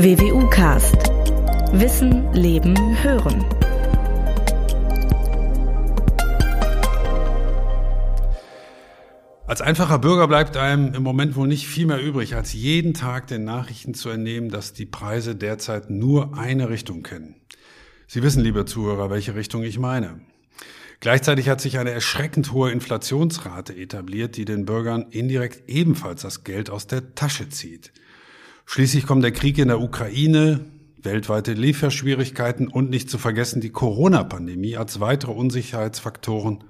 WWU 0.00 0.48
Cast. 0.48 0.94
Wissen, 1.72 2.32
Leben, 2.32 2.76
Hören. 3.02 3.44
Als 9.48 9.60
einfacher 9.60 9.98
Bürger 9.98 10.28
bleibt 10.28 10.56
einem 10.56 10.94
im 10.94 11.02
Moment 11.02 11.34
wohl 11.34 11.48
nicht 11.48 11.66
viel 11.66 11.86
mehr 11.86 12.00
übrig, 12.00 12.36
als 12.36 12.52
jeden 12.52 12.94
Tag 12.94 13.26
den 13.26 13.42
Nachrichten 13.42 13.92
zu 13.92 14.08
entnehmen, 14.10 14.50
dass 14.50 14.72
die 14.72 14.86
Preise 14.86 15.34
derzeit 15.34 15.90
nur 15.90 16.38
eine 16.38 16.70
Richtung 16.70 17.02
kennen. 17.02 17.34
Sie 18.06 18.22
wissen, 18.22 18.44
liebe 18.44 18.66
Zuhörer, 18.66 19.10
welche 19.10 19.34
Richtung 19.34 19.64
ich 19.64 19.80
meine. 19.80 20.20
Gleichzeitig 21.00 21.48
hat 21.48 21.60
sich 21.60 21.76
eine 21.76 21.90
erschreckend 21.90 22.52
hohe 22.52 22.70
Inflationsrate 22.70 23.74
etabliert, 23.74 24.36
die 24.36 24.44
den 24.44 24.64
Bürgern 24.64 25.06
indirekt 25.10 25.68
ebenfalls 25.68 26.22
das 26.22 26.44
Geld 26.44 26.70
aus 26.70 26.86
der 26.86 27.16
Tasche 27.16 27.48
zieht. 27.48 27.90
Schließlich 28.70 29.06
kommt 29.06 29.24
der 29.24 29.32
Krieg 29.32 29.56
in 29.56 29.68
der 29.68 29.80
Ukraine, 29.80 30.66
weltweite 31.02 31.54
Lieferschwierigkeiten 31.54 32.68
und 32.68 32.90
nicht 32.90 33.08
zu 33.08 33.16
vergessen 33.16 33.62
die 33.62 33.70
Corona-Pandemie 33.70 34.76
als 34.76 35.00
weitere 35.00 35.32
Unsicherheitsfaktoren 35.32 36.62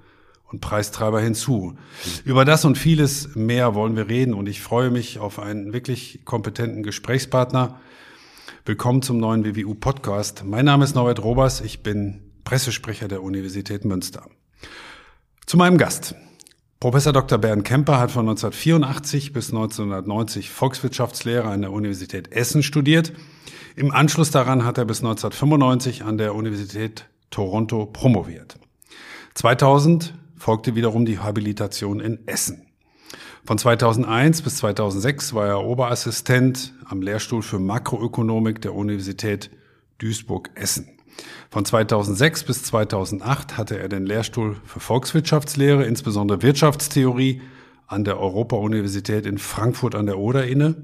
und 0.45 0.61
Preistreiber 0.61 1.19
hinzu. 1.19 1.75
Über 2.23 2.45
das 2.45 2.63
und 2.63 2.77
vieles 2.77 3.35
mehr 3.35 3.75
wollen 3.75 3.97
wir 3.97 4.07
reden 4.07 4.33
und 4.33 4.47
ich 4.47 4.61
freue 4.61 4.91
mich 4.91 5.19
auf 5.19 5.39
einen 5.39 5.73
wirklich 5.73 6.21
kompetenten 6.23 6.83
Gesprächspartner. 6.83 7.81
Willkommen 8.63 9.01
zum 9.01 9.17
neuen 9.17 9.43
WWU 9.43 9.75
Podcast. 9.75 10.45
Mein 10.45 10.63
Name 10.63 10.85
ist 10.85 10.95
Norbert 10.95 11.21
Robers, 11.21 11.59
ich 11.59 11.83
bin 11.83 12.31
Pressesprecher 12.45 13.09
der 13.09 13.21
Universität 13.23 13.83
Münster. 13.83 14.25
Zu 15.45 15.57
meinem 15.57 15.77
Gast. 15.77 16.15
Professor 16.79 17.11
Dr. 17.11 17.37
Bernd 17.37 17.65
Kemper 17.65 17.99
hat 17.99 18.09
von 18.09 18.21
1984 18.21 19.33
bis 19.33 19.49
1990 19.49 20.49
Volkswirtschaftslehre 20.49 21.49
an 21.49 21.59
der 21.59 21.73
Universität 21.73 22.31
Essen 22.31 22.63
studiert. 22.63 23.11
Im 23.75 23.91
Anschluss 23.91 24.31
daran 24.31 24.63
hat 24.63 24.77
er 24.77 24.85
bis 24.85 24.99
1995 24.99 26.05
an 26.05 26.17
der 26.17 26.35
Universität 26.35 27.09
Toronto 27.31 27.85
promoviert. 27.85 28.57
2000 29.33 30.13
folgte 30.37 30.75
wiederum 30.75 31.05
die 31.05 31.19
Habilitation 31.19 31.99
in 31.99 32.25
Essen. 32.27 32.65
Von 33.43 33.57
2001 33.57 34.41
bis 34.41 34.55
2006 34.55 35.33
war 35.33 35.47
er 35.47 35.65
Oberassistent 35.65 36.73
am 36.85 37.01
Lehrstuhl 37.01 37.41
für 37.41 37.59
Makroökonomik 37.59 38.61
der 38.61 38.73
Universität 38.73 39.51
Duisburg-Essen. 39.97 40.98
Von 41.49 41.65
2006 41.65 42.43
bis 42.43 42.63
2008 42.63 43.57
hatte 43.57 43.79
er 43.79 43.89
den 43.89 44.05
Lehrstuhl 44.05 44.57
für 44.65 44.79
Volkswirtschaftslehre, 44.79 45.83
insbesondere 45.83 46.41
Wirtschaftstheorie, 46.41 47.41
an 47.87 48.03
der 48.03 48.19
Europa-Universität 48.19 49.25
in 49.25 49.39
Frankfurt 49.39 49.95
an 49.95 50.05
der 50.05 50.19
Oder 50.19 50.45
inne. 50.45 50.75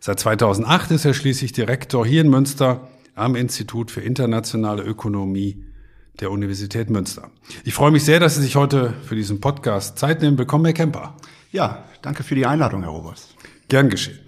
Seit 0.00 0.18
2008 0.18 0.90
ist 0.90 1.04
er 1.04 1.14
schließlich 1.14 1.52
Direktor 1.52 2.04
hier 2.04 2.20
in 2.20 2.30
Münster 2.30 2.88
am 3.14 3.36
Institut 3.36 3.90
für 3.90 4.00
internationale 4.00 4.82
Ökonomie 4.82 5.64
der 6.20 6.30
Universität 6.30 6.90
Münster. 6.90 7.30
Ich 7.64 7.74
freue 7.74 7.90
mich 7.90 8.04
sehr, 8.04 8.20
dass 8.20 8.34
Sie 8.34 8.42
sich 8.42 8.56
heute 8.56 8.94
für 9.04 9.14
diesen 9.14 9.40
Podcast 9.40 9.98
Zeit 9.98 10.20
nehmen. 10.20 10.36
Willkommen, 10.36 10.64
Herr 10.64 10.74
Kemper. 10.74 11.16
Ja, 11.52 11.84
danke 12.02 12.24
für 12.24 12.34
die 12.34 12.46
Einladung, 12.46 12.82
Herr 12.82 12.90
Robers. 12.90 13.28
Gern 13.68 13.88
geschehen. 13.88 14.18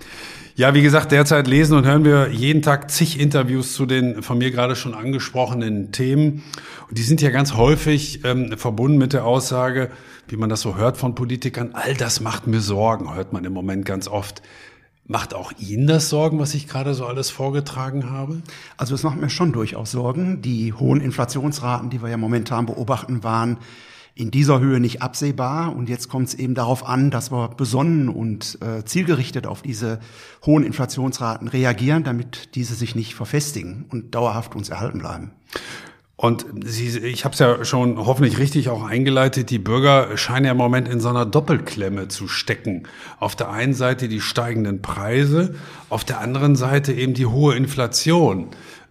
Ja, 0.59 0.75
wie 0.75 0.83
gesagt, 0.83 1.13
derzeit 1.13 1.47
lesen 1.47 1.77
und 1.77 1.87
hören 1.87 2.05
wir 2.05 2.33
jeden 2.33 2.63
Tag 2.63 2.91
zig 2.91 3.21
Interviews 3.21 3.75
zu 3.75 3.87
den 3.87 4.25
von 4.25 4.39
mir 4.39 4.51
gerade 4.51 4.75
schon 4.75 4.93
angesprochenen 4.93 5.93
Themen. 5.93 6.43
Und 6.89 6.99
die 6.99 7.03
sind 7.03 7.23
ja 7.23 7.31
ganz 7.31 7.55
häufig 7.55 8.25
ähm, 8.25 8.59
verbunden 8.59 8.99
mit 8.99 9.13
der 9.13 9.25
Aussage, 9.25 9.89
wie 10.27 10.37
man 10.37 10.49
das 10.49 10.61
so 10.61 10.77
hört 10.77 10.97
von 10.97 11.15
Politikern, 11.15 11.71
all 11.75 11.95
das 11.95 12.19
macht 12.19 12.49
mir 12.49 12.61
Sorgen, 12.61 13.15
hört 13.15 13.33
man 13.33 13.45
im 13.45 13.53
Moment 13.53 13.85
ganz 13.85 14.09
oft. 14.09 14.43
Macht 15.07 15.33
auch 15.33 15.53
Ihnen 15.61 15.87
das 15.87 16.09
Sorgen, 16.09 16.41
was 16.41 16.55
ich 16.55 16.67
gerade 16.67 16.93
so 16.95 17.07
alles 17.07 17.31
vorgetragen 17.31 18.11
habe? 18.11 18.43
Also 18.77 18.97
es 18.97 19.05
macht 19.05 19.21
mir 19.21 19.31
schon 19.31 19.53
durchaus 19.53 19.93
Sorgen. 19.93 20.43
Die 20.43 20.73
hohen 20.73 21.01
Inflationsraten, 21.01 21.89
die 21.89 22.03
wir 22.03 22.09
ja 22.09 22.17
momentan 22.17 22.67
beobachten, 22.67 23.23
waren 23.23 23.59
in 24.19 24.33
dieser 24.33 24.59
Höhe 24.59 24.81
nicht 24.81 25.01
absehbar. 25.01 25.75
Und 25.75 25.89
jetzt 25.89 26.09
kommt 26.09 26.29
es 26.29 26.35
eben 26.35 26.55
darauf 26.55 26.87
an, 26.87 27.11
dass 27.11 27.31
wir 27.31 27.49
besonnen 27.49 28.09
und 28.09 28.59
äh, 28.61 28.85
zielgerichtet 28.85 29.47
auf 29.47 29.63
diese 29.63 30.01
hohen 30.45 30.65
Inflationsraten 30.65 31.47
reagieren, 31.47 32.03
damit 32.03 32.57
diese 32.57 32.75
sich 32.75 32.97
nicht 32.97 33.15
verfestigen 33.15 33.87
und 33.91 34.15
dauerhaft 34.15 34.57
uns 34.57 34.69
erhalten 34.69 34.99
bleiben. 34.99 35.31
Und 36.17 36.47
Sie, 36.65 36.99
ich 36.99 37.25
habe 37.25 37.35
es 37.35 37.39
ja 37.39 37.65
schon 37.65 37.97
hoffentlich 37.97 38.39
richtig 38.39 38.71
auch 38.71 38.83
eingeleitet, 38.83 39.51
die 39.51 39.61
Bürger 39.61 40.17
scheinen 40.17 40.47
ja 40.47 40.51
im 40.51 40.59
Moment 40.59 40.89
in 40.89 40.99
so 40.99 41.09
einer 41.11 41.25
Doppelklemme 41.25 42.09
zu 42.09 42.27
stecken. 42.27 42.89
Auf 43.21 43.37
der 43.37 43.51
einen 43.51 43.73
Seite 43.73 44.09
die 44.09 44.21
steigenden 44.21 44.83
Preise, 44.83 45.55
auf 45.91 46.05
der 46.05 46.19
anderen 46.19 46.57
Seite 46.57 46.93
eben 46.93 47.15
die 47.15 47.27
hohe 47.27 47.55
Inflation. 47.55 48.49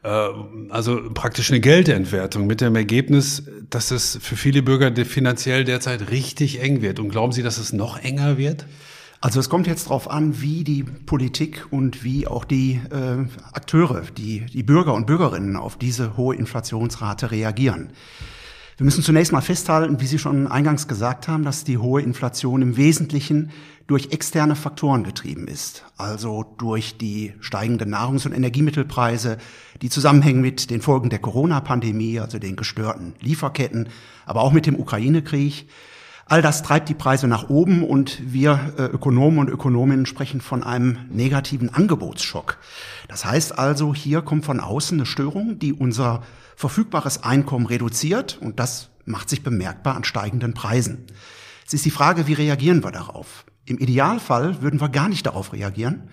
Äh, 0.08 0.30
also 0.70 1.02
praktisch 1.14 1.52
eine 1.52 1.60
Geldentwertung 1.60 2.48
mit 2.48 2.62
dem 2.62 2.76
Ergebnis, 2.76 3.44
dass 3.70 3.92
es 3.92 4.18
für 4.22 4.38
viele 4.38 4.64
Bürger 4.64 4.94
finanziell 5.06 5.66
derzeit 5.66 6.10
richtig 6.12 6.62
eng 6.62 6.82
wird. 6.82 7.00
Und 7.00 7.10
glauben 7.10 7.34
Sie, 7.34 7.44
dass 7.44 7.58
es 7.58 7.74
noch 7.74 7.98
enger 8.02 8.38
wird? 8.38 8.66
Also 9.20 9.40
es 9.40 9.50
kommt 9.50 9.68
jetzt 9.68 9.88
darauf 9.88 10.10
an, 10.10 10.42
wie 10.42 10.64
die 10.64 10.84
Politik 10.84 11.66
und 11.72 12.04
wie 12.04 12.28
auch 12.28 12.46
die 12.46 12.80
äh, 12.92 13.26
Akteure, 13.52 14.04
die, 14.16 14.46
die 14.46 14.64
Bürger 14.64 14.94
und 14.94 15.08
Bürgerinnen 15.08 15.56
auf 15.56 15.76
diese 15.78 16.16
hohe 16.16 16.36
Inflationsrate 16.36 17.32
reagieren. 17.32 17.90
Wir 18.78 18.86
müssen 18.86 19.04
zunächst 19.04 19.32
mal 19.32 19.42
festhalten, 19.42 20.00
wie 20.00 20.06
Sie 20.06 20.20
schon 20.20 20.46
eingangs 20.46 20.88
gesagt 20.88 21.28
haben, 21.28 21.44
dass 21.44 21.64
die 21.64 21.80
hohe 21.80 22.04
Inflation 22.04 22.62
im 22.62 22.78
Wesentlichen 22.78 23.50
durch 23.88 24.10
externe 24.12 24.56
Faktoren 24.56 25.06
getrieben 25.06 25.48
ist, 25.48 25.86
also 25.96 26.46
durch 26.58 26.98
die 26.98 27.34
steigenden 27.40 27.94
Nahrungs- 27.94 28.26
und 28.26 28.34
Energiemittelpreise, 28.34 29.38
die 29.82 29.90
zusammenhängen 29.90 30.42
mit 30.42 30.70
den 30.70 30.82
Folgen 30.82 31.10
der 31.10 31.20
Corona-Pandemie, 31.20 32.20
also 32.20 32.38
den 32.38 32.58
gestörten 32.58 33.16
Lieferketten, 33.22 33.88
aber 34.26 34.42
auch 34.42 34.52
mit 34.52 34.66
dem 34.66 34.78
Ukraine-Krieg. 34.78 35.70
All 36.26 36.42
das 36.42 36.62
treibt 36.62 36.90
die 36.90 36.94
Preise 36.94 37.28
nach 37.28 37.50
oben 37.50 37.86
und 37.86 38.22
wir 38.22 38.74
äh, 38.78 38.84
Ökonomen 38.84 39.40
und 39.40 39.50
Ökonominnen 39.50 40.06
sprechen 40.06 40.42
von 40.42 40.62
einem 40.62 41.00
negativen 41.10 41.74
Angebotsschock. 41.74 42.58
Das 43.08 43.24
heißt 43.24 43.58
also, 43.58 43.96
hier 43.96 44.22
kommt 44.22 44.44
von 44.44 44.60
außen 44.60 44.98
eine 44.98 45.06
Störung, 45.06 45.60
die 45.60 45.72
unser 45.72 46.24
verfügbares 46.58 47.24
Einkommen 47.24 47.66
reduziert 47.66 48.38
und 48.42 48.60
das 48.60 48.90
macht 49.06 49.30
sich 49.30 49.42
bemerkbar 49.42 49.96
an 49.96 50.04
steigenden 50.04 50.54
Preisen. 50.54 51.06
Es 51.66 51.74
ist 51.74 51.86
die 51.86 51.92
Frage, 51.92 52.28
wie 52.28 52.34
reagieren 52.34 52.84
wir 52.84 52.92
darauf? 52.92 53.46
Im 53.68 53.78
Idealfall 53.78 54.62
würden 54.62 54.80
wir 54.80 54.90
gar 54.90 55.10
nicht 55.10 55.26
darauf 55.26 55.52
reagieren. 55.52 56.04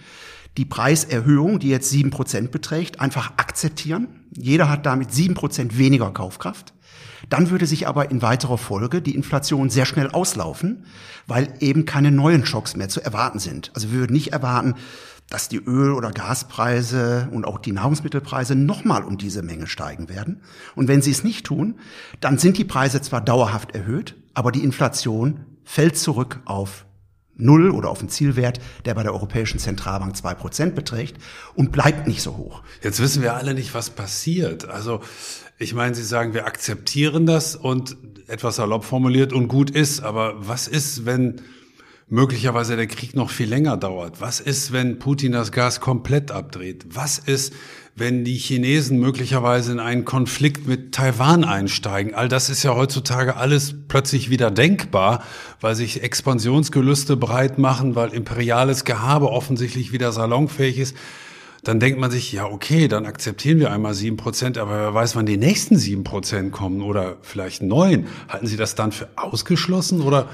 Die 0.56 0.64
Preiserhöhung, 0.64 1.60
die 1.60 1.68
jetzt 1.68 1.88
sieben 1.88 2.10
Prozent 2.10 2.50
beträgt, 2.50 3.00
einfach 3.00 3.32
akzeptieren. 3.36 4.08
Jeder 4.36 4.68
hat 4.68 4.86
damit 4.86 5.12
sieben 5.12 5.34
Prozent 5.34 5.78
weniger 5.78 6.10
Kaufkraft. 6.12 6.74
Dann 7.28 7.50
würde 7.50 7.66
sich 7.66 7.86
aber 7.86 8.10
in 8.10 8.22
weiterer 8.22 8.58
Folge 8.58 9.00
die 9.00 9.14
Inflation 9.14 9.70
sehr 9.70 9.86
schnell 9.86 10.10
auslaufen, 10.10 10.84
weil 11.26 11.54
eben 11.60 11.86
keine 11.86 12.10
neuen 12.10 12.44
Schocks 12.44 12.76
mehr 12.76 12.88
zu 12.88 13.00
erwarten 13.00 13.38
sind. 13.38 13.70
Also 13.74 13.92
wir 13.92 14.00
würden 14.00 14.12
nicht 14.12 14.32
erwarten, 14.32 14.74
dass 15.30 15.48
die 15.48 15.56
Öl- 15.56 15.94
oder 15.94 16.10
Gaspreise 16.10 17.28
und 17.32 17.46
auch 17.46 17.58
die 17.58 17.72
Nahrungsmittelpreise 17.72 18.56
nochmal 18.56 19.04
um 19.04 19.16
diese 19.16 19.42
Menge 19.42 19.68
steigen 19.68 20.08
werden. 20.08 20.42
Und 20.74 20.88
wenn 20.88 21.02
sie 21.02 21.12
es 21.12 21.24
nicht 21.24 21.46
tun, 21.46 21.76
dann 22.20 22.38
sind 22.38 22.58
die 22.58 22.64
Preise 22.64 23.00
zwar 23.00 23.20
dauerhaft 23.20 23.74
erhöht, 23.74 24.16
aber 24.34 24.52
die 24.52 24.64
Inflation 24.64 25.40
fällt 25.64 25.96
zurück 25.96 26.40
auf 26.44 26.84
Null 27.36 27.70
oder 27.70 27.90
auf 27.90 28.00
einen 28.00 28.08
Zielwert, 28.08 28.60
der 28.84 28.94
bei 28.94 29.02
der 29.02 29.12
Europäischen 29.12 29.58
Zentralbank 29.58 30.16
zwei 30.16 30.34
Prozent 30.34 30.74
beträgt 30.74 31.16
und 31.54 31.72
bleibt 31.72 32.06
nicht 32.06 32.22
so 32.22 32.36
hoch. 32.36 32.62
Jetzt 32.82 33.00
wissen 33.00 33.22
wir 33.22 33.34
alle 33.34 33.54
nicht, 33.54 33.74
was 33.74 33.90
passiert. 33.90 34.68
Also 34.68 35.00
ich 35.58 35.74
meine, 35.74 35.94
Sie 35.94 36.04
sagen, 36.04 36.34
wir 36.34 36.46
akzeptieren 36.46 37.26
das 37.26 37.56
und 37.56 37.96
etwas 38.26 38.56
salopp 38.56 38.84
formuliert 38.84 39.32
und 39.32 39.48
gut 39.48 39.70
ist. 39.70 40.02
Aber 40.02 40.34
was 40.38 40.68
ist, 40.68 41.06
wenn 41.06 41.40
möglicherweise 42.08 42.76
der 42.76 42.86
Krieg 42.86 43.14
noch 43.14 43.30
viel 43.30 43.48
länger 43.48 43.76
dauert? 43.76 44.20
Was 44.20 44.40
ist, 44.40 44.72
wenn 44.72 44.98
Putin 44.98 45.32
das 45.32 45.52
Gas 45.52 45.80
komplett 45.80 46.30
abdreht? 46.30 46.84
Was 46.90 47.18
ist, 47.18 47.54
wenn 47.96 48.24
die 48.24 48.36
Chinesen 48.36 48.98
möglicherweise 48.98 49.72
in 49.72 49.80
einen 49.80 50.04
Konflikt 50.04 50.66
mit 50.66 50.92
Taiwan 50.92 51.44
einsteigen? 51.44 52.14
All 52.14 52.28
das 52.28 52.50
ist 52.50 52.62
ja 52.62 52.74
heutzutage 52.74 53.36
alles 53.36 53.74
plötzlich 53.88 54.30
wieder 54.30 54.50
denkbar, 54.50 55.22
weil 55.60 55.74
sich 55.74 56.02
Expansionsgelüste 56.02 57.16
breit 57.16 57.58
machen, 57.58 57.94
weil 57.94 58.12
imperiales 58.12 58.84
Gehabe 58.84 59.30
offensichtlich 59.30 59.92
wieder 59.92 60.12
salonfähig 60.12 60.78
ist. 60.78 60.96
Dann 61.62 61.80
denkt 61.80 61.98
man 61.98 62.10
sich, 62.10 62.30
ja, 62.30 62.44
okay, 62.44 62.88
dann 62.88 63.06
akzeptieren 63.06 63.58
wir 63.58 63.72
einmal 63.72 63.94
sieben 63.94 64.18
Prozent, 64.18 64.58
aber 64.58 64.72
wer 64.72 64.92
weiß, 64.92 65.16
wann 65.16 65.24
die 65.24 65.38
nächsten 65.38 65.78
sieben 65.78 66.04
Prozent 66.04 66.52
kommen 66.52 66.82
oder 66.82 67.16
vielleicht 67.22 67.62
neun. 67.62 68.06
Halten 68.28 68.46
Sie 68.46 68.58
das 68.58 68.74
dann 68.74 68.92
für 68.92 69.08
ausgeschlossen 69.16 70.02
oder 70.02 70.28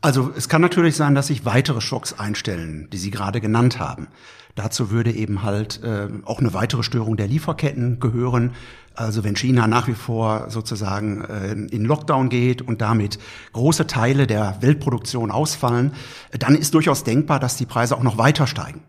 also 0.00 0.32
es 0.36 0.48
kann 0.48 0.62
natürlich 0.62 0.96
sein, 0.96 1.14
dass 1.14 1.26
sich 1.28 1.44
weitere 1.44 1.80
Schocks 1.80 2.18
einstellen, 2.18 2.88
die 2.92 2.98
Sie 2.98 3.10
gerade 3.10 3.40
genannt 3.40 3.80
haben. 3.80 4.08
Dazu 4.54 4.90
würde 4.90 5.12
eben 5.12 5.42
halt 5.42 5.82
äh, 5.82 6.08
auch 6.24 6.40
eine 6.40 6.52
weitere 6.52 6.82
Störung 6.82 7.16
der 7.16 7.28
Lieferketten 7.28 8.00
gehören. 8.00 8.52
Also 8.94 9.22
wenn 9.22 9.36
China 9.36 9.68
nach 9.68 9.86
wie 9.86 9.94
vor 9.94 10.50
sozusagen 10.50 11.24
äh, 11.24 11.52
in 11.52 11.84
Lockdown 11.84 12.28
geht 12.28 12.62
und 12.62 12.80
damit 12.80 13.18
große 13.52 13.86
Teile 13.86 14.26
der 14.26 14.56
Weltproduktion 14.60 15.30
ausfallen, 15.30 15.92
dann 16.36 16.56
ist 16.56 16.74
durchaus 16.74 17.04
denkbar, 17.04 17.38
dass 17.38 17.56
die 17.56 17.66
Preise 17.66 17.96
auch 17.96 18.02
noch 18.02 18.18
weiter 18.18 18.48
steigen. 18.48 18.82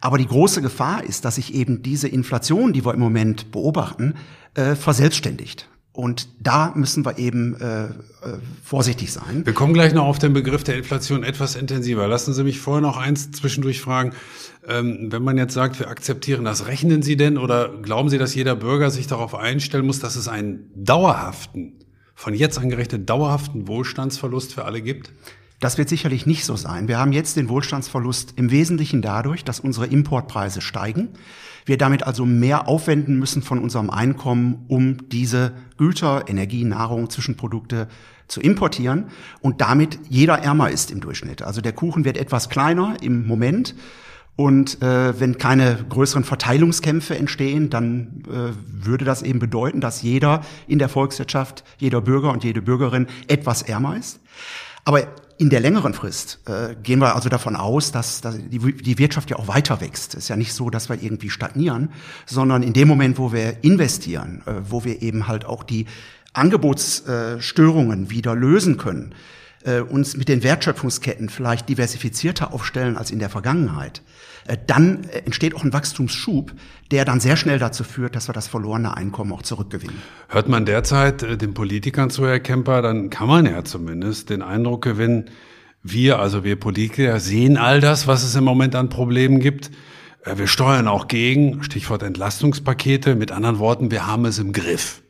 Aber 0.00 0.18
die 0.18 0.26
große 0.26 0.62
Gefahr 0.62 1.04
ist, 1.04 1.24
dass 1.24 1.36
sich 1.36 1.54
eben 1.54 1.82
diese 1.82 2.08
Inflation, 2.08 2.72
die 2.72 2.84
wir 2.84 2.94
im 2.94 3.00
Moment 3.00 3.52
beobachten, 3.52 4.14
äh, 4.54 4.74
verselbstständigt. 4.74 5.68
Und 5.94 6.26
da 6.40 6.72
müssen 6.74 7.06
wir 7.06 7.18
eben 7.18 7.54
äh, 7.60 7.84
äh, 7.84 7.90
vorsichtig 8.64 9.12
sein. 9.12 9.46
Wir 9.46 9.52
kommen 9.52 9.74
gleich 9.74 9.94
noch 9.94 10.06
auf 10.06 10.18
den 10.18 10.32
Begriff 10.32 10.64
der 10.64 10.76
Inflation 10.76 11.22
etwas 11.22 11.54
intensiver. 11.54 12.08
Lassen 12.08 12.34
Sie 12.34 12.42
mich 12.42 12.58
vorher 12.58 12.80
noch 12.80 12.96
eins 12.96 13.30
zwischendurch 13.30 13.80
fragen. 13.80 14.10
Ähm, 14.66 15.12
wenn 15.12 15.22
man 15.22 15.38
jetzt 15.38 15.54
sagt, 15.54 15.78
wir 15.78 15.88
akzeptieren 15.88 16.44
das, 16.44 16.66
rechnen 16.66 17.02
Sie 17.02 17.16
denn 17.16 17.38
oder 17.38 17.68
glauben 17.80 18.08
Sie, 18.08 18.18
dass 18.18 18.34
jeder 18.34 18.56
Bürger 18.56 18.90
sich 18.90 19.06
darauf 19.06 19.36
einstellen 19.36 19.86
muss, 19.86 20.00
dass 20.00 20.16
es 20.16 20.26
einen 20.26 20.68
dauerhaften, 20.74 21.74
von 22.16 22.34
jetzt 22.34 22.58
angerechnet 22.58 23.08
dauerhaften 23.08 23.68
Wohlstandsverlust 23.68 24.52
für 24.52 24.64
alle 24.64 24.82
gibt? 24.82 25.12
Das 25.60 25.78
wird 25.78 25.88
sicherlich 25.88 26.26
nicht 26.26 26.44
so 26.44 26.56
sein. 26.56 26.88
Wir 26.88 26.98
haben 26.98 27.12
jetzt 27.12 27.36
den 27.36 27.48
Wohlstandsverlust 27.48 28.34
im 28.34 28.50
Wesentlichen 28.50 29.00
dadurch, 29.00 29.44
dass 29.44 29.60
unsere 29.60 29.86
Importpreise 29.86 30.60
steigen. 30.60 31.10
Wir 31.64 31.78
damit 31.78 32.02
also 32.02 32.26
mehr 32.26 32.68
aufwenden 32.68 33.18
müssen 33.18 33.42
von 33.42 33.58
unserem 33.58 33.90
Einkommen, 33.90 34.64
um 34.68 35.08
diese 35.08 35.52
Güter, 35.78 36.24
Energie, 36.28 36.64
Nahrung, 36.64 37.10
Zwischenprodukte 37.10 37.88
zu 38.28 38.40
importieren 38.40 39.06
und 39.40 39.60
damit 39.60 39.98
jeder 40.08 40.38
ärmer 40.38 40.70
ist 40.70 40.90
im 40.90 41.00
Durchschnitt. 41.00 41.42
Also 41.42 41.60
der 41.60 41.72
Kuchen 41.72 42.04
wird 42.04 42.16
etwas 42.16 42.48
kleiner 42.48 42.96
im 43.02 43.26
Moment. 43.26 43.74
Und 44.36 44.82
äh, 44.82 45.20
wenn 45.20 45.38
keine 45.38 45.84
größeren 45.88 46.24
Verteilungskämpfe 46.24 47.16
entstehen, 47.16 47.70
dann 47.70 48.24
äh, 48.26 48.52
würde 48.84 49.04
das 49.04 49.22
eben 49.22 49.38
bedeuten, 49.38 49.80
dass 49.80 50.02
jeder 50.02 50.40
in 50.66 50.80
der 50.80 50.88
Volkswirtschaft, 50.88 51.62
jeder 51.78 52.00
Bürger 52.00 52.32
und 52.32 52.42
jede 52.42 52.60
Bürgerin 52.60 53.06
etwas 53.28 53.62
ärmer 53.62 53.96
ist. 53.96 54.18
Aber 54.84 55.06
in 55.36 55.50
der 55.50 55.60
längeren 55.60 55.94
Frist 55.94 56.38
äh, 56.46 56.76
gehen 56.82 57.00
wir 57.00 57.14
also 57.14 57.28
davon 57.28 57.56
aus, 57.56 57.90
dass, 57.90 58.20
dass 58.20 58.36
die, 58.38 58.58
die 58.58 58.98
Wirtschaft 58.98 59.30
ja 59.30 59.36
auch 59.36 59.48
weiter 59.48 59.80
wächst. 59.80 60.14
Es 60.14 60.24
ist 60.24 60.28
ja 60.28 60.36
nicht 60.36 60.52
so, 60.52 60.70
dass 60.70 60.88
wir 60.88 61.02
irgendwie 61.02 61.30
stagnieren, 61.30 61.90
sondern 62.26 62.62
in 62.62 62.72
dem 62.72 62.86
Moment, 62.86 63.18
wo 63.18 63.32
wir 63.32 63.64
investieren, 63.64 64.42
äh, 64.46 64.52
wo 64.68 64.84
wir 64.84 65.02
eben 65.02 65.26
halt 65.26 65.44
auch 65.44 65.64
die 65.64 65.86
Angebotsstörungen 66.34 68.10
wieder 68.10 68.34
lösen 68.34 68.76
können, 68.76 69.14
äh, 69.64 69.80
uns 69.80 70.16
mit 70.16 70.28
den 70.28 70.42
Wertschöpfungsketten 70.42 71.28
vielleicht 71.28 71.68
diversifizierter 71.68 72.52
aufstellen 72.52 72.96
als 72.96 73.10
in 73.10 73.18
der 73.18 73.30
Vergangenheit, 73.30 74.02
äh, 74.46 74.56
dann 74.66 75.04
äh, 75.04 75.20
entsteht 75.20 75.54
auch 75.54 75.64
ein 75.64 75.72
Wachstumsschub, 75.72 76.52
der 76.90 77.04
dann 77.04 77.20
sehr 77.20 77.36
schnell 77.36 77.58
dazu 77.58 77.84
führt, 77.84 78.14
dass 78.14 78.28
wir 78.28 78.32
das 78.32 78.46
verlorene 78.46 78.96
Einkommen 78.96 79.32
auch 79.32 79.42
zurückgewinnen. 79.42 79.96
Hört 80.28 80.48
man 80.48 80.66
derzeit 80.66 81.22
äh, 81.22 81.36
den 81.36 81.54
Politikern 81.54 82.10
zu, 82.10 82.26
Herr 82.26 82.40
Kemper, 82.40 82.82
dann 82.82 83.10
kann 83.10 83.28
man 83.28 83.46
ja 83.46 83.64
zumindest 83.64 84.30
den 84.30 84.42
Eindruck 84.42 84.82
gewinnen, 84.82 85.30
wir, 85.82 86.18
also 86.18 86.44
wir 86.44 86.58
Politiker, 86.58 87.20
sehen 87.20 87.58
all 87.58 87.80
das, 87.80 88.06
was 88.06 88.24
es 88.24 88.34
im 88.34 88.44
Moment 88.44 88.74
an 88.74 88.88
Problemen 88.88 89.38
gibt. 89.38 89.70
Wir 90.24 90.46
steuern 90.46 90.88
auch 90.88 91.08
gegen, 91.08 91.62
Stichwort 91.62 92.02
Entlastungspakete. 92.02 93.14
Mit 93.14 93.32
anderen 93.32 93.58
Worten, 93.58 93.90
wir 93.90 94.06
haben 94.06 94.24
es 94.24 94.38
im 94.38 94.54
Griff. 94.54 95.02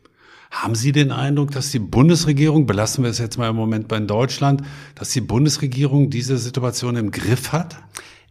Haben 0.55 0.77
Sie 0.77 0.93
den 0.93 1.11
Eindruck, 1.11 1.51
dass 1.51 1.73
die 1.73 1.81
Bundesregierung, 1.81 2.65
belassen 2.65 3.03
wir 3.03 3.11
es 3.11 3.19
jetzt 3.19 3.39
mal 3.39 3.51
im 3.51 3.57
Moment 3.57 3.89
bei 3.89 3.99
Deutschland, 3.99 4.63
dass 4.95 5.11
die 5.11 5.21
Bundesregierung 5.21 6.11
diese 6.11 6.39
Situation 6.39 6.95
im 6.95 7.11
Griff 7.11 7.51
hat? 7.51 7.77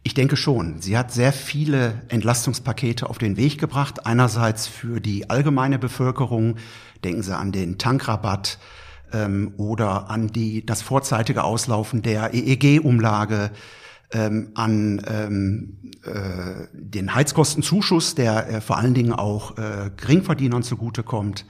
Ich 0.02 0.14
denke 0.14 0.36
schon. 0.36 0.80
Sie 0.80 0.96
hat 0.96 1.12
sehr 1.12 1.34
viele 1.34 2.00
Entlastungspakete 2.08 3.10
auf 3.10 3.18
den 3.18 3.36
Weg 3.36 3.58
gebracht. 3.58 4.06
Einerseits 4.06 4.66
für 4.66 5.00
die 5.00 5.28
allgemeine 5.28 5.78
Bevölkerung. 5.78 6.56
Denken 7.04 7.22
Sie 7.22 7.36
an 7.36 7.52
den 7.52 7.76
Tankrabatt 7.76 8.58
ähm, 9.12 9.52
oder 9.58 10.08
an 10.08 10.28
die, 10.28 10.64
das 10.64 10.80
vorzeitige 10.80 11.44
Auslaufen 11.44 12.00
der 12.00 12.32
EEG-Umlage, 12.32 13.50
ähm, 14.12 14.50
an 14.54 15.02
ähm, 15.06 15.92
äh, 16.04 16.68
den 16.72 17.14
Heizkostenzuschuss, 17.14 18.14
der 18.14 18.48
äh, 18.48 18.60
vor 18.62 18.78
allen 18.78 18.94
Dingen 18.94 19.12
auch 19.12 19.58
äh, 19.58 19.90
Geringverdienern 19.94 20.62
zugutekommt 20.62 21.44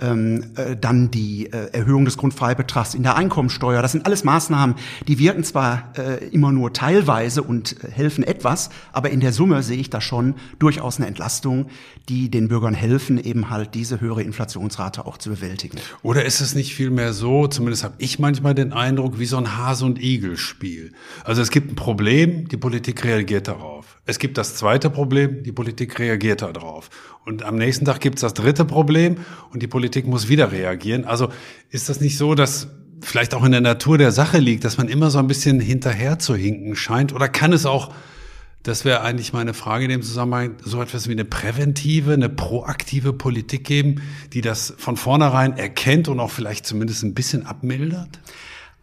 ähm, 0.00 0.44
äh, 0.56 0.76
dann 0.76 1.10
die 1.10 1.46
äh, 1.52 1.72
Erhöhung 1.72 2.04
des 2.04 2.16
Grundfreibetrags 2.16 2.94
in 2.94 3.02
der 3.02 3.16
Einkommensteuer. 3.16 3.82
Das 3.82 3.92
sind 3.92 4.06
alles 4.06 4.24
Maßnahmen, 4.24 4.76
die 5.08 5.18
wirken 5.18 5.44
zwar 5.44 5.92
äh, 5.96 6.26
immer 6.28 6.52
nur 6.52 6.72
teilweise 6.72 7.42
und 7.42 7.82
äh, 7.84 7.90
helfen 7.90 8.24
etwas, 8.24 8.70
aber 8.92 9.10
in 9.10 9.20
der 9.20 9.32
Summe 9.32 9.62
sehe 9.62 9.78
ich 9.78 9.90
da 9.90 10.00
schon 10.00 10.34
durchaus 10.58 10.98
eine 10.98 11.06
Entlastung, 11.06 11.66
die 12.08 12.30
den 12.30 12.48
Bürgern 12.48 12.74
helfen, 12.74 13.18
eben 13.18 13.50
halt 13.50 13.74
diese 13.74 14.00
höhere 14.00 14.22
Inflationsrate 14.22 15.06
auch 15.06 15.18
zu 15.18 15.30
bewältigen. 15.30 15.78
Oder 16.02 16.24
ist 16.24 16.40
es 16.40 16.54
nicht 16.54 16.74
vielmehr 16.74 17.12
so, 17.12 17.46
zumindest 17.46 17.84
habe 17.84 17.94
ich 17.98 18.18
manchmal 18.18 18.54
den 18.54 18.72
Eindruck, 18.72 19.18
wie 19.18 19.26
so 19.26 19.36
ein 19.36 19.56
Hase- 19.56 19.84
und 19.84 20.02
Igel-Spiel. 20.02 20.92
Also 21.24 21.42
es 21.42 21.50
gibt 21.50 21.72
ein 21.72 21.76
Problem, 21.76 22.48
die 22.48 22.56
Politik 22.56 23.04
reagiert 23.04 23.48
darauf. 23.48 23.95
Es 24.08 24.20
gibt 24.20 24.38
das 24.38 24.54
zweite 24.54 24.88
Problem, 24.88 25.42
die 25.42 25.50
Politik 25.50 25.98
reagiert 25.98 26.40
darauf. 26.40 26.90
Und 27.24 27.42
am 27.42 27.56
nächsten 27.56 27.84
Tag 27.84 28.00
gibt 28.00 28.16
es 28.16 28.20
das 28.20 28.34
dritte 28.34 28.64
Problem 28.64 29.16
und 29.52 29.62
die 29.62 29.66
Politik 29.66 30.06
muss 30.06 30.28
wieder 30.28 30.52
reagieren. 30.52 31.04
Also 31.04 31.28
ist 31.70 31.88
das 31.88 32.00
nicht 32.00 32.16
so, 32.16 32.36
dass 32.36 32.68
vielleicht 33.00 33.34
auch 33.34 33.44
in 33.44 33.50
der 33.50 33.60
Natur 33.60 33.98
der 33.98 34.12
Sache 34.12 34.38
liegt, 34.38 34.64
dass 34.64 34.78
man 34.78 34.88
immer 34.88 35.10
so 35.10 35.18
ein 35.18 35.26
bisschen 35.26 35.58
hinterher 35.58 36.20
zu 36.20 36.36
hinken 36.36 36.76
scheint? 36.76 37.12
Oder 37.12 37.28
kann 37.28 37.52
es 37.52 37.66
auch, 37.66 37.92
das 38.62 38.84
wäre 38.84 39.00
eigentlich 39.00 39.32
meine 39.32 39.54
Frage 39.54 39.84
in 39.84 39.90
dem 39.90 40.02
Zusammenhang, 40.02 40.54
so 40.62 40.80
etwas 40.80 41.08
wie 41.08 41.12
eine 41.12 41.24
präventive, 41.24 42.12
eine 42.12 42.28
proaktive 42.28 43.12
Politik 43.12 43.64
geben, 43.64 44.02
die 44.32 44.40
das 44.40 44.72
von 44.78 44.96
vornherein 44.96 45.58
erkennt 45.58 46.06
und 46.06 46.20
auch 46.20 46.30
vielleicht 46.30 46.64
zumindest 46.64 47.02
ein 47.02 47.14
bisschen 47.14 47.44
abmildert? 47.44 48.20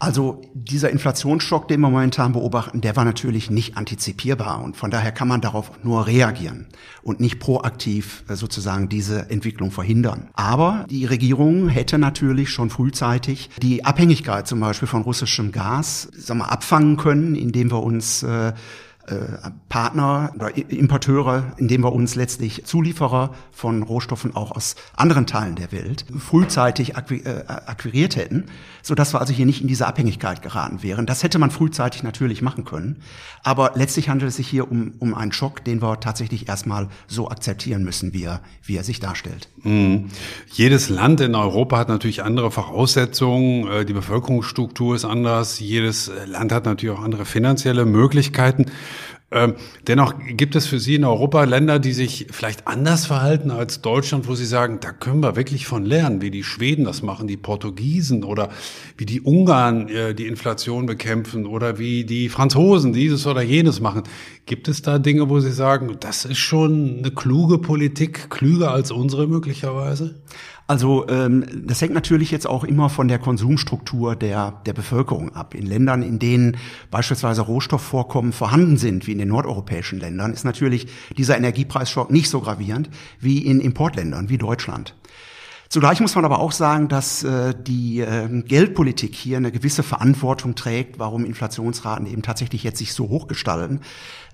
Also 0.03 0.41
dieser 0.53 0.89
Inflationsschock, 0.89 1.69
den 1.69 1.79
wir 1.79 1.89
momentan 1.89 2.33
beobachten, 2.33 2.81
der 2.81 2.97
war 2.97 3.05
natürlich 3.05 3.49
nicht 3.49 3.77
antizipierbar 3.77 4.61
und 4.61 4.75
von 4.75 4.91
daher 4.91 5.13
kann 5.13 5.29
man 5.29 5.39
darauf 5.39 5.71
nur 5.81 6.07
reagieren 6.07 6.67
und 7.03 7.21
nicht 7.21 7.39
proaktiv 7.39 8.25
äh, 8.27 8.35
sozusagen 8.35 8.89
diese 8.89 9.29
Entwicklung 9.29 9.71
verhindern. 9.71 10.27
Aber 10.33 10.85
die 10.89 11.05
Regierung 11.05 11.69
hätte 11.69 11.97
natürlich 11.99 12.49
schon 12.49 12.69
frühzeitig 12.69 13.49
die 13.61 13.85
Abhängigkeit 13.85 14.45
zum 14.45 14.59
Beispiel 14.59 14.89
von 14.89 15.03
russischem 15.03 15.53
Gas 15.53 16.09
sagen 16.11 16.39
wir, 16.39 16.51
abfangen 16.51 16.97
können, 16.97 17.35
indem 17.35 17.71
wir 17.71 17.81
uns 17.81 18.23
äh, 18.23 18.51
Partner 19.67 20.31
oder 20.35 20.55
Importeure, 20.55 21.53
indem 21.57 21.83
wir 21.83 21.91
uns 21.91 22.15
letztlich 22.15 22.63
Zulieferer 22.65 23.33
von 23.51 23.83
Rohstoffen 23.83 24.33
auch 24.33 24.51
aus 24.51 24.75
anderen 24.95 25.27
Teilen 25.27 25.55
der 25.55 25.73
Welt 25.73 26.05
frühzeitig 26.17 26.93
äh, 26.95 27.43
akquiriert 27.47 28.15
hätten, 28.15 28.45
so 28.81 28.95
dass 28.95 29.13
wir 29.13 29.19
also 29.19 29.33
hier 29.33 29.45
nicht 29.45 29.61
in 29.61 29.67
diese 29.67 29.87
Abhängigkeit 29.87 30.41
geraten 30.41 30.83
wären. 30.83 31.05
Das 31.05 31.21
hätte 31.21 31.37
man 31.37 31.51
frühzeitig 31.51 32.03
natürlich 32.03 32.41
machen 32.41 32.63
können, 32.63 33.01
aber 33.43 33.73
letztlich 33.75 34.07
handelt 34.07 34.29
es 34.29 34.37
sich 34.37 34.47
hier 34.47 34.71
um, 34.71 34.93
um 34.99 35.13
einen 35.15 35.33
Schock, 35.33 35.65
den 35.65 35.81
wir 35.81 35.99
tatsächlich 35.99 36.47
erstmal 36.47 36.87
so 37.07 37.29
akzeptieren 37.29 37.83
müssen, 37.83 38.13
wie 38.13 38.23
er, 38.23 38.39
wie 38.63 38.77
er 38.77 38.85
sich 38.85 39.01
darstellt. 39.01 39.49
Mhm. 39.63 40.09
Jedes 40.49 40.87
Land 40.87 41.19
in 41.19 41.35
Europa 41.35 41.77
hat 41.77 41.89
natürlich 41.89 42.23
andere 42.23 42.51
Voraussetzungen, 42.51 43.67
äh, 43.67 43.85
die 43.85 43.93
Bevölkerungsstruktur 43.93 44.95
ist 44.95 45.03
anders, 45.03 45.59
jedes 45.59 46.09
Land 46.25 46.53
hat 46.53 46.63
natürlich 46.63 46.97
auch 46.97 47.03
andere 47.03 47.25
finanzielle 47.25 47.85
Möglichkeiten. 47.85 48.67
Ähm, 49.33 49.55
dennoch 49.87 50.13
gibt 50.27 50.55
es 50.55 50.67
für 50.67 50.79
Sie 50.79 50.95
in 50.95 51.03
Europa 51.03 51.43
Länder, 51.43 51.79
die 51.79 51.93
sich 51.93 52.27
vielleicht 52.29 52.67
anders 52.67 53.07
verhalten 53.07 53.49
als 53.49 53.81
Deutschland, 53.81 54.27
wo 54.27 54.35
Sie 54.35 54.45
sagen, 54.45 54.77
da 54.79 54.91
können 54.91 55.21
wir 55.21 55.35
wirklich 55.35 55.65
von 55.65 55.83
lernen, 55.85 56.21
wie 56.21 56.29
die 56.29 56.43
Schweden 56.43 56.85
das 56.85 57.01
machen, 57.01 57.27
die 57.27 57.37
Portugiesen 57.37 58.23
oder 58.23 58.49
wie 58.95 59.05
die 59.05 59.21
Ungarn 59.21 59.87
äh, 59.89 60.13
die 60.13 60.27
Inflation 60.27 60.85
bekämpfen 60.85 61.47
oder 61.47 61.79
wie 61.79 62.03
die 62.03 62.29
Franzosen 62.29 62.93
dieses 62.93 63.25
oder 63.25 63.41
jenes 63.41 63.79
machen. 63.79 64.03
Gibt 64.45 64.67
es 64.67 64.83
da 64.83 64.99
Dinge, 64.99 65.29
wo 65.29 65.39
Sie 65.39 65.51
sagen, 65.51 65.97
das 65.99 66.25
ist 66.25 66.37
schon 66.37 66.99
eine 66.99 67.11
kluge 67.11 67.57
Politik, 67.57 68.29
klüger 68.29 68.71
als 68.71 68.91
unsere 68.91 69.25
möglicherweise? 69.25 70.21
Also 70.65 71.07
ähm, 71.09 71.45
das 71.67 71.81
hängt 71.81 71.93
natürlich 71.93 72.31
jetzt 72.31 72.47
auch 72.47 72.63
immer 72.63 72.89
von 72.89 73.07
der 73.09 73.19
Konsumstruktur 73.19 74.15
der, 74.15 74.61
der 74.65 74.73
Bevölkerung 74.73 75.35
ab. 75.35 75.55
In 75.55 75.65
Ländern, 75.65 76.03
in 76.03 76.19
denen 76.19 76.57
beispielsweise 76.89 77.41
Rohstoffvorkommen 77.41 78.31
vorhanden 78.31 78.77
sind, 78.77 79.05
wie 79.05 79.11
in 79.11 79.17
den 79.17 79.27
nordeuropäischen 79.27 79.99
Ländern, 79.99 80.31
ist 80.31 80.45
natürlich 80.45 80.87
dieser 81.17 81.37
Energiepreisschock 81.37 82.11
nicht 82.11 82.29
so 82.29 82.39
gravierend 82.39 82.89
wie 83.19 83.39
in 83.39 83.59
Importländern 83.59 84.29
wie 84.29 84.37
Deutschland. 84.37 84.95
Zugleich 85.73 85.99
muss 86.01 86.13
man 86.13 86.23
aber 86.23 86.37
auch 86.37 86.51
sagen, 86.51 86.87
dass 86.87 87.23
äh, 87.23 87.55
die 87.59 88.01
äh, 88.01 88.27
Geldpolitik 88.43 89.15
hier 89.15 89.37
eine 89.37 89.51
gewisse 89.51 89.81
Verantwortung 89.81 90.53
trägt, 90.53 90.99
warum 90.99 91.25
Inflationsraten 91.25 92.05
eben 92.05 92.21
tatsächlich 92.21 92.61
jetzt 92.61 92.77
sich 92.77 92.93
so 92.93 93.09
hoch 93.09 93.25
gestalten. 93.25 93.81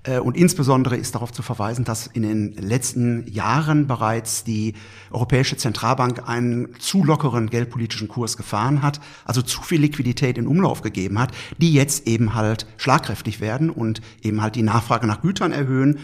Äh, 0.02 0.18
und 0.18 0.36
insbesondere 0.36 0.98
ist 0.98 1.14
darauf 1.14 1.32
zu 1.32 1.40
verweisen, 1.40 1.86
dass 1.86 2.06
in 2.06 2.24
den 2.24 2.52
letzten 2.52 3.26
Jahren 3.26 3.86
bereits 3.86 4.44
die 4.44 4.74
Europäische 5.10 5.56
Zentralbank 5.56 6.28
einen 6.28 6.78
zu 6.78 7.04
lockeren 7.04 7.48
geldpolitischen 7.48 8.08
Kurs 8.08 8.36
gefahren 8.36 8.82
hat, 8.82 9.00
also 9.24 9.40
zu 9.40 9.62
viel 9.62 9.80
Liquidität 9.80 10.36
in 10.36 10.46
Umlauf 10.46 10.82
gegeben 10.82 11.18
hat, 11.18 11.32
die 11.56 11.72
jetzt 11.72 12.06
eben 12.06 12.34
halt 12.34 12.66
schlagkräftig 12.76 13.40
werden 13.40 13.70
und 13.70 14.02
eben 14.20 14.42
halt 14.42 14.56
die 14.56 14.62
Nachfrage 14.62 15.06
nach 15.06 15.22
Gütern 15.22 15.52
erhöhen, 15.52 16.00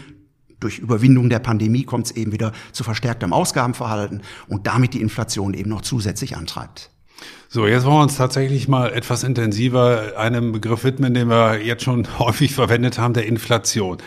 durch 0.59 0.79
Überwindung 0.79 1.29
der 1.29 1.39
Pandemie 1.39 1.83
kommt 1.83 2.07
es 2.07 2.11
eben 2.11 2.31
wieder 2.31 2.51
zu 2.71 2.83
verstärktem 2.83 3.33
Ausgabenverhalten 3.33 4.21
und 4.47 4.67
damit 4.67 4.93
die 4.93 5.01
Inflation 5.01 5.53
eben 5.53 5.69
noch 5.69 5.81
zusätzlich 5.81 6.35
antreibt. 6.35 6.91
So, 7.49 7.65
jetzt 7.65 7.85
wollen 7.85 7.95
wir 7.95 8.03
uns 8.03 8.17
tatsächlich 8.17 8.67
mal 8.67 8.91
etwas 8.91 9.23
intensiver 9.23 10.17
einem 10.17 10.51
Begriff 10.51 10.83
widmen, 10.83 11.13
den 11.13 11.29
wir 11.29 11.63
jetzt 11.63 11.83
schon 11.83 12.05
häufig 12.19 12.53
verwendet 12.53 12.99
haben, 12.99 13.13
der 13.13 13.25
Inflation. 13.25 13.97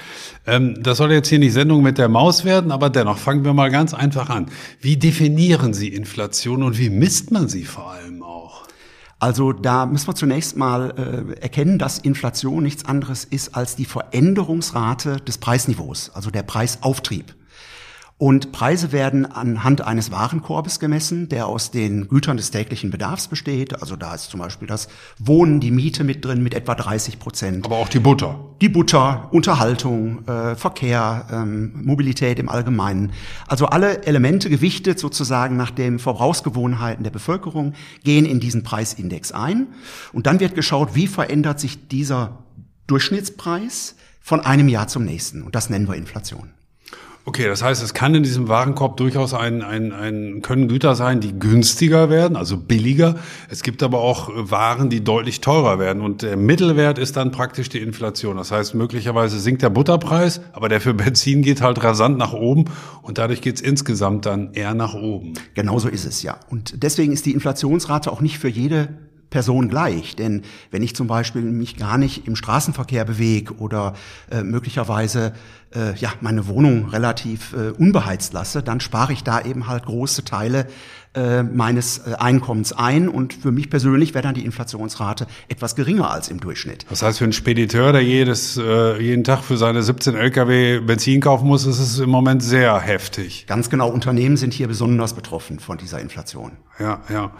Ähm, 0.46 0.76
das 0.82 0.98
soll 0.98 1.10
jetzt 1.12 1.28
hier 1.28 1.38
nicht 1.38 1.54
Sendung 1.54 1.82
mit 1.82 1.96
der 1.96 2.08
Maus 2.08 2.44
werden, 2.44 2.70
aber 2.70 2.90
dennoch 2.90 3.16
fangen 3.16 3.44
wir 3.44 3.54
mal 3.54 3.70
ganz 3.70 3.94
einfach 3.94 4.28
an. 4.28 4.46
Wie 4.80 4.96
definieren 4.98 5.72
Sie 5.72 5.88
Inflation 5.88 6.62
und 6.62 6.78
wie 6.78 6.90
misst 6.90 7.30
man 7.30 7.48
sie 7.48 7.64
vor 7.64 7.90
allem 7.92 8.22
auch? 8.22 8.39
Also 9.20 9.52
da 9.52 9.84
müssen 9.84 10.08
wir 10.08 10.14
zunächst 10.14 10.56
mal 10.56 10.94
äh, 10.96 11.40
erkennen, 11.40 11.78
dass 11.78 11.98
Inflation 11.98 12.62
nichts 12.62 12.86
anderes 12.86 13.24
ist 13.24 13.54
als 13.54 13.76
die 13.76 13.84
Veränderungsrate 13.84 15.18
des 15.18 15.36
Preisniveaus, 15.36 16.10
also 16.14 16.30
der 16.30 16.42
Preisauftrieb. 16.42 17.34
Und 18.20 18.52
Preise 18.52 18.92
werden 18.92 19.24
anhand 19.24 19.80
eines 19.80 20.10
Warenkorbes 20.10 20.78
gemessen, 20.78 21.30
der 21.30 21.46
aus 21.46 21.70
den 21.70 22.06
Gütern 22.06 22.36
des 22.36 22.50
täglichen 22.50 22.90
Bedarfs 22.90 23.28
besteht. 23.28 23.80
Also 23.80 23.96
da 23.96 24.14
ist 24.14 24.28
zum 24.28 24.40
Beispiel 24.40 24.68
das 24.68 24.88
Wohnen, 25.18 25.58
die 25.58 25.70
Miete 25.70 26.04
mit 26.04 26.22
drin 26.22 26.42
mit 26.42 26.52
etwa 26.52 26.74
30 26.74 27.18
Prozent. 27.18 27.64
Aber 27.64 27.76
auch 27.76 27.88
die 27.88 27.98
Butter. 27.98 28.38
Die 28.60 28.68
Butter, 28.68 29.30
Unterhaltung, 29.32 30.28
äh, 30.28 30.54
Verkehr, 30.54 31.28
ähm, 31.32 31.72
Mobilität 31.82 32.38
im 32.38 32.50
Allgemeinen. 32.50 33.12
Also 33.48 33.64
alle 33.64 34.02
Elemente 34.02 34.50
gewichtet 34.50 34.98
sozusagen 34.98 35.56
nach 35.56 35.70
den 35.70 35.98
Verbrauchsgewohnheiten 35.98 37.02
der 37.02 37.10
Bevölkerung 37.10 37.72
gehen 38.04 38.26
in 38.26 38.38
diesen 38.38 38.64
Preisindex 38.64 39.32
ein. 39.32 39.68
Und 40.12 40.26
dann 40.26 40.40
wird 40.40 40.54
geschaut, 40.54 40.94
wie 40.94 41.06
verändert 41.06 41.58
sich 41.58 41.88
dieser 41.88 42.44
Durchschnittspreis 42.86 43.94
von 44.20 44.40
einem 44.40 44.68
Jahr 44.68 44.88
zum 44.88 45.06
nächsten. 45.06 45.42
Und 45.42 45.54
das 45.54 45.70
nennen 45.70 45.88
wir 45.88 45.94
Inflation. 45.94 46.50
Okay, 47.26 47.46
das 47.46 47.62
heißt, 47.62 47.82
es 47.82 47.92
kann 47.92 48.14
in 48.14 48.22
diesem 48.22 48.48
Warenkorb 48.48 48.96
durchaus 48.96 49.34
ein, 49.34 49.62
ein, 49.62 49.92
ein, 49.92 50.40
können 50.40 50.68
Güter 50.68 50.94
sein, 50.94 51.20
die 51.20 51.38
günstiger 51.38 52.08
werden, 52.08 52.34
also 52.34 52.56
billiger. 52.56 53.16
Es 53.50 53.62
gibt 53.62 53.82
aber 53.82 53.98
auch 53.98 54.30
Waren, 54.34 54.88
die 54.88 55.04
deutlich 55.04 55.42
teurer 55.42 55.78
werden. 55.78 56.02
Und 56.02 56.22
der 56.22 56.38
Mittelwert 56.38 56.98
ist 56.98 57.18
dann 57.18 57.30
praktisch 57.30 57.68
die 57.68 57.78
Inflation. 57.78 58.38
Das 58.38 58.50
heißt, 58.50 58.74
möglicherweise 58.74 59.38
sinkt 59.38 59.60
der 59.60 59.68
Butterpreis, 59.68 60.40
aber 60.54 60.70
der 60.70 60.80
für 60.80 60.94
Benzin 60.94 61.42
geht 61.42 61.60
halt 61.60 61.84
rasant 61.84 62.16
nach 62.16 62.32
oben 62.32 62.64
und 63.02 63.18
dadurch 63.18 63.42
geht's 63.42 63.60
insgesamt 63.60 64.24
dann 64.24 64.54
eher 64.54 64.72
nach 64.72 64.94
oben. 64.94 65.34
Genauso 65.54 65.88
ist 65.88 66.06
es, 66.06 66.22
ja. 66.22 66.40
Und 66.48 66.82
deswegen 66.82 67.12
ist 67.12 67.26
die 67.26 67.32
Inflationsrate 67.32 68.10
auch 68.10 68.22
nicht 68.22 68.38
für 68.38 68.48
jede 68.48 68.88
Person 69.30 69.68
gleich. 69.68 70.16
Denn 70.16 70.42
wenn 70.70 70.82
ich 70.82 70.94
zum 70.94 71.06
Beispiel 71.06 71.42
mich 71.42 71.76
gar 71.76 71.98
nicht 71.98 72.26
im 72.26 72.36
Straßenverkehr 72.36 73.04
bewege 73.04 73.54
oder 73.56 73.94
äh, 74.30 74.42
möglicherweise 74.42 75.32
äh, 75.74 75.94
ja 75.96 76.12
meine 76.20 76.46
Wohnung 76.48 76.88
relativ 76.88 77.52
äh, 77.52 77.70
unbeheizt 77.70 78.32
lasse, 78.32 78.62
dann 78.62 78.80
spare 78.80 79.12
ich 79.12 79.22
da 79.22 79.40
eben 79.40 79.66
halt 79.66 79.86
große 79.86 80.24
Teile 80.24 80.66
äh, 81.12 81.42
meines 81.42 81.98
äh, 81.98 82.14
Einkommens 82.14 82.72
ein 82.72 83.08
und 83.08 83.34
für 83.34 83.50
mich 83.50 83.68
persönlich 83.68 84.14
wäre 84.14 84.22
dann 84.22 84.34
die 84.34 84.44
Inflationsrate 84.44 85.26
etwas 85.48 85.74
geringer 85.74 86.08
als 86.08 86.28
im 86.28 86.38
Durchschnitt. 86.38 86.86
Das 86.88 87.02
heißt, 87.02 87.18
für 87.18 87.24
einen 87.24 87.32
Spediteur, 87.32 87.92
der 87.92 88.02
jedes, 88.02 88.56
äh, 88.56 89.02
jeden 89.02 89.24
Tag 89.24 89.42
für 89.42 89.56
seine 89.56 89.82
17 89.82 90.14
Lkw 90.14 90.78
Benzin 90.78 91.20
kaufen 91.20 91.48
muss, 91.48 91.66
ist 91.66 91.80
es 91.80 91.98
im 91.98 92.10
Moment 92.10 92.44
sehr 92.44 92.78
heftig. 92.78 93.46
Ganz 93.48 93.70
genau, 93.70 93.90
Unternehmen 93.90 94.36
sind 94.36 94.54
hier 94.54 94.68
besonders 94.68 95.14
betroffen 95.14 95.58
von 95.58 95.78
dieser 95.78 96.00
Inflation. 96.00 96.52
Ja, 96.78 97.02
ja. 97.12 97.32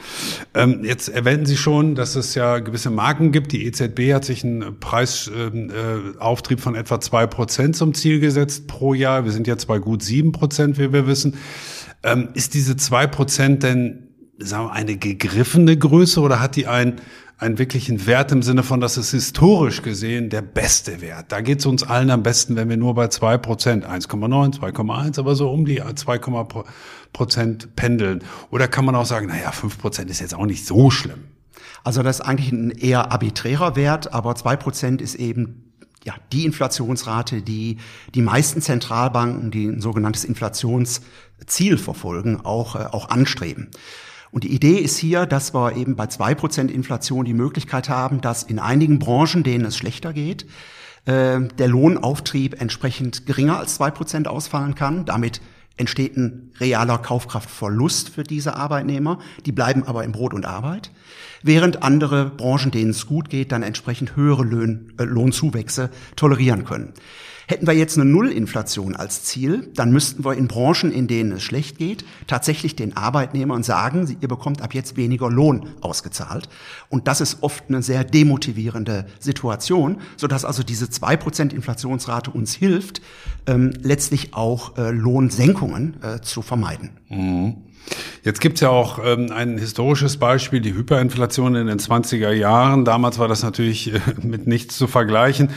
Ähm, 0.52 0.80
jetzt 0.82 1.08
erwähnen 1.08 1.46
Sie 1.46 1.56
schon, 1.56 1.94
dass 1.94 2.16
es 2.16 2.34
ja 2.34 2.58
gewisse 2.58 2.90
Marken 2.90 3.30
gibt. 3.30 3.52
Die 3.52 3.64
EZB 3.66 4.12
hat 4.12 4.24
sich 4.24 4.44
einen 4.44 4.80
Preisauftrieb 4.80 6.58
ähm, 6.58 6.60
äh, 6.60 6.62
von 6.62 6.74
etwa 6.74 7.00
zwei 7.00 7.26
Prozent 7.26 7.76
zum 7.76 7.94
Ziel 7.94 8.20
gesetzt 8.20 8.66
pro 8.66 8.94
Jahr. 8.94 9.24
Wir 9.24 9.32
sind 9.32 9.46
jetzt 9.46 9.66
bei 9.66 9.78
gut 9.78 10.02
sieben 10.02 10.32
Prozent, 10.32 10.76
wie 10.78 10.92
wir 10.92 11.06
wissen. 11.06 11.36
Ähm, 12.02 12.30
ist 12.34 12.54
diese 12.54 12.76
zwei 12.76 13.06
Prozent 13.06 13.62
denn 13.62 14.08
sagen 14.38 14.66
wir, 14.66 14.72
eine 14.72 14.96
gegriffene 14.96 15.76
Größe 15.76 16.20
oder 16.20 16.40
hat 16.40 16.56
die 16.56 16.66
einen, 16.66 16.96
einen 17.38 17.58
wirklichen 17.58 18.06
Wert 18.06 18.32
im 18.32 18.42
Sinne 18.42 18.62
von, 18.62 18.80
dass 18.80 18.96
es 18.96 19.10
historisch 19.10 19.82
gesehen 19.82 20.30
der 20.30 20.42
beste 20.42 21.00
Wert? 21.00 21.26
Da 21.30 21.40
geht 21.40 21.60
es 21.60 21.66
uns 21.66 21.82
allen 21.82 22.10
am 22.10 22.22
besten, 22.22 22.56
wenn 22.56 22.68
wir 22.68 22.76
nur 22.76 22.94
bei 22.94 23.08
zwei 23.08 23.36
Prozent, 23.38 23.86
1,9, 23.86 24.58
2,1, 24.58 25.18
aber 25.18 25.34
so 25.34 25.50
um 25.50 25.64
die 25.64 25.82
2, 25.94 26.18
Prozent 27.12 27.76
pendeln. 27.76 28.24
Oder 28.50 28.68
kann 28.68 28.84
man 28.84 28.94
auch 28.94 29.06
sagen, 29.06 29.26
naja, 29.26 29.52
fünf 29.52 29.78
Prozent 29.78 30.10
ist 30.10 30.20
jetzt 30.20 30.34
auch 30.34 30.46
nicht 30.46 30.66
so 30.66 30.90
schlimm. 30.90 31.24
Also 31.82 32.02
das 32.02 32.20
ist 32.20 32.26
eigentlich 32.26 32.52
ein 32.52 32.70
eher 32.70 33.10
arbiträrer 33.10 33.76
Wert, 33.76 34.12
aber 34.12 34.34
zwei 34.36 34.56
Prozent 34.56 35.00
ist 35.00 35.14
eben 35.14 35.69
ja, 36.04 36.14
die 36.32 36.44
Inflationsrate, 36.44 37.42
die 37.42 37.78
die 38.14 38.22
meisten 38.22 38.62
Zentralbanken, 38.62 39.50
die 39.50 39.66
ein 39.66 39.80
sogenanntes 39.80 40.24
Inflationsziel 40.24 41.78
verfolgen, 41.78 42.40
auch, 42.42 42.76
äh, 42.76 42.86
auch 42.90 43.10
anstreben. 43.10 43.70
Und 44.32 44.44
die 44.44 44.54
Idee 44.54 44.76
ist 44.76 44.96
hier, 44.96 45.26
dass 45.26 45.54
wir 45.54 45.76
eben 45.76 45.96
bei 45.96 46.06
zwei 46.06 46.34
Prozent 46.34 46.70
Inflation 46.70 47.24
die 47.24 47.34
Möglichkeit 47.34 47.88
haben, 47.88 48.20
dass 48.20 48.44
in 48.44 48.58
einigen 48.58 48.98
Branchen, 48.98 49.42
denen 49.42 49.64
es 49.64 49.76
schlechter 49.76 50.12
geht, 50.12 50.46
äh, 51.04 51.40
der 51.40 51.68
Lohnauftrieb 51.68 52.60
entsprechend 52.60 53.26
geringer 53.26 53.58
als 53.58 53.74
zwei 53.74 53.90
Prozent 53.90 54.28
ausfallen 54.28 54.74
kann. 54.74 55.04
Damit 55.04 55.40
entsteht 55.80 56.16
ein 56.16 56.52
realer 56.60 56.98
Kaufkraftverlust 56.98 58.10
für 58.10 58.22
diese 58.22 58.54
Arbeitnehmer. 58.54 59.18
Die 59.46 59.52
bleiben 59.52 59.82
aber 59.84 60.04
im 60.04 60.12
Brot 60.12 60.34
und 60.34 60.46
Arbeit 60.46 60.92
während 61.42 61.82
andere 61.82 62.26
Branchen, 62.26 62.70
denen 62.70 62.90
es 62.90 63.06
gut 63.06 63.30
geht, 63.30 63.52
dann 63.52 63.62
entsprechend 63.62 64.16
höhere 64.16 64.44
Lohn, 64.44 64.92
äh, 64.98 65.04
Lohnzuwächse 65.04 65.90
tolerieren 66.16 66.64
können. 66.64 66.92
Hätten 67.50 67.66
wir 67.66 67.74
jetzt 67.74 67.98
eine 67.98 68.08
Nullinflation 68.08 68.94
als 68.94 69.24
Ziel, 69.24 69.72
dann 69.74 69.90
müssten 69.90 70.24
wir 70.24 70.34
in 70.34 70.46
Branchen, 70.46 70.92
in 70.92 71.08
denen 71.08 71.32
es 71.32 71.42
schlecht 71.42 71.78
geht, 71.78 72.04
tatsächlich 72.28 72.76
den 72.76 72.96
Arbeitnehmern 72.96 73.64
sagen, 73.64 74.16
ihr 74.20 74.28
bekommt 74.28 74.62
ab 74.62 74.72
jetzt 74.72 74.96
weniger 74.96 75.28
Lohn 75.28 75.70
ausgezahlt. 75.80 76.48
Und 76.90 77.08
das 77.08 77.20
ist 77.20 77.38
oft 77.40 77.64
eine 77.66 77.82
sehr 77.82 78.04
demotivierende 78.04 79.06
Situation, 79.18 80.00
sodass 80.16 80.44
also 80.44 80.62
diese 80.62 80.90
zwei 80.90 81.16
Prozent 81.16 81.52
Inflationsrate 81.52 82.30
uns 82.30 82.54
hilft, 82.54 83.02
ähm, 83.48 83.72
letztlich 83.82 84.32
auch 84.32 84.78
äh, 84.78 84.92
Lohnsenkungen 84.92 85.96
äh, 86.04 86.20
zu 86.20 86.42
vermeiden. 86.42 86.90
Mhm. 87.08 87.56
Jetzt 88.22 88.40
gibt's 88.40 88.60
ja 88.60 88.68
auch 88.68 89.00
ähm, 89.02 89.32
ein 89.32 89.56
historisches 89.56 90.18
Beispiel, 90.18 90.60
die 90.60 90.74
Hyperinflation 90.74 91.54
in 91.54 91.66
den 91.66 91.78
20er 91.78 92.30
Jahren. 92.30 92.84
Damals 92.84 93.18
war 93.18 93.28
das 93.28 93.42
natürlich 93.42 93.94
äh, 93.94 94.00
mit 94.22 94.46
nichts 94.46 94.76
zu 94.76 94.86
vergleichen. 94.86 95.50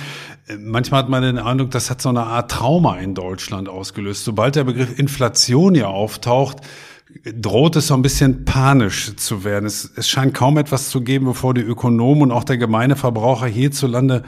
Äh, 0.47 0.57
manchmal 0.57 1.03
hat 1.03 1.09
man 1.09 1.23
den 1.23 1.37
Eindruck, 1.37 1.71
das 1.71 1.89
hat 1.89 2.01
so 2.01 2.09
eine 2.09 2.23
Art 2.23 2.51
Trauma 2.51 2.97
in 2.97 3.15
Deutschland 3.15 3.69
ausgelöst. 3.69 4.23
Sobald 4.23 4.55
der 4.55 4.63
Begriff 4.63 4.97
Inflation 4.97 5.75
ja 5.75 5.87
auftaucht, 5.87 6.57
droht 7.23 7.75
es 7.75 7.87
so 7.87 7.93
ein 7.93 8.01
bisschen 8.01 8.45
panisch 8.45 9.15
zu 9.15 9.43
werden. 9.43 9.65
Es, 9.65 9.91
es 9.95 10.07
scheint 10.07 10.33
kaum 10.33 10.57
etwas 10.57 10.89
zu 10.89 11.01
geben, 11.01 11.25
bevor 11.25 11.53
die 11.53 11.61
Ökonomen 11.61 12.23
und 12.23 12.31
auch 12.31 12.43
der 12.43 12.57
gemeine 12.57 12.95
Verbraucher 12.95 13.47
hierzulande 13.47 14.23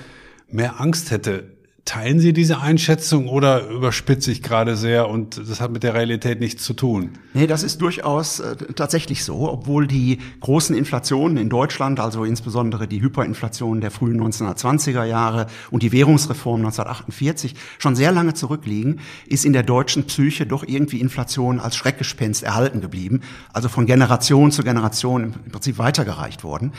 mehr 0.47 0.79
Angst 0.79 1.11
hätte 1.11 1.54
Teilen 1.85 2.19
Sie 2.19 2.33
diese 2.33 2.61
Einschätzung 2.61 3.29
oder 3.29 3.67
überspitze 3.67 4.31
ich 4.31 4.41
gerade 4.41 4.75
sehr 4.75 5.07
und 5.07 5.37
das 5.37 5.61
hat 5.61 5.71
mit 5.71 5.83
der 5.83 5.93
Realität 5.93 6.39
nichts 6.39 6.63
zu 6.63 6.73
tun? 6.73 7.11
Nee, 7.35 7.45
das 7.45 7.61
ist 7.61 7.79
durchaus 7.79 8.39
äh, 8.39 8.55
tatsächlich 8.75 9.23
so, 9.23 9.51
obwohl 9.51 9.85
die 9.85 10.17
großen 10.39 10.75
Inflationen 10.75 11.37
in 11.37 11.47
Deutschland, 11.47 11.99
also 11.99 12.23
insbesondere 12.23 12.87
die 12.87 13.03
Hyperinflation 13.03 13.81
der 13.81 13.91
frühen 13.91 14.19
1920er 14.19 15.03
Jahre 15.03 15.45
und 15.69 15.83
die 15.83 15.91
Währungsreform 15.91 16.61
1948 16.61 17.53
schon 17.77 17.95
sehr 17.95 18.11
lange 18.11 18.33
zurückliegen, 18.33 18.99
ist 19.27 19.45
in 19.45 19.53
der 19.53 19.61
deutschen 19.63 20.05
Psyche 20.05 20.47
doch 20.47 20.63
irgendwie 20.67 20.99
Inflation 20.99 21.59
als 21.59 21.75
Schreckgespenst 21.75 22.41
erhalten 22.41 22.81
geblieben, 22.81 23.21
also 23.53 23.69
von 23.69 23.85
Generation 23.85 24.49
zu 24.49 24.63
Generation 24.63 25.35
im 25.45 25.51
Prinzip 25.51 25.77
weitergereicht 25.77 26.43
worden. 26.43 26.73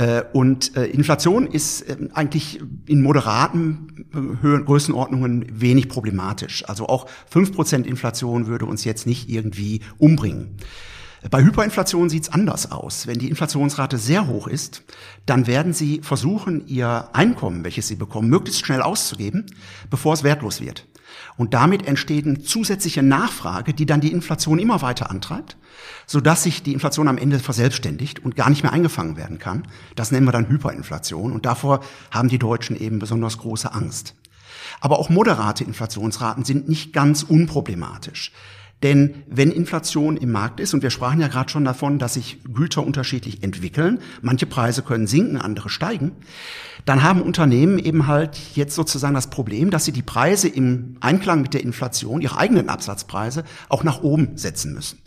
Äh, 0.00 0.22
und 0.32 0.76
äh, 0.76 0.86
Inflation 0.86 1.46
ist 1.46 1.88
ähm, 1.88 2.08
eigentlich 2.14 2.60
in 2.86 3.02
moderaten 3.02 4.06
äh, 4.42 4.58
Größenordnungen 4.64 5.60
wenig 5.60 5.90
problematisch. 5.90 6.64
Also 6.66 6.86
auch 6.86 7.06
fünf 7.28 7.52
Prozent 7.52 7.86
Inflation 7.86 8.46
würde 8.46 8.64
uns 8.64 8.84
jetzt 8.84 9.06
nicht 9.06 9.28
irgendwie 9.28 9.82
umbringen. 9.98 10.56
Bei 11.30 11.44
Hyperinflation 11.44 12.08
sieht 12.08 12.22
es 12.22 12.28
anders 12.30 12.72
aus. 12.72 13.06
Wenn 13.06 13.18
die 13.18 13.28
Inflationsrate 13.28 13.98
sehr 13.98 14.26
hoch 14.26 14.48
ist, 14.48 14.84
dann 15.26 15.46
werden 15.46 15.74
Sie 15.74 16.00
versuchen, 16.02 16.66
Ihr 16.66 17.10
Einkommen, 17.12 17.62
welches 17.62 17.88
Sie 17.88 17.96
bekommen, 17.96 18.30
möglichst 18.30 18.64
schnell 18.64 18.80
auszugeben, 18.80 19.44
bevor 19.90 20.14
es 20.14 20.24
wertlos 20.24 20.62
wird. 20.62 20.86
Und 21.36 21.54
damit 21.54 21.86
entsteht 21.86 22.26
eine 22.26 22.42
zusätzliche 22.42 23.02
Nachfrage, 23.02 23.72
die 23.74 23.86
dann 23.86 24.00
die 24.00 24.12
Inflation 24.12 24.58
immer 24.58 24.82
weiter 24.82 25.10
antreibt, 25.10 25.56
sodass 26.06 26.42
sich 26.42 26.62
die 26.62 26.72
Inflation 26.72 27.08
am 27.08 27.18
Ende 27.18 27.38
verselbstständigt 27.38 28.24
und 28.24 28.36
gar 28.36 28.50
nicht 28.50 28.62
mehr 28.62 28.72
eingefangen 28.72 29.16
werden 29.16 29.38
kann. 29.38 29.66
Das 29.96 30.10
nennen 30.10 30.26
wir 30.26 30.32
dann 30.32 30.48
Hyperinflation 30.48 31.32
und 31.32 31.46
davor 31.46 31.80
haben 32.10 32.28
die 32.28 32.38
Deutschen 32.38 32.76
eben 32.76 32.98
besonders 32.98 33.38
große 33.38 33.72
Angst. 33.72 34.14
Aber 34.80 34.98
auch 34.98 35.08
moderate 35.08 35.64
Inflationsraten 35.64 36.44
sind 36.44 36.68
nicht 36.68 36.92
ganz 36.92 37.22
unproblematisch. 37.22 38.32
Denn 38.82 39.22
wenn 39.28 39.50
Inflation 39.50 40.16
im 40.16 40.32
Markt 40.32 40.58
ist, 40.58 40.72
und 40.72 40.82
wir 40.82 40.90
sprachen 40.90 41.20
ja 41.20 41.28
gerade 41.28 41.50
schon 41.50 41.64
davon, 41.64 41.98
dass 41.98 42.14
sich 42.14 42.38
Güter 42.52 42.84
unterschiedlich 42.84 43.42
entwickeln, 43.42 43.98
manche 44.22 44.46
Preise 44.46 44.82
können 44.82 45.06
sinken, 45.06 45.36
andere 45.36 45.68
steigen, 45.68 46.12
dann 46.86 47.02
haben 47.02 47.20
Unternehmen 47.20 47.78
eben 47.78 48.06
halt 48.06 48.38
jetzt 48.54 48.74
sozusagen 48.74 49.14
das 49.14 49.28
Problem, 49.28 49.70
dass 49.70 49.84
sie 49.84 49.92
die 49.92 50.02
Preise 50.02 50.48
im 50.48 50.96
Einklang 51.00 51.42
mit 51.42 51.52
der 51.52 51.62
Inflation, 51.62 52.22
ihre 52.22 52.38
eigenen 52.38 52.70
Absatzpreise, 52.70 53.44
auch 53.68 53.84
nach 53.84 54.02
oben 54.02 54.38
setzen 54.38 54.72
müssen. 54.72 54.98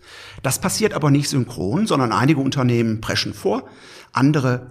Das 0.43 0.59
passiert 0.59 0.93
aber 0.93 1.09
nicht 1.09 1.29
synchron, 1.29 1.87
sondern 1.87 2.11
einige 2.11 2.41
Unternehmen 2.41 3.01
preschen 3.01 3.33
vor, 3.33 3.67
andere 4.11 4.67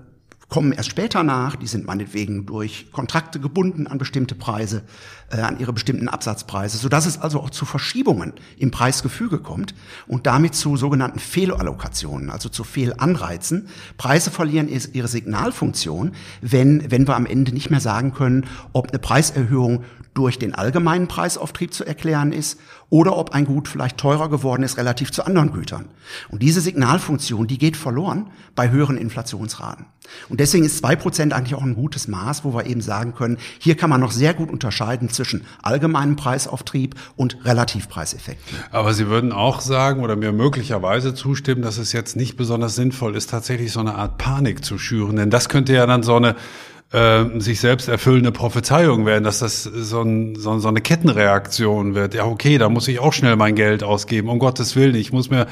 kommen 0.52 0.72
erst 0.72 0.90
später 0.90 1.22
nach, 1.22 1.56
die 1.56 1.66
sind 1.66 1.86
meinetwegen 1.86 2.44
durch 2.44 2.92
Kontrakte 2.92 3.40
gebunden 3.40 3.86
an 3.86 3.96
bestimmte 3.96 4.34
Preise, 4.34 4.82
äh, 5.30 5.40
an 5.40 5.58
ihre 5.58 5.72
bestimmten 5.72 6.08
Absatzpreise, 6.08 6.76
sodass 6.76 7.06
es 7.06 7.18
also 7.18 7.40
auch 7.40 7.48
zu 7.48 7.64
Verschiebungen 7.64 8.34
im 8.58 8.70
Preisgefüge 8.70 9.38
kommt 9.38 9.74
und 10.06 10.26
damit 10.26 10.54
zu 10.54 10.76
sogenannten 10.76 11.20
Fehlallokationen, 11.20 12.28
also 12.28 12.50
zu 12.50 12.64
Fehlanreizen. 12.64 13.68
Preise 13.96 14.30
verlieren 14.30 14.68
ihre 14.68 15.08
Signalfunktion, 15.08 16.12
wenn, 16.42 16.90
wenn 16.90 17.08
wir 17.08 17.16
am 17.16 17.24
Ende 17.24 17.52
nicht 17.52 17.70
mehr 17.70 17.80
sagen 17.80 18.12
können, 18.12 18.44
ob 18.74 18.90
eine 18.90 18.98
Preiserhöhung 18.98 19.84
durch 20.12 20.38
den 20.38 20.54
allgemeinen 20.54 21.08
Preisauftrieb 21.08 21.72
zu 21.72 21.86
erklären 21.86 22.32
ist 22.32 22.60
oder 22.92 23.16
ob 23.16 23.30
ein 23.30 23.46
Gut 23.46 23.68
vielleicht 23.68 23.96
teurer 23.96 24.28
geworden 24.28 24.62
ist 24.62 24.76
relativ 24.76 25.12
zu 25.12 25.24
anderen 25.24 25.50
Gütern. 25.50 25.86
Und 26.28 26.42
diese 26.42 26.60
Signalfunktion, 26.60 27.46
die 27.46 27.56
geht 27.56 27.74
verloren 27.74 28.28
bei 28.54 28.68
höheren 28.68 28.98
Inflationsraten. 28.98 29.86
Und 30.28 30.40
deswegen 30.40 30.66
ist 30.66 30.76
zwei 30.76 30.94
Prozent 30.94 31.32
eigentlich 31.32 31.54
auch 31.54 31.62
ein 31.62 31.74
gutes 31.74 32.06
Maß, 32.06 32.44
wo 32.44 32.52
wir 32.52 32.66
eben 32.66 32.82
sagen 32.82 33.14
können, 33.14 33.38
hier 33.58 33.78
kann 33.78 33.88
man 33.88 34.02
noch 34.02 34.10
sehr 34.10 34.34
gut 34.34 34.50
unterscheiden 34.50 35.08
zwischen 35.08 35.46
allgemeinem 35.62 36.16
Preisauftrieb 36.16 36.94
und 37.16 37.38
Relativpreiseffekten. 37.46 38.58
Aber 38.70 38.92
Sie 38.92 39.06
würden 39.06 39.32
auch 39.32 39.62
sagen 39.62 40.02
oder 40.02 40.14
mir 40.14 40.32
möglicherweise 40.32 41.14
zustimmen, 41.14 41.62
dass 41.62 41.78
es 41.78 41.92
jetzt 41.92 42.14
nicht 42.14 42.36
besonders 42.36 42.74
sinnvoll 42.74 43.16
ist, 43.16 43.30
tatsächlich 43.30 43.72
so 43.72 43.80
eine 43.80 43.94
Art 43.94 44.18
Panik 44.18 44.66
zu 44.66 44.76
schüren. 44.76 45.16
Denn 45.16 45.30
das 45.30 45.48
könnte 45.48 45.72
ja 45.72 45.86
dann 45.86 46.02
so 46.02 46.16
eine 46.16 46.36
äh, 46.92 47.40
sich 47.40 47.60
selbst 47.60 47.88
erfüllende 47.88 48.32
Prophezeiung 48.32 49.06
werden, 49.06 49.24
dass 49.24 49.38
das 49.38 49.62
so, 49.62 50.02
ein, 50.02 50.36
so, 50.36 50.58
so, 50.58 50.68
eine 50.68 50.80
Kettenreaktion 50.80 51.94
wird. 51.94 52.14
Ja, 52.14 52.26
okay, 52.26 52.58
da 52.58 52.68
muss 52.68 52.86
ich 52.88 52.98
auch 52.98 53.12
schnell 53.12 53.36
mein 53.36 53.54
Geld 53.54 53.82
ausgeben. 53.82 54.28
Um 54.28 54.38
Gottes 54.38 54.76
Willen, 54.76 54.94
ich 54.94 55.12
muss 55.12 55.30
mir 55.30 55.46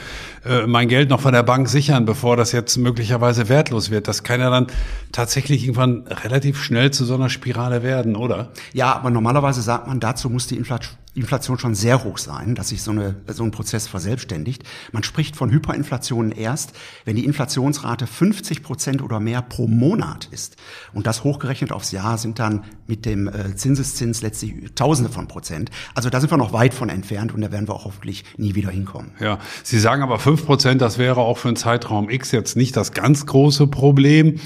äh, 0.44 0.66
mein 0.66 0.88
Geld 0.88 1.09
noch 1.09 1.20
von 1.20 1.32
der 1.32 1.42
Bank 1.42 1.68
sichern, 1.68 2.04
bevor 2.04 2.37
das 2.37 2.52
jetzt 2.52 2.76
möglicherweise 2.76 3.49
wertlos 3.49 3.90
wird. 3.90 4.06
Das 4.06 4.23
kann 4.23 4.40
ja 4.40 4.50
dann 4.50 4.66
tatsächlich 5.12 5.64
irgendwann 5.64 6.06
relativ 6.25 6.62
schnell 6.62 6.90
zu 6.90 7.04
so 7.04 7.14
einer 7.14 7.30
Spirale 7.30 7.82
werden, 7.82 8.16
oder? 8.16 8.52
Ja, 8.73 8.94
aber 8.94 9.11
normalerweise 9.11 9.62
sagt 9.62 9.88
man, 9.88 9.99
dazu 9.99 10.28
muss 10.28 10.47
die 10.47 10.56
Inflation 10.56 10.97
Inflation 11.14 11.59
schon 11.59 11.75
sehr 11.75 12.05
hoch 12.05 12.19
sein, 12.19 12.55
dass 12.55 12.69
sich 12.69 12.83
so, 12.83 12.93
eine, 12.93 13.17
so 13.26 13.43
ein 13.43 13.50
Prozess 13.50 13.88
verselbstständigt. 13.88 14.62
Man 14.93 15.02
spricht 15.02 15.35
von 15.35 15.50
Hyperinflationen 15.50 16.31
erst, 16.31 16.73
wenn 17.05 17.17
die 17.17 17.25
Inflationsrate 17.25 18.07
50 18.07 18.62
Prozent 18.62 19.02
oder 19.02 19.19
mehr 19.19 19.43
pro 19.43 19.67
Monat 19.67 20.29
ist. 20.31 20.57
Und 20.93 21.09
das 21.09 21.25
hochgerechnet 21.25 21.73
aufs 21.73 21.90
Jahr 21.90 22.17
sind 22.17 22.38
dann 22.38 22.64
mit 22.87 23.07
dem 23.07 23.26
äh, 23.26 23.57
Zinseszins 23.57 24.23
letztlich 24.23 24.55
Tausende 24.76 25.11
von 25.11 25.26
Prozent. 25.26 25.71
Also 25.95 26.11
da 26.11 26.21
sind 26.21 26.31
wir 26.31 26.38
noch 26.38 26.52
weit 26.52 26.75
von 26.75 26.88
entfernt 26.88 27.35
und 27.35 27.40
da 27.40 27.50
werden 27.50 27.67
wir 27.69 27.75
auch 27.75 27.87
hoffentlich 27.87 28.25
nie 28.37 28.55
wieder 28.55 28.71
hinkommen. 28.71 29.12
Ja, 29.19 29.38
Sie 29.64 29.81
sagen 29.81 30.02
aber 30.02 30.19
fünf 30.21 30.47
Prozent, 30.47 30.81
das 30.81 30.99
wäre 30.99 31.21
auch 31.21 31.38
für 31.38 31.49
einen 31.49 31.57
Zeitraum 31.57 32.09
X 32.09 32.31
jetzt 32.31 32.57
nicht 32.57 32.76
das 32.76 32.93
ganz 32.93 33.26
große 33.26 33.67
Problem. 33.67 34.38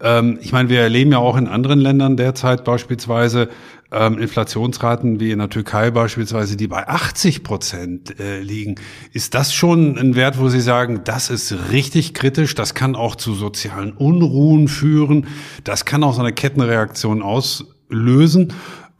Ähm, 0.00 0.38
ich 0.40 0.52
meine, 0.52 0.68
wir 0.68 0.80
erleben 0.80 1.12
ja 1.12 1.18
auch 1.18 1.36
in 1.36 1.48
anderen 1.48 1.80
Ländern 1.80 2.16
derzeit 2.16 2.64
beispielsweise 2.64 3.48
ähm, 3.92 4.18
Inflationsraten 4.18 5.20
wie 5.20 5.30
in 5.30 5.38
der 5.38 5.50
Türkei 5.50 5.90
beispielsweise, 5.90 6.56
die 6.56 6.68
bei 6.68 6.88
80 6.88 7.42
Prozent 7.42 8.18
äh, 8.18 8.40
liegen. 8.40 8.76
Ist 9.12 9.34
das 9.34 9.52
schon 9.52 9.98
ein 9.98 10.14
Wert, 10.14 10.38
wo 10.38 10.48
Sie 10.48 10.60
sagen, 10.60 11.02
das 11.04 11.30
ist 11.30 11.54
richtig 11.70 12.14
kritisch, 12.14 12.54
das 12.54 12.74
kann 12.74 12.96
auch 12.96 13.16
zu 13.16 13.34
sozialen 13.34 13.92
Unruhen 13.92 14.68
führen, 14.68 15.26
das 15.64 15.84
kann 15.84 16.02
auch 16.02 16.14
so 16.14 16.20
eine 16.20 16.32
Kettenreaktion 16.32 17.22
auslösen? 17.22 18.52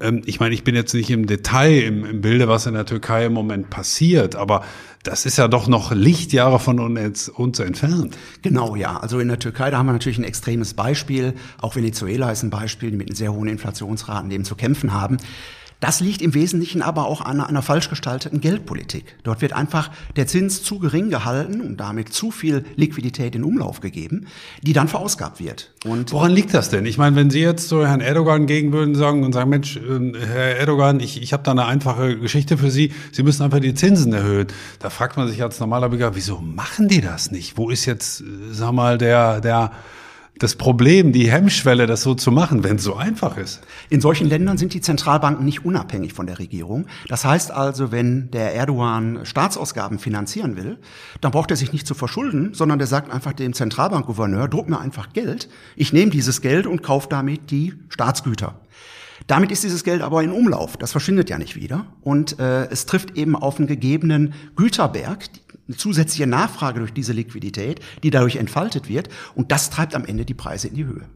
Ähm, 0.03 0.23
ich 0.27 0.41
meine, 0.41 0.55
ich 0.55 0.65
bin 0.65 0.75
jetzt 0.75 0.93
nicht 0.95 1.11
im 1.11 1.27
Detail 1.27 1.83
im, 1.83 2.05
im 2.05 2.21
Bilde, 2.21 2.49
was 2.49 2.67
in 2.67 2.75
der 2.75 2.85
Türkei 2.85 3.27
im 3.27 3.33
Moment 3.33 3.71
passiert, 3.71 4.37
aber 4.37 4.65
das 5.03 5.27
ist 5.27 5.39
ja 5.39 5.49
doch 5.49 5.67
noch 5.67 5.93
Lichtjahre 5.93 6.59
von 6.59 6.79
uns, 6.79 7.29
uns 7.29 7.59
entfernt. 7.59 8.17
Genau, 8.43 8.77
ja. 8.77 8.99
Also 8.99 9.19
in 9.19 9.29
der 9.29 9.39
Türkei, 9.39 9.71
da 9.71 9.79
haben 9.79 9.87
wir 9.87 9.93
natürlich 9.93 10.19
ein 10.19 10.25
extremes 10.25 10.75
Beispiel. 10.75 11.35
Auch 11.61 11.75
Venezuela 11.75 12.31
ist 12.31 12.43
ein 12.43 12.51
Beispiel, 12.51 12.93
die 12.93 12.97
mit 12.97 13.17
sehr 13.17 13.33
hohen 13.33 13.49
Inflationsraten 13.49 14.31
dem 14.31 14.45
zu 14.45 14.55
kämpfen 14.55 14.93
haben. 14.93 15.17
Das 15.83 15.99
liegt 15.99 16.23
im 16.23 16.33
Wesentlichen 16.33 16.81
aber 16.81 17.07
auch 17.07 17.21
an 17.21 17.41
einer 17.41 17.61
falsch 17.61 17.91
gestalteten 17.91 18.41
Geldpolitik. 18.41 19.17
Dort 19.25 19.43
wird 19.43 19.53
einfach 19.53 19.91
der 20.15 20.29
Zins 20.29 20.63
zu 20.63 20.79
gering 20.79 21.11
gehalten 21.11 21.61
und 21.61 21.79
damit 21.79 22.13
zu 22.13 22.31
viel 22.31 22.65
Liquidität 22.77 23.35
in 23.35 23.43
Umlauf 23.43 23.81
gegeben, 23.81 24.29
die 24.63 24.75
dann 24.75 24.87
verausgabt 24.87 25.41
wird. 25.41 25.73
Und 25.85 26.13
Woran 26.13 26.31
liegt 26.31 26.55
das 26.55 26.71
denn? 26.71 26.87
Ich 26.87 26.99
meine, 26.99 27.17
wenn 27.17 27.31
Sie 27.31 27.41
jetzt 27.41 27.69
so 27.69 27.85
Herrn 27.85 28.01
Erdogan 28.01 28.47
gegen 28.47 28.73
würden 28.73 28.95
sagen 28.95 29.25
und 29.25 29.33
sagen, 29.33 29.51
Mensch, 29.51 29.77
ähm, 29.77 30.15
Herr 30.15 30.57
Erdogan, 30.57 31.01
ich, 31.01 31.21
ich 31.21 31.33
habe 31.33 31.43
da 31.43 31.51
eine 31.51 31.67
einfache 31.67 32.17
Geschichte 32.17 32.59
für 32.59 32.71
Sie, 32.71 32.93
Sie 33.11 33.25
müssen 33.25 33.43
einfach 33.43 33.59
die 33.59 33.75
Zinsen 33.75 34.13
erhöhen. 34.13 34.47
Da 34.79 34.89
fragt 34.89 35.17
man 35.17 35.27
sich 35.27 35.43
als 35.43 35.59
normaler 35.59 35.89
Bürger, 35.89 36.15
wieso 36.15 36.39
machen 36.39 36.87
die 36.87 37.01
das 37.01 37.33
nicht? 37.33 37.59
Wo 37.59 37.71
ist 37.71 37.87
jetzt, 37.87 38.21
äh, 38.21 38.25
sag 38.53 38.71
mal, 38.71 38.99
der, 38.99 39.41
der 39.41 39.73
das 40.43 40.57
Problem, 40.57 41.13
die 41.13 41.31
Hemmschwelle, 41.31 41.87
das 41.87 42.03
so 42.03 42.15
zu 42.15 42.33
machen, 42.33 42.65
wenn 42.65 42.77
es 42.77 42.83
so 42.83 42.97
einfach 42.97 43.37
ist? 43.37 43.61
In 43.91 44.01
solchen 44.01 44.29
Ländern 44.29 44.59
sind 44.59 44.75
die 44.75 44.81
Zentralbanken 44.81 45.45
nicht 45.45 45.65
unabhängig 45.65 46.13
von 46.13 46.27
der 46.27 46.39
Regierung. 46.39 46.87
Das 47.09 47.25
heißt 47.25 47.53
also, 47.53 47.93
wenn 47.93 48.31
der 48.33 48.55
Erdogan 48.55 49.25
Staatsausgaben 49.25 49.99
finanzieren 49.99 50.57
will, 50.57 50.79
dann 51.21 51.31
braucht 51.31 51.51
er 51.51 51.57
sich 51.57 51.73
nicht 51.73 51.87
zu 51.87 51.95
verschulden, 51.95 52.55
sondern 52.55 52.79
der 52.79 52.89
sagt 52.89 53.13
einfach 53.13 53.33
dem 53.33 53.53
Zentralbankgouverneur, 53.53 54.49
druck 54.49 54.69
mir 54.69 54.81
einfach 54.81 55.13
Geld, 55.13 55.49
ich 55.77 55.93
nehme 55.93 56.11
dieses 56.11 56.41
Geld 56.41 56.67
und 56.67 56.83
kaufe 56.83 57.09
damit 57.09 57.51
die 57.51 57.75
Staatsgüter. 57.89 58.61
Damit 59.27 59.53
ist 59.53 59.63
dieses 59.63 59.85
Geld 59.85 60.03
aber 60.03 60.23
in 60.23 60.33
Umlauf. 60.33 60.77
Das 60.77 60.93
verschwindet 60.93 61.31
ja 61.31 61.39
nicht 61.39 61.57
wieder. 61.57 61.87
Und 62.03 62.39
äh, 62.39 62.67
es 62.71 62.87
trifft 62.87 63.17
eben 63.17 63.37
auf 63.37 63.59
einen 63.59 63.69
gegebenen 63.69 64.35
Güterberg, 64.57 65.27
eine 65.69 65.77
zusätzliche 65.77 66.27
Nachfrage 66.27 66.81
durch 66.81 66.93
diese 66.93 67.13
Liquidität, 67.13 67.81
die 68.03 68.11
dadurch 68.11 68.37
entfaltet 68.37 68.89
wird. 68.89 69.09
Und 69.35 69.53
das 69.53 69.71
treibt 69.71 69.95
am 69.95 70.05
Ende 70.05 70.25
die 70.25 70.35
Preise 70.35 70.69
in 70.69 70.75
die 70.75 70.85
Höhe. 70.85 71.09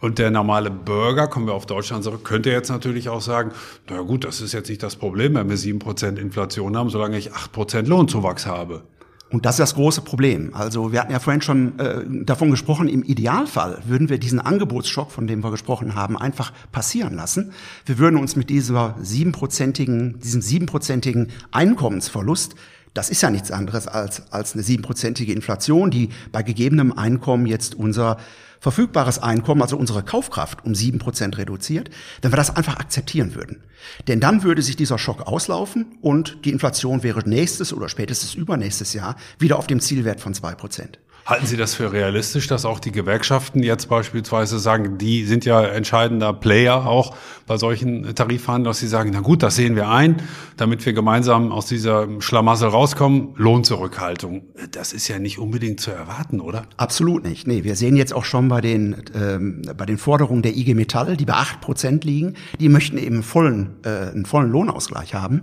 Und 0.00 0.18
der 0.18 0.30
normale 0.30 0.70
Bürger, 0.70 1.28
kommen 1.28 1.46
wir 1.46 1.54
auf 1.54 1.66
Deutschland 1.66 2.04
zurück, 2.04 2.24
könnte 2.24 2.50
jetzt 2.50 2.68
natürlich 2.68 3.08
auch 3.08 3.22
sagen, 3.22 3.52
na 3.88 4.02
gut, 4.02 4.24
das 4.24 4.40
ist 4.40 4.52
jetzt 4.52 4.68
nicht 4.68 4.82
das 4.82 4.96
Problem, 4.96 5.34
wenn 5.34 5.48
wir 5.48 5.56
sieben 5.56 5.78
Prozent 5.78 6.18
Inflation 6.18 6.76
haben, 6.76 6.90
solange 6.90 7.16
ich 7.16 7.32
acht 7.32 7.52
Prozent 7.52 7.88
Lohnzuwachs 7.88 8.46
habe. 8.46 8.82
Und 9.28 9.44
das 9.44 9.56
ist 9.56 9.60
das 9.60 9.74
große 9.74 10.02
Problem. 10.02 10.54
Also 10.54 10.92
wir 10.92 11.00
hatten 11.00 11.10
ja 11.10 11.18
vorhin 11.18 11.42
schon 11.42 11.78
äh, 11.80 12.04
davon 12.24 12.50
gesprochen, 12.50 12.88
im 12.88 13.02
Idealfall 13.02 13.82
würden 13.84 14.08
wir 14.08 14.18
diesen 14.18 14.38
Angebotsschock, 14.38 15.10
von 15.10 15.26
dem 15.26 15.42
wir 15.42 15.50
gesprochen 15.50 15.96
haben, 15.96 16.16
einfach 16.16 16.52
passieren 16.70 17.14
lassen. 17.14 17.52
Wir 17.86 17.98
würden 17.98 18.20
uns 18.20 18.36
mit 18.36 18.50
dieser 18.50 18.94
siebenprozentigen, 19.00 20.20
diesem 20.20 20.42
siebenprozentigen 20.42 21.28
Einkommensverlust 21.50 22.54
das 22.96 23.10
ist 23.10 23.22
ja 23.22 23.30
nichts 23.30 23.50
anderes 23.50 23.86
als, 23.86 24.32
als 24.32 24.54
eine 24.54 24.62
siebenprozentige 24.62 25.32
Inflation, 25.32 25.90
die 25.90 26.08
bei 26.32 26.42
gegebenem 26.42 26.92
Einkommen 26.92 27.46
jetzt 27.46 27.74
unser 27.74 28.16
verfügbares 28.60 29.18
Einkommen, 29.18 29.62
also 29.62 29.76
unsere 29.76 30.02
Kaufkraft, 30.02 30.64
um 30.64 30.74
sieben 30.74 30.98
Prozent 30.98 31.36
reduziert, 31.36 31.90
wenn 32.22 32.32
wir 32.32 32.36
das 32.36 32.56
einfach 32.56 32.78
akzeptieren 32.78 33.34
würden. 33.34 33.62
Denn 34.08 34.18
dann 34.18 34.42
würde 34.42 34.62
sich 34.62 34.76
dieser 34.76 34.98
Schock 34.98 35.26
auslaufen 35.26 35.98
und 36.00 36.44
die 36.44 36.50
Inflation 36.50 37.02
wäre 37.02 37.28
nächstes 37.28 37.72
oder 37.72 37.88
spätestens 37.88 38.34
übernächstes 38.34 38.94
Jahr 38.94 39.16
wieder 39.38 39.58
auf 39.58 39.66
dem 39.66 39.80
Zielwert 39.80 40.20
von 40.20 40.34
zwei 40.34 40.54
Prozent. 40.54 40.98
Halten 41.26 41.46
Sie 41.46 41.56
das 41.56 41.74
für 41.74 41.92
realistisch, 41.92 42.46
dass 42.46 42.64
auch 42.64 42.78
die 42.78 42.92
Gewerkschaften 42.92 43.60
jetzt 43.64 43.88
beispielsweise 43.88 44.60
sagen, 44.60 44.96
die 44.96 45.24
sind 45.24 45.44
ja 45.44 45.60
entscheidender 45.60 46.32
Player 46.32 46.86
auch 46.86 47.16
bei 47.48 47.56
solchen 47.56 48.14
Tarifverhandlungen, 48.14 48.70
dass 48.70 48.78
sie 48.78 48.86
sagen, 48.86 49.10
na 49.12 49.22
gut, 49.22 49.42
das 49.42 49.56
sehen 49.56 49.74
wir 49.74 49.88
ein, 49.88 50.22
damit 50.56 50.86
wir 50.86 50.92
gemeinsam 50.92 51.50
aus 51.50 51.66
dieser 51.66 52.06
Schlamassel 52.20 52.68
rauskommen, 52.68 53.34
Lohnzurückhaltung. 53.34 54.42
Das 54.70 54.92
ist 54.92 55.08
ja 55.08 55.18
nicht 55.18 55.40
unbedingt 55.40 55.80
zu 55.80 55.90
erwarten, 55.90 56.40
oder? 56.40 56.62
Absolut 56.76 57.24
nicht. 57.24 57.48
Nee, 57.48 57.64
wir 57.64 57.74
sehen 57.74 57.96
jetzt 57.96 58.14
auch 58.14 58.24
schon 58.24 58.48
bei 58.48 58.60
den, 58.60 58.94
ähm, 59.12 59.62
bei 59.76 59.84
den 59.84 59.98
Forderungen 59.98 60.42
der 60.42 60.56
IG 60.56 60.74
Metall, 60.74 61.16
die 61.16 61.24
bei 61.24 61.34
acht 61.34 61.60
Prozent 61.60 62.04
liegen, 62.04 62.34
die 62.60 62.68
möchten 62.68 62.98
eben 62.98 63.24
vollen, 63.24 63.74
äh, 63.84 64.12
einen 64.12 64.26
vollen 64.26 64.52
Lohnausgleich 64.52 65.14
haben. 65.14 65.42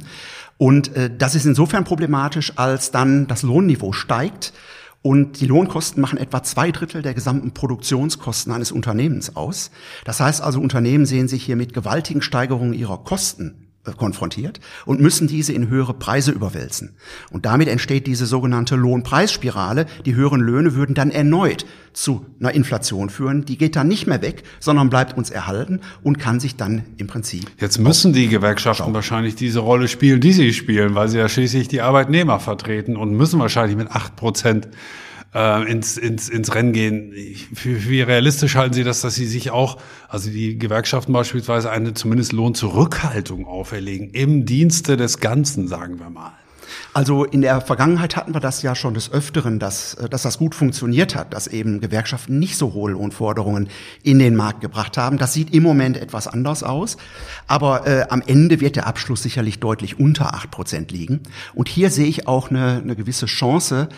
Und 0.58 0.96
äh, 0.96 1.10
das 1.14 1.36
ist 1.36 1.46
insofern 1.46 1.84
problematisch, 1.84 2.54
als 2.56 2.92
dann 2.92 3.28
das 3.28 3.44
Lohnniveau 3.44 3.92
steigt 3.92 4.54
und 5.04 5.42
die 5.42 5.46
Lohnkosten 5.46 6.02
machen 6.02 6.18
etwa 6.18 6.42
zwei 6.42 6.72
Drittel 6.72 7.02
der 7.04 7.14
gesamten 7.14 7.52
Produktionskosten 7.52 8.52
eines 8.52 8.72
Unternehmens 8.72 9.36
aus. 9.36 9.70
Das 10.06 10.20
heißt 10.20 10.42
also, 10.42 10.60
Unternehmen 10.60 11.06
sehen 11.06 11.28
sich 11.28 11.44
hier 11.44 11.58
mit 11.58 11.74
gewaltigen 11.74 12.22
Steigerungen 12.22 12.74
ihrer 12.74 12.98
Kosten 12.98 13.63
konfrontiert 13.92 14.62
und 14.86 15.02
müssen 15.02 15.28
diese 15.28 15.52
in 15.52 15.68
höhere 15.68 15.94
Preise 15.94 16.32
überwälzen. 16.32 16.96
Und 17.32 17.46
damit 17.46 17.68
entsteht 17.68 18.08
diese 18.08 18.26
sogenannte 18.26 18.76
Lohnpreisspirale. 18.76 19.86
Die 20.06 20.16
höheren 20.16 20.40
Löhne 20.40 20.76
würden 20.76 20.96
dann 20.96 21.12
erneut 21.12 21.66
zu 21.92 22.26
einer 22.40 22.54
Inflation 22.54 23.10
führen. 23.10 23.46
Die 23.46 23.58
geht 23.58 23.76
dann 23.76 23.88
nicht 23.88 24.08
mehr 24.08 24.22
weg, 24.22 24.44
sondern 24.60 24.90
bleibt 24.90 25.18
uns 25.18 25.30
erhalten 25.30 25.82
und 26.02 26.18
kann 26.18 26.40
sich 26.40 26.56
dann 26.56 26.86
im 26.98 27.08
Prinzip. 27.08 27.52
Jetzt 27.60 27.78
müssen 27.78 28.14
die 28.14 28.30
Gewerkschaften 28.30 28.84
schauen. 28.86 28.94
wahrscheinlich 28.94 29.36
diese 29.36 29.60
Rolle 29.60 29.88
spielen, 29.88 30.22
die 30.22 30.34
sie 30.34 30.54
spielen, 30.54 30.96
weil 30.96 31.10
sie 31.10 31.18
ja 31.18 31.28
schließlich 31.28 31.68
die 31.68 31.82
Arbeitnehmer 31.82 32.40
vertreten 32.40 32.96
und 32.96 33.12
müssen 33.12 33.40
wahrscheinlich 33.40 33.76
mit 33.76 33.92
acht 33.92 34.16
Prozent 34.16 34.70
äh, 35.34 35.72
ins, 35.72 35.98
ins, 35.98 36.30
ins 36.30 36.54
Rennen 36.56 36.74
gehen. 36.74 37.12
Wie, 37.12 37.90
wie 37.90 38.02
realistisch 38.02 38.56
halten 38.56 38.74
Sie 38.74 38.84
das, 38.84 39.02
dass 39.02 39.16
Sie 39.16 39.26
sich 39.26 39.52
auch, 39.52 39.78
also 40.08 40.30
die 40.30 40.58
Gewerkschaften 40.58 41.14
beispielsweise, 41.14 41.72
eine 41.72 41.94
zumindest 41.94 42.32
Lohnzurückhaltung 42.34 43.48
auferlegen 43.48 44.10
im 44.12 44.46
Dienste 44.46 44.98
des 44.98 45.20
Ganzen, 45.20 45.68
sagen 45.68 46.00
wir 46.00 46.10
mal? 46.10 46.34
Also 46.94 47.24
in 47.26 47.42
der 47.42 47.62
Vergangenheit 47.62 48.16
hatten 48.16 48.34
wir 48.34 48.40
das 48.40 48.62
ja 48.62 48.76
schon 48.76 48.94
des 48.94 49.12
Öfteren, 49.12 49.60
dass, 49.60 49.96
äh, 49.96 50.10
dass 50.10 50.24
das 50.24 50.38
gut 50.38 50.56
funktioniert 50.56 51.16
hat, 51.16 51.34
dass 51.34 51.48
eben 51.48 51.82
Gewerkschaften 51.82 52.40
nicht 52.40 52.58
so 52.58 52.74
hohe 52.74 52.92
Lohnforderungen 52.92 53.70
in 54.04 54.20
den 54.20 54.36
Markt 54.36 54.62
gebracht 54.62 54.98
haben. 54.98 55.18
Das 55.18 55.34
sieht 55.34 55.54
im 55.54 55.64
Moment 55.64 55.98
etwas 55.98 56.28
anders 56.28 56.64
aus. 56.64 56.98
Aber 57.48 57.88
äh, 57.88 58.06
am 58.10 58.22
Ende 58.26 58.60
wird 58.62 58.76
der 58.76 58.88
Abschluss 58.88 59.24
sicherlich 59.24 59.60
deutlich 59.60 60.00
unter 60.00 60.34
acht 60.34 60.52
Prozent 60.52 60.92
liegen. 60.92 61.22
Und 61.54 61.68
hier 61.68 61.90
sehe 61.90 62.08
ich 62.08 62.28
auch 62.28 62.50
eine, 62.50 62.82
eine 62.84 62.96
gewisse 62.96 63.26
Chance, 63.26 63.90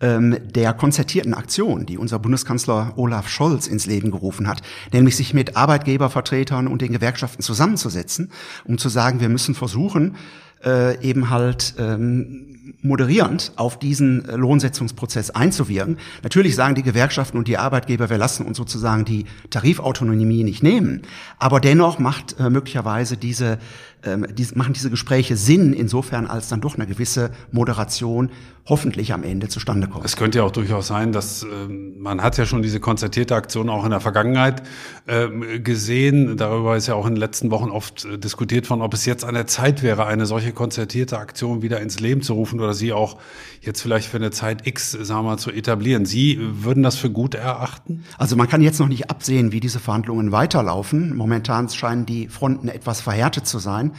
ähm, 0.00 0.36
der 0.54 0.72
konzertierten 0.72 1.34
Aktion, 1.34 1.86
die 1.86 1.98
unser 1.98 2.18
Bundeskanzler 2.18 2.92
Olaf 2.96 3.28
Scholz 3.28 3.66
ins 3.66 3.86
Leben 3.86 4.10
gerufen 4.10 4.48
hat, 4.48 4.62
nämlich 4.92 5.16
sich 5.16 5.34
mit 5.34 5.56
Arbeitgebervertretern 5.56 6.66
und 6.66 6.82
den 6.82 6.92
Gewerkschaften 6.92 7.42
zusammenzusetzen, 7.42 8.30
um 8.64 8.78
zu 8.78 8.88
sagen, 8.88 9.20
wir 9.20 9.28
müssen 9.28 9.54
versuchen, 9.54 10.16
äh, 10.64 11.00
eben 11.06 11.30
halt 11.30 11.74
ähm, 11.78 12.54
moderierend 12.82 13.52
auf 13.56 13.78
diesen 13.78 14.28
äh, 14.28 14.36
Lohnsetzungsprozess 14.36 15.30
einzuwirken. 15.30 15.98
Natürlich 16.22 16.54
sagen 16.54 16.74
die 16.74 16.82
Gewerkschaften 16.82 17.38
und 17.38 17.48
die 17.48 17.58
Arbeitgeber, 17.58 18.10
wir 18.10 18.18
lassen 18.18 18.46
uns 18.46 18.56
sozusagen 18.56 19.04
die 19.04 19.26
Tarifautonomie 19.50 20.44
nicht 20.44 20.62
nehmen, 20.62 21.02
aber 21.38 21.60
dennoch 21.60 21.98
macht 21.98 22.38
äh, 22.38 22.50
möglicherweise 22.50 23.16
diese, 23.16 23.58
äh, 24.02 24.16
die, 24.32 24.46
machen 24.54 24.72
diese 24.72 24.90
Gespräche 24.90 25.36
Sinn, 25.36 25.72
insofern 25.72 26.26
als 26.26 26.48
dann 26.48 26.60
doch 26.60 26.76
eine 26.76 26.86
gewisse 26.86 27.30
Moderation 27.52 28.30
hoffentlich 28.66 29.12
am 29.12 29.24
Ende 29.24 29.48
zustande 29.48 29.88
kommt. 29.88 30.06
Es 30.06 30.16
könnte 30.16 30.38
ja 30.38 30.44
auch 30.44 30.50
durchaus 30.50 30.86
sein, 30.86 31.12
dass 31.12 31.42
äh, 31.42 31.46
man 31.68 32.22
hat 32.22 32.38
ja 32.38 32.46
schon 32.46 32.62
diese 32.62 32.80
konzertierte 32.80 33.34
Aktion 33.34 33.68
auch 33.68 33.84
in 33.84 33.90
der 33.90 34.00
Vergangenheit 34.00 34.62
äh, 35.06 35.58
gesehen. 35.58 36.38
Darüber 36.38 36.74
ist 36.76 36.86
ja 36.86 36.94
auch 36.94 37.06
in 37.06 37.14
den 37.14 37.20
letzten 37.20 37.50
Wochen 37.50 37.70
oft 37.70 38.06
äh, 38.06 38.18
diskutiert 38.18 38.70
worden, 38.70 38.80
ob 38.80 38.94
es 38.94 39.04
jetzt 39.04 39.24
an 39.24 39.34
der 39.34 39.46
Zeit 39.46 39.82
wäre, 39.82 40.06
eine 40.06 40.24
solche 40.24 40.52
konzertierte 40.52 41.18
Aktion 41.18 41.60
wieder 41.60 41.80
ins 41.80 42.00
Leben 42.00 42.22
zu 42.22 42.32
rufen 42.32 42.58
oder 42.58 42.72
sie 42.72 42.94
auch 42.94 43.18
jetzt 43.60 43.82
vielleicht 43.82 44.08
für 44.08 44.16
eine 44.16 44.30
Zeit 44.30 44.66
X, 44.66 44.92
sagen 44.92 45.24
wir 45.24 45.30
mal, 45.32 45.38
zu 45.38 45.50
etablieren. 45.50 46.06
Sie 46.06 46.38
würden 46.40 46.82
das 46.82 46.96
für 46.96 47.10
gut 47.10 47.34
erachten? 47.34 48.04
Also 48.16 48.34
man 48.34 48.48
kann 48.48 48.62
jetzt 48.62 48.80
noch 48.80 48.88
nicht 48.88 49.10
absehen, 49.10 49.52
wie 49.52 49.60
diese 49.60 49.78
Verhandlungen 49.78 50.32
weiterlaufen. 50.32 51.14
Momentan 51.14 51.68
scheinen 51.68 52.06
die 52.06 52.28
Fronten 52.28 52.68
etwas 52.68 53.02
verhärtet 53.02 53.46
zu 53.46 53.58
sein. 53.58 53.92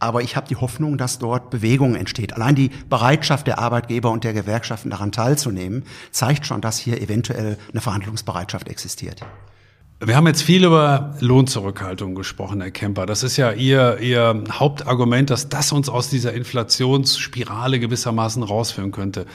Aber 0.00 0.22
ich 0.22 0.34
habe 0.34 0.48
die 0.48 0.56
Hoffnung, 0.56 0.98
dass 0.98 1.18
dort 1.18 1.50
Bewegung 1.50 1.94
entsteht. 1.94 2.32
Allein 2.32 2.54
die 2.54 2.70
Bereitschaft 2.88 3.46
der 3.46 3.58
Arbeitgeber 3.58 4.10
und 4.10 4.24
der 4.24 4.32
Gewerkschaften 4.32 4.90
daran 4.90 5.12
teilzunehmen, 5.12 5.84
zeigt 6.10 6.46
schon, 6.46 6.60
dass 6.60 6.78
hier 6.78 7.00
eventuell 7.00 7.58
eine 7.70 7.80
Verhandlungsbereitschaft 7.80 8.68
existiert. 8.68 9.20
Wir 10.02 10.16
haben 10.16 10.26
jetzt 10.26 10.40
viel 10.40 10.64
über 10.64 11.14
Lohnzurückhaltung 11.20 12.14
gesprochen, 12.14 12.62
Herr 12.62 12.70
Kemper. 12.70 13.04
Das 13.04 13.22
ist 13.22 13.36
ja 13.36 13.52
Ihr, 13.52 13.98
Ihr 14.00 14.44
Hauptargument, 14.50 15.28
dass 15.28 15.50
das 15.50 15.72
uns 15.72 15.90
aus 15.90 16.08
dieser 16.08 16.32
Inflationsspirale 16.32 17.78
gewissermaßen 17.78 18.42
rausführen 18.42 18.92
könnte. 18.92 19.26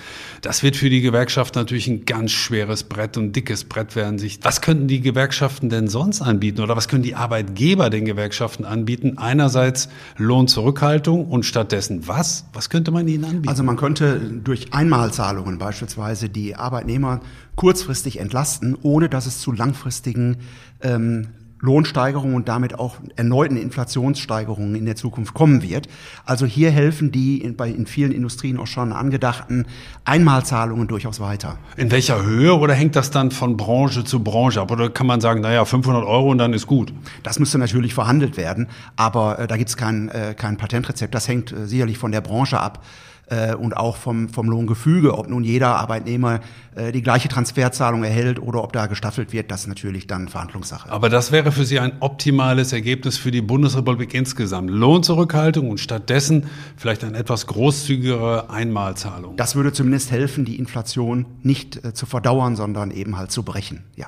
Das 0.41 0.63
wird 0.63 0.75
für 0.75 0.89
die 0.89 1.01
Gewerkschaft 1.01 1.54
natürlich 1.54 1.88
ein 1.88 2.06
ganz 2.06 2.32
schweres 2.32 2.84
Brett 2.84 3.15
und 3.15 3.36
dickes 3.36 3.65
Brett 3.65 3.95
werden 3.95 4.17
sich. 4.17 4.39
Was 4.41 4.60
könnten 4.62 4.88
die 4.88 5.01
Gewerkschaften 5.01 5.69
denn 5.69 5.88
sonst 5.88 6.23
anbieten 6.23 6.62
oder 6.62 6.75
was 6.75 6.88
können 6.88 7.04
die 7.04 7.13
Arbeitgeber 7.13 7.91
den 7.91 8.06
Gewerkschaften 8.06 8.65
anbieten? 8.65 9.19
Einerseits 9.19 9.88
Lohnzurückhaltung 10.17 11.28
und 11.28 11.45
stattdessen 11.45 12.08
was? 12.08 12.47
Was 12.54 12.71
könnte 12.71 12.89
man 12.89 13.08
ihnen 13.08 13.25
anbieten? 13.25 13.49
Also 13.49 13.62
man 13.62 13.78
könnte 13.78 14.19
durch 14.19 14.73
Einmalzahlungen 14.73 15.60
beispielsweise 15.60 16.28
die 16.28 16.56
Arbeitnehmer 16.56 17.21
kurzfristig 17.56 18.20
entlasten, 18.20 18.78
ohne 18.82 19.10
dass 19.10 19.26
es 19.26 19.39
zu 19.39 19.52
langfristigen 19.52 20.38
ähm, 20.82 21.28
Lohnsteigerungen 21.65 22.36
und 22.36 22.48
damit 22.48 22.78
auch 22.78 22.98
erneuten 23.15 23.58
Inflationssteigerungen 23.58 24.76
in 24.76 24.86
der 24.86 24.96
Zukunft 24.96 25.34
kommen 25.34 25.62
wird. 25.63 25.88
Also 26.26 26.46
hier 26.46 26.70
helfen 26.70 27.12
die 27.12 27.41
in, 27.41 27.56
bei 27.56 27.70
in 27.70 27.88
vielen 27.88 28.12
Industrien 28.12 28.58
auch 28.60 28.68
schon 28.68 28.91
angedachten 28.94 29.65
Einmalzahlungen 30.04 30.88
durchaus 30.88 31.20
weiter. 31.20 31.58
In 31.78 31.91
welcher 31.91 32.24
Höhe 32.24 32.54
oder 32.54 32.74
hängt 32.74 32.96
das 32.96 33.10
dann 33.10 33.32
von 33.32 33.58
Branche 33.58 34.04
zu 34.04 34.24
Branche 34.24 34.62
ab? 34.62 34.72
Oder 34.72 34.89
kann 34.89 35.08
man 35.08 35.22
sagen, 35.22 35.41
naja, 35.41 35.65
500 35.65 36.06
Euro 36.06 36.30
und 36.32 36.38
dann 36.38 36.54
ist 36.54 36.68
gut? 36.68 36.94
Das 37.24 37.39
müsste 37.39 37.58
natürlich 37.58 37.94
verhandelt 37.94 38.38
werden, 38.38 38.68
aber 38.96 39.39
äh, 39.39 39.48
da 39.48 39.58
gibt 39.58 39.70
es 39.70 39.78
kein, 39.78 40.10
äh, 40.10 40.36
kein 40.38 40.58
Patentrezept. 40.58 41.15
Das 41.15 41.28
hängt 41.28 41.52
äh, 41.52 41.65
sicherlich 41.65 41.98
von 41.98 42.12
der 42.12 42.22
Branche 42.22 42.60
ab 42.60 42.84
äh, 43.28 43.56
und 43.56 43.76
auch 43.76 43.98
vom, 43.98 44.30
vom 44.30 44.50
Lohngefüge. 44.50 45.18
Ob 45.18 45.30
nun 45.30 45.44
jeder 45.44 45.76
Arbeitnehmer 45.76 46.40
äh, 46.76 46.92
die 46.92 47.02
gleiche 47.02 47.28
Transferzahlung 47.28 48.04
erhält 48.04 48.40
oder 48.40 48.64
ob 48.64 48.74
da 48.74 48.88
gestaffelt 48.88 49.34
wird, 49.34 49.52
das 49.52 49.62
ist 49.62 49.68
natürlich 49.68 50.08
dann 50.08 50.28
Verhandlungssache. 50.28 50.92
Aber 50.92 51.10
das 51.10 51.32
wäre 51.32 51.52
für 51.52 51.66
Sie 51.66 51.80
ein 51.80 51.94
optimales 52.00 52.74
Ergebnis 52.74 53.18
für 53.18 53.32
die 53.32 53.42
Bundesrepublik 53.42 54.14
insgesamt. 54.14 54.70
Lohnzurückhaltung 54.70 55.70
und 55.70 55.80
stattdessen 55.80 56.46
vielleicht 56.78 57.04
eine 57.04 57.18
etwas 57.18 57.48
großzügigere 57.48 58.50
Einmalzahlung. 58.50 59.38
Das 59.38 59.56
würde 59.56 59.74
zumindest 59.74 60.12
helfen, 60.12 60.46
die 60.46 60.58
Inflation 60.58 61.26
nicht 61.44 61.84
äh, 61.84 61.94
zu 61.94 62.06
verdauern, 62.06 62.56
sondern 62.56 62.92
eben 62.92 63.18
halt 63.18 63.32
zu 63.32 63.44
brechen. 63.44 63.84
Ja. 63.96 64.08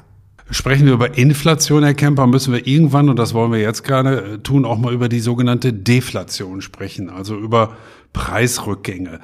Sprechen 0.49 0.85
wir 0.85 0.93
über 0.93 1.17
Inflation, 1.17 1.83
Herr 1.83 1.93
Kemper, 1.93 2.25
müssen 2.25 2.53
wir 2.53 2.65
irgendwann, 2.65 3.09
und 3.09 3.19
das 3.19 3.33
wollen 3.33 3.51
wir 3.51 3.59
jetzt 3.59 3.83
gerade 3.83 4.35
äh, 4.35 4.37
tun, 4.37 4.63
auch 4.63 4.77
mal 4.77 4.93
über 4.93 5.09
die 5.09 5.19
sogenannte 5.19 5.73
Deflation 5.73 6.61
sprechen, 6.61 7.09
also 7.09 7.35
über 7.37 7.75
Preisrückgänge. 8.17 9.19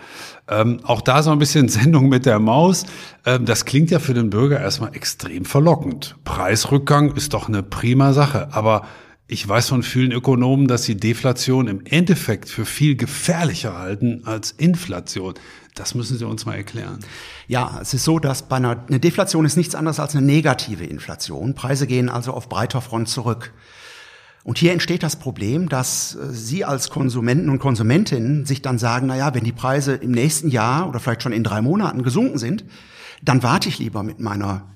Ähm, 0.47 0.79
auch 0.84 1.01
da 1.01 1.23
so 1.23 1.32
ein 1.32 1.39
bisschen 1.39 1.67
Sendung 1.79 2.10
mit 2.10 2.27
der 2.27 2.39
Maus. 2.39 2.86
Ähm, 3.25 3.45
das 3.45 3.65
klingt 3.65 3.89
ja 3.89 3.97
für 3.97 4.13
den 4.13 4.29
Bürger 4.29 4.60
erstmal 4.60 4.95
extrem 4.95 5.45
verlockend. 5.45 6.15
Preisrückgang 6.23 7.15
ist 7.15 7.34
doch 7.34 7.47
eine 7.47 7.63
prima 7.63 8.13
Sache, 8.13 8.49
aber 8.51 8.86
ich 9.25 9.47
weiß 9.47 9.69
von 9.69 9.82
vielen 9.82 10.12
Ökonomen, 10.12 10.67
dass 10.67 10.84
sie 10.84 10.95
Deflation 10.95 11.67
im 11.67 11.84
Endeffekt 11.86 12.49
für 12.49 12.65
viel 12.65 12.95
gefährlicher 12.95 13.79
halten 13.79 14.21
als 14.25 14.51
Inflation. 14.51 15.34
Das 15.73 15.95
müssen 15.95 16.19
Sie 16.19 16.27
uns 16.27 16.45
mal 16.45 16.56
erklären. 16.56 16.99
Ja, 17.47 17.79
es 17.82 17.95
ist 17.95 18.03
so, 18.03 18.19
dass 18.19 18.43
bei 18.43 18.58
einer 18.58 18.86
eine 18.88 18.99
Deflation 18.99 19.45
ist 19.45 19.58
nichts 19.58 19.73
anderes 19.73 19.99
als 19.99 20.15
eine 20.15 20.23
negative 20.23 20.86
Inflation. 20.86 21.56
Preise 21.56 21.88
gehen 21.88 22.10
also 22.10 22.32
auf 22.32 22.47
breiter 22.47 22.79
Front 22.82 23.10
zurück. 23.10 23.53
Und 24.43 24.58
hier 24.58 24.73
entsteht 24.73 25.03
das 25.03 25.15
Problem, 25.15 25.69
dass 25.69 26.15
äh, 26.15 26.34
Sie 26.34 26.65
als 26.65 26.89
Konsumenten 26.89 27.49
und 27.49 27.60
Konsumentinnen 27.60 28.45
sich 28.45 28.62
dann 28.62 28.77
sagen, 28.77 29.08
na 29.08 29.15
ja, 29.15 29.34
wenn 29.34 29.43
die 29.43 29.51
Preise 29.53 29.93
im 29.93 30.12
nächsten 30.12 30.49
Jahr 30.49 30.89
oder 30.89 30.99
vielleicht 30.99 31.23
schon 31.23 31.32
in 31.32 31.43
drei 31.43 31.62
Monaten 31.62 32.03
gesunken 32.03 32.38
sind, 32.38 32.65
dann 33.21 33.41
warte 33.41 33.69
ich 33.69 33.79
lieber 33.79 34.03
mit 34.03 34.19
meiner 34.19 34.72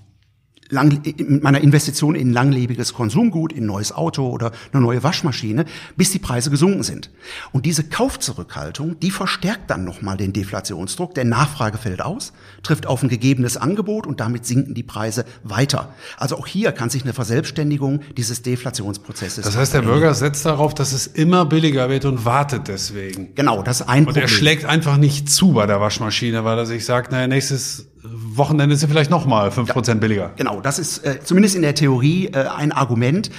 lang, 0.70 1.02
mit 1.04 1.44
meiner 1.44 1.62
Investition 1.62 2.16
in 2.16 2.32
langlebiges 2.34 2.94
Konsumgut, 2.94 3.54
in 3.54 3.66
neues 3.66 3.92
Auto 3.92 4.28
oder 4.30 4.52
eine 4.72 4.82
neue 4.82 5.04
Waschmaschine, 5.04 5.66
bis 5.96 6.12
die 6.12 6.20
Preise 6.20 6.50
gesunken 6.50 6.84
sind. 6.84 7.10
Und 7.52 7.66
diese 7.66 7.84
Kaufzurückhaltung, 7.84 9.00
die 9.00 9.12
verstärkt 9.12 9.70
dann 9.70 9.84
nochmal 9.84 10.18
den 10.18 10.34
Deflationsdruck. 10.34 11.14
Der 11.16 11.26
Nachfrage 11.26 11.78
fällt 11.78 12.02
aus, 12.02 12.34
trifft 12.64 12.88
auf 12.88 13.04
ein 13.04 13.10
gegebenes 13.10 13.58
Angebot 13.58 14.08
und 14.08 14.20
damit 14.20 14.46
sinken 14.46 14.74
die 14.74 14.84
Preise 14.84 15.26
weiter. 15.44 15.94
Also 16.18 16.38
auch 16.38 16.48
hier 16.48 16.72
kann 16.72 16.90
sich 16.90 17.04
eine 17.04 17.14
Verselbstständigung 17.14 18.02
dieses 18.16 18.42
Deflationsprozesses. 18.42 19.46
Das 19.46 19.58
heißt, 19.58 19.74
der 19.74 19.82
Bürger 19.82 20.14
setzt 20.14 20.46
darauf, 20.46 20.74
dass 20.74 20.92
es 20.92 21.08
immer 21.08 21.46
billiger 21.46 21.90
wird 21.90 22.06
und 22.06 22.26
wartet 22.26 22.68
deswegen. 22.68 23.34
Genau, 23.36 23.64
das 23.64 23.82
ist 23.82 23.88
ein 23.88 24.00
und 24.00 24.06
Problem. 24.06 24.24
Und 24.24 24.32
er 24.32 24.36
schlägt 24.36 24.66
einfach 24.66 24.98
nicht 24.98 25.30
zu 25.30 25.54
bei 25.54 25.66
der 25.66 25.80
Waschmaschine, 25.80 26.44
weil 26.44 26.58
er 26.58 26.66
sich 26.66 26.86
sagt, 26.86 27.12
naja, 27.12 27.28
nächstes 27.28 27.88
Wochenende 28.12 28.74
ist 28.74 28.82
sie 28.82 28.88
vielleicht 28.88 29.12
nochmal 29.12 29.52
fünf 29.52 29.70
Prozent 29.70 30.02
billiger. 30.02 30.32
Genau, 30.36 30.62
das 30.62 30.80
ist 30.80 31.06
äh, 31.06 31.20
zumindest 31.24 31.56
in 31.56 31.62
der 31.62 31.76
Theorie 31.76 32.28
äh, 32.28 32.48
ein 32.48 32.72
Argument. 32.72 33.30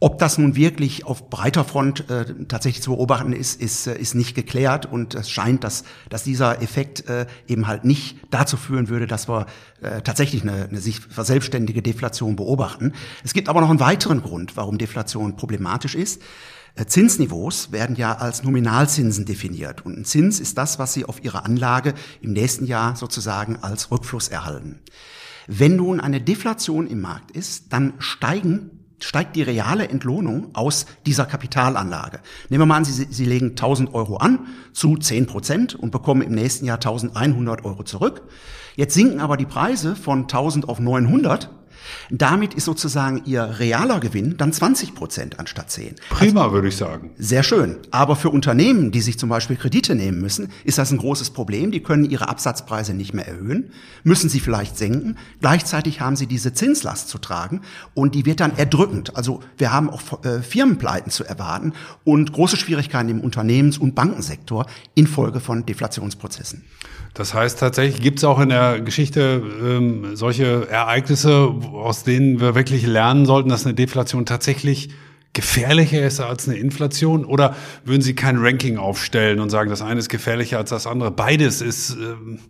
Ob 0.00 0.18
das 0.18 0.36
nun 0.36 0.54
wirklich 0.54 1.06
auf 1.06 1.30
breiter 1.30 1.64
Front 1.64 2.10
äh, 2.10 2.26
tatsächlich 2.46 2.82
zu 2.82 2.90
beobachten 2.90 3.32
ist, 3.32 3.60
ist, 3.60 3.86
äh, 3.86 3.96
ist 3.96 4.14
nicht 4.14 4.34
geklärt 4.34 4.86
und 4.86 5.14
es 5.14 5.30
scheint, 5.30 5.64
dass, 5.64 5.84
dass 6.10 6.24
dieser 6.24 6.60
Effekt 6.60 7.08
äh, 7.08 7.26
eben 7.46 7.66
halt 7.66 7.84
nicht 7.84 8.18
dazu 8.30 8.56
führen 8.56 8.88
würde, 8.88 9.06
dass 9.06 9.28
wir 9.28 9.46
äh, 9.80 10.02
tatsächlich 10.02 10.42
eine, 10.42 10.68
eine 10.68 10.78
sich 10.80 11.00
verselbstständige 11.00 11.80
Deflation 11.80 12.36
beobachten. 12.36 12.92
Es 13.24 13.32
gibt 13.32 13.48
aber 13.48 13.60
noch 13.60 13.70
einen 13.70 13.80
weiteren 13.80 14.20
Grund, 14.20 14.56
warum 14.56 14.76
Deflation 14.76 15.36
problematisch 15.36 15.94
ist. 15.94 16.20
Äh, 16.74 16.86
Zinsniveaus 16.86 17.72
werden 17.72 17.96
ja 17.96 18.16
als 18.16 18.42
Nominalzinsen 18.42 19.24
definiert. 19.24 19.84
Und 19.86 19.98
ein 19.98 20.04
Zins 20.04 20.40
ist 20.40 20.58
das, 20.58 20.78
was 20.78 20.92
Sie 20.92 21.04
auf 21.04 21.22
Ihre 21.22 21.44
Anlage 21.44 21.94
im 22.20 22.32
nächsten 22.32 22.66
Jahr 22.66 22.96
sozusagen 22.96 23.58
als 23.62 23.90
Rückfluss 23.90 24.28
erhalten. 24.28 24.80
Wenn 25.46 25.76
nun 25.76 26.00
eine 26.00 26.20
Deflation 26.20 26.86
im 26.86 27.00
Markt 27.00 27.30
ist, 27.30 27.72
dann 27.72 27.94
steigen 27.98 28.70
steigt 29.00 29.36
die 29.36 29.42
reale 29.42 29.88
Entlohnung 29.88 30.54
aus 30.54 30.86
dieser 31.04 31.26
Kapitalanlage. 31.26 32.20
Nehmen 32.48 32.62
wir 32.62 32.66
mal 32.66 32.76
an, 32.78 32.84
Sie, 32.84 33.06
Sie 33.10 33.24
legen 33.26 33.50
1000 33.50 33.92
Euro 33.92 34.16
an 34.16 34.46
zu 34.72 34.96
10 34.96 35.26
Prozent 35.26 35.74
und 35.74 35.90
bekommen 35.90 36.22
im 36.22 36.32
nächsten 36.32 36.64
Jahr 36.64 36.78
1100 36.78 37.64
Euro 37.64 37.82
zurück. 37.82 38.22
Jetzt 38.76 38.94
sinken 38.94 39.20
aber 39.20 39.36
die 39.36 39.44
Preise 39.44 39.94
von 39.94 40.22
1000 40.22 40.68
auf 40.68 40.80
900 40.80 41.50
damit 42.10 42.54
ist 42.54 42.64
sozusagen 42.64 43.22
ihr 43.24 43.58
realer 43.58 44.00
Gewinn 44.00 44.36
dann 44.36 44.52
20 44.52 44.94
Prozent 44.94 45.38
anstatt 45.38 45.70
10. 45.70 45.96
Prima, 46.10 46.42
also, 46.42 46.54
würde 46.54 46.68
ich 46.68 46.76
sagen. 46.76 47.10
Sehr 47.18 47.42
schön. 47.42 47.76
Aber 47.90 48.16
für 48.16 48.30
Unternehmen, 48.30 48.90
die 48.90 49.00
sich 49.00 49.18
zum 49.18 49.28
Beispiel 49.28 49.56
Kredite 49.56 49.94
nehmen 49.94 50.20
müssen, 50.20 50.50
ist 50.64 50.78
das 50.78 50.90
ein 50.90 50.98
großes 50.98 51.30
Problem. 51.30 51.70
Die 51.70 51.82
können 51.82 52.04
ihre 52.04 52.28
Absatzpreise 52.28 52.94
nicht 52.94 53.14
mehr 53.14 53.26
erhöhen, 53.26 53.70
müssen 54.02 54.28
sie 54.28 54.40
vielleicht 54.40 54.76
senken. 54.76 55.16
Gleichzeitig 55.40 56.00
haben 56.00 56.16
sie 56.16 56.26
diese 56.26 56.52
Zinslast 56.52 57.08
zu 57.08 57.18
tragen 57.18 57.62
und 57.94 58.14
die 58.14 58.26
wird 58.26 58.40
dann 58.40 58.56
erdrückend. 58.56 59.16
Also 59.16 59.40
wir 59.56 59.72
haben 59.72 59.90
auch 59.90 60.24
äh, 60.24 60.42
Firmenpleiten 60.42 61.10
zu 61.10 61.24
erwarten 61.24 61.72
und 62.04 62.32
große 62.32 62.56
Schwierigkeiten 62.56 63.08
im 63.08 63.20
Unternehmens- 63.20 63.78
und 63.78 63.94
Bankensektor 63.94 64.66
infolge 64.94 65.40
von 65.40 65.66
Deflationsprozessen. 65.66 66.64
Das 67.14 67.32
heißt, 67.32 67.60
tatsächlich 67.60 68.02
gibt 68.02 68.18
es 68.18 68.24
auch 68.24 68.40
in 68.40 68.48
der 68.48 68.80
Geschichte 68.80 69.42
ähm, 69.62 70.16
solche 70.16 70.68
Ereignisse, 70.68 71.54
aus 71.72 72.02
denen 72.02 72.40
wir 72.40 72.56
wirklich 72.56 72.84
lernen 72.86 73.24
sollten, 73.24 73.48
dass 73.48 73.64
eine 73.64 73.74
Deflation 73.74 74.26
tatsächlich 74.26 74.90
gefährlicher 75.32 76.04
ist 76.04 76.20
als 76.20 76.48
eine 76.48 76.58
Inflation? 76.58 77.24
Oder 77.24 77.54
würden 77.84 78.02
Sie 78.02 78.14
kein 78.14 78.38
Ranking 78.38 78.78
aufstellen 78.78 79.38
und 79.38 79.50
sagen, 79.50 79.70
das 79.70 79.80
eine 79.80 80.00
ist 80.00 80.08
gefährlicher 80.08 80.58
als 80.58 80.70
das 80.70 80.88
andere? 80.88 81.12
Beides 81.12 81.60
ist 81.60 81.90
ähm, 81.90 82.40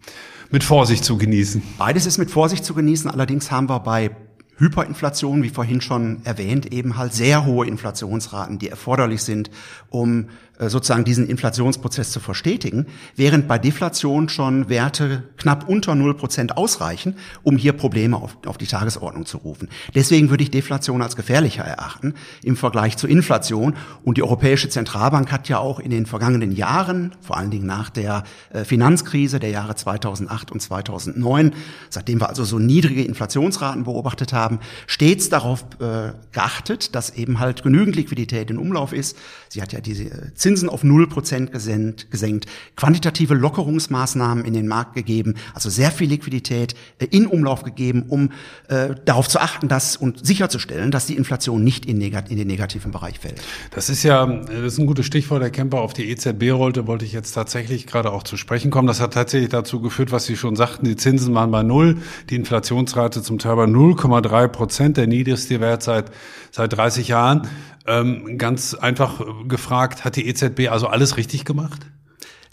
mit 0.51 0.65
Vorsicht 0.65 1.05
zu 1.05 1.19
genießen. 1.19 1.63
Beides 1.77 2.07
ist 2.07 2.17
mit 2.17 2.31
Vorsicht 2.31 2.65
zu 2.65 2.75
genießen. 2.75 3.11
Allerdings 3.11 3.51
haben 3.51 3.69
wir 3.69 3.81
bei 3.81 4.13
Hyperinflation, 4.57 5.43
wie 5.43 5.49
vorhin 5.49 5.81
schon 5.81 6.25
erwähnt, 6.25 6.73
eben 6.73 6.97
halt 6.97 7.13
sehr 7.13 7.45
hohe 7.45 7.67
Inflationsraten, 7.67 8.59
die 8.59 8.69
erforderlich 8.69 9.23
sind, 9.23 9.51
um 9.91 10.29
sozusagen 10.59 11.05
diesen 11.05 11.29
Inflationsprozess 11.29 12.13
zu 12.13 12.21
verstetigen, 12.21 12.87
während 13.17 13.49
bei 13.49 13.59
Deflation 13.59 14.29
schon 14.29 14.69
Werte 14.69 15.25
knapp 15.37 15.69
unter 15.69 15.93
0% 15.93 16.53
ausreichen, 16.53 17.17
um 17.43 17.57
hier 17.57 17.73
Probleme 17.73 18.17
auf, 18.17 18.37
auf 18.47 18.57
die 18.57 18.67
Tagesordnung 18.67 19.27
zu 19.27 19.39
rufen. 19.39 19.69
Deswegen 19.95 20.31
würde 20.31 20.45
ich 20.45 20.51
Deflation 20.51 21.03
als 21.03 21.17
gefährlicher 21.17 21.65
erachten 21.65 22.15
im 22.43 22.57
Vergleich 22.57 22.97
zur 22.97 23.11
Inflation. 23.11 23.75
Und 24.05 24.17
die 24.17 24.23
Europäische 24.23 24.69
Zentralbank 24.69 25.33
hat 25.33 25.49
ja 25.49 25.59
auch 25.59 25.81
in 25.81 25.91
den 25.91 26.07
vergangenen 26.07 26.53
Jahren, 26.53 27.13
vor 27.21 27.37
allen 27.37 27.51
Dingen 27.51 27.67
nach 27.67 27.91
der 27.91 28.23
äh, 28.51 28.65
Finanzkrise 28.65 29.41
der 29.41 29.51
Jahre 29.51 29.75
2008 29.75 30.53
und 30.53 30.61
2009, 30.61 31.53
seitdem 31.91 32.21
wir 32.21 32.29
also 32.29 32.45
so 32.45 32.61
niedrige 32.61 33.03
Inflationsraten 33.03 33.85
beobachtet 33.85 34.33
haben, 34.33 34.61
stets 34.87 35.29
darauf 35.29 35.65
äh, 35.81 36.13
geachtet, 36.33 36.95
dass 36.95 37.11
eben 37.11 37.41
halt 37.41 37.63
genügend 37.63 37.97
Liquidität 37.97 38.51
in 38.51 38.59
Umlauf 38.59 38.93
ist. 38.93 39.17
Sie 39.49 39.61
hat 39.61 39.73
ja 39.73 39.81
diese 39.81 40.33
Zinsen 40.45 40.69
auf 40.69 40.85
0% 40.85 41.47
gesenkt, 41.47 42.11
gesenkt, 42.11 42.45
quantitative 42.77 43.33
Lockerungsmaßnahmen 43.33 44.45
in 44.45 44.53
den 44.53 44.69
Markt 44.69 44.95
gegeben, 44.95 45.37
also 45.55 45.71
sehr 45.71 45.91
viel 45.91 46.11
Liquidität 46.11 46.75
äh, 46.99 47.07
in 47.07 47.27
Umlauf 47.27 47.63
gegeben, 47.63 48.05
um 48.11 48.31
äh, 48.69 48.95
darauf 49.07 49.27
zu 49.27 49.41
achten, 49.41 49.69
dass 49.69 49.97
und 49.97 50.27
sicherzustellen, 50.27 50.91
dass 50.91 51.07
die 51.07 51.17
Inflation 51.17 51.65
nicht 51.65 51.87
in 51.87 51.99
den 51.99 52.47
negativen 52.47 52.93
Bereich 52.93 53.21
fällt. 53.21 53.41
Das 53.71 53.89
ist 53.89 54.03
ja, 54.03 54.27
das 54.27 54.75
ist 54.75 54.79
ein 54.79 54.85
gutes 54.85 55.07
Stichwort, 55.07 55.41
Herr 55.41 55.49
Kemper, 55.49 55.81
auf 55.81 55.95
die 55.95 56.11
EZB 56.11 56.53
rollte, 56.53 56.87
wollte 56.87 57.07
ich 57.07 57.15
jetzt 57.15 57.33
tatsächlich 57.33 57.87
gerade 57.87 58.13
auch 58.13 58.23
zu 58.23 58.37
sprechen 58.37 58.71
kommen. 58.71 58.87
Das 58.87 59.01
hat 59.01 59.15
tatsächlich 59.15 59.49
dazu 59.49 59.81
geführt, 59.81 60.13
was 60.13 60.27
Sie 60.27 60.37
schon 60.37 60.57
sagten, 60.57 60.85
die 60.85 60.97
Zinsen 60.97 61.35
waren 61.35 61.53
bei 61.53 61.63
Null, 61.63 61.97
die 62.29 62.37
Inflationsrate 62.37 63.23
zum 63.23 63.39
Teil 63.39 63.57
bei 63.57 63.65
0,3 63.65 64.49
Prozent, 64.49 64.97
der 64.99 65.07
niedrigste 65.07 65.61
Wert 65.61 65.83
seit, 65.83 66.11
seit 66.51 66.77
30 66.77 67.09
Jahren. 67.09 67.49
Ähm, 67.87 68.39
ganz 68.39 68.75
einfach 68.75 69.21
gefragt, 69.47 70.05
hat 70.05 70.17
die 70.17 70.27
EZB 70.27 70.69
also 70.71 70.87
alles 70.87 71.17
richtig 71.17 71.45
gemacht? 71.45 71.87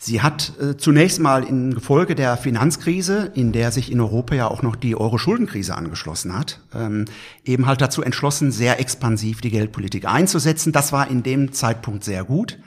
Sie 0.04 0.22
hat 0.22 0.54
äh, 0.60 0.78
zunächst 0.78 1.20
mal 1.20 1.44
in 1.44 1.80
Folge 1.80 2.16
der 2.16 2.36
Finanzkrise, 2.36 3.32
in 3.36 3.52
der 3.52 3.72
sich 3.72 3.92
in 3.92 4.02
Europa 4.02 4.34
ja 4.34 4.48
auch 4.48 4.64
noch 4.64 4.76
die 4.76 4.96
Euro-Schuldenkrise 4.96 5.76
angeschlossen 5.76 6.36
hat, 6.36 6.60
ähm, 6.74 7.06
eben 7.46 7.68
halt 7.68 7.82
dazu 7.82 8.02
entschlossen, 8.02 8.52
sehr 8.52 8.80
expansiv 8.80 9.42
die 9.42 9.52
Geldpolitik 9.52 10.08
einzusetzen. 10.08 10.72
Das 10.72 10.92
war 10.92 11.08
in 11.08 11.22
dem 11.22 11.54
Zeitpunkt 11.54 12.04
sehr 12.04 12.24
gut. 12.24 12.58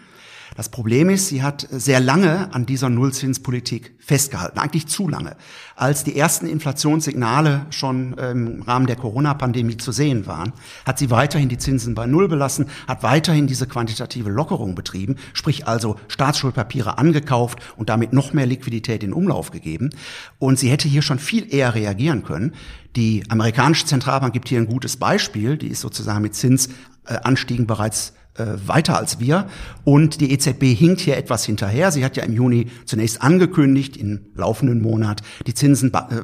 Das 0.55 0.69
Problem 0.69 1.11
ist, 1.11 1.29
sie 1.29 1.43
hat 1.43 1.67
sehr 1.71 1.99
lange 1.99 2.55
an 2.55 2.65
dieser 2.65 2.89
Nullzinspolitik 2.89 3.95
festgehalten, 3.99 4.59
eigentlich 4.59 4.87
zu 4.87 5.09
lange. 5.09 5.37
Als 5.75 6.05
die 6.05 6.17
ersten 6.17 6.47
Inflationssignale 6.47 7.67
schon 7.71 8.13
im 8.15 8.63
Rahmen 8.63 8.87
der 8.87 8.95
Corona-Pandemie 8.95 9.79
zu 9.79 9.91
sehen 9.91 10.27
waren, 10.27 10.53
hat 10.87 11.01
sie 11.01 11.11
weiterhin 11.11 11.49
die 11.49 11.59
Zinsen 11.59 11.97
bei 11.97 12.07
Null 12.07 12.29
belassen, 12.29 12.67
hat 12.87 13.03
weiterhin 13.03 13.49
diese 13.49 13.67
quantitative 13.67 14.31
Lockerung 14.31 14.77
betrieben, 14.77 15.17
sprich 15.33 15.67
also 15.67 15.97
Staatsschuldpapiere 16.07 16.99
angekauft 16.99 17.59
und 17.77 17.89
damit 17.89 18.13
noch 18.13 18.33
mehr 18.33 18.47
Liquidität 18.47 19.03
in 19.03 19.13
Umlauf 19.13 19.51
gegeben. 19.51 19.91
Und 20.39 20.61
sie 20.61 20.71
hätte 20.71 20.87
hier 20.87 21.03
schon 21.03 21.19
viel 21.19 21.53
eher 21.53 21.75
reagieren 21.75 22.23
können. 22.23 22.55
Die 22.95 23.25
amerikanische 23.29 23.87
Zentralbank 23.87 24.33
gibt 24.33 24.49
hier 24.49 24.61
ein 24.61 24.69
gutes 24.69 24.99
Beispiel. 24.99 25.57
Die 25.57 25.69
ist 25.69 25.81
sozusagen 25.81 26.23
mit 26.23 26.37
Zinsanstiegen 26.37 27.67
bereits 27.67 28.13
weiter 28.37 28.97
als 28.99 29.21
wir. 29.21 29.49
Und 29.85 30.21
die 30.21 30.33
EZB 30.33 30.65
hinkt 30.75 31.01
hier 31.01 31.17
etwas 31.17 31.45
hinterher. 31.45 31.93
Sie 31.93 32.05
hat 32.05 32.17
ja 32.17 32.25
im 32.25 32.35
Juni 32.35 32.67
zunächst 32.85 33.23
angekündigt, 33.23 33.97
im 33.97 34.27
laufenden 34.35 34.83
Monat 34.83 35.23
die 35.47 35.55
Zinsen 35.55 35.93
äh, 35.95 36.23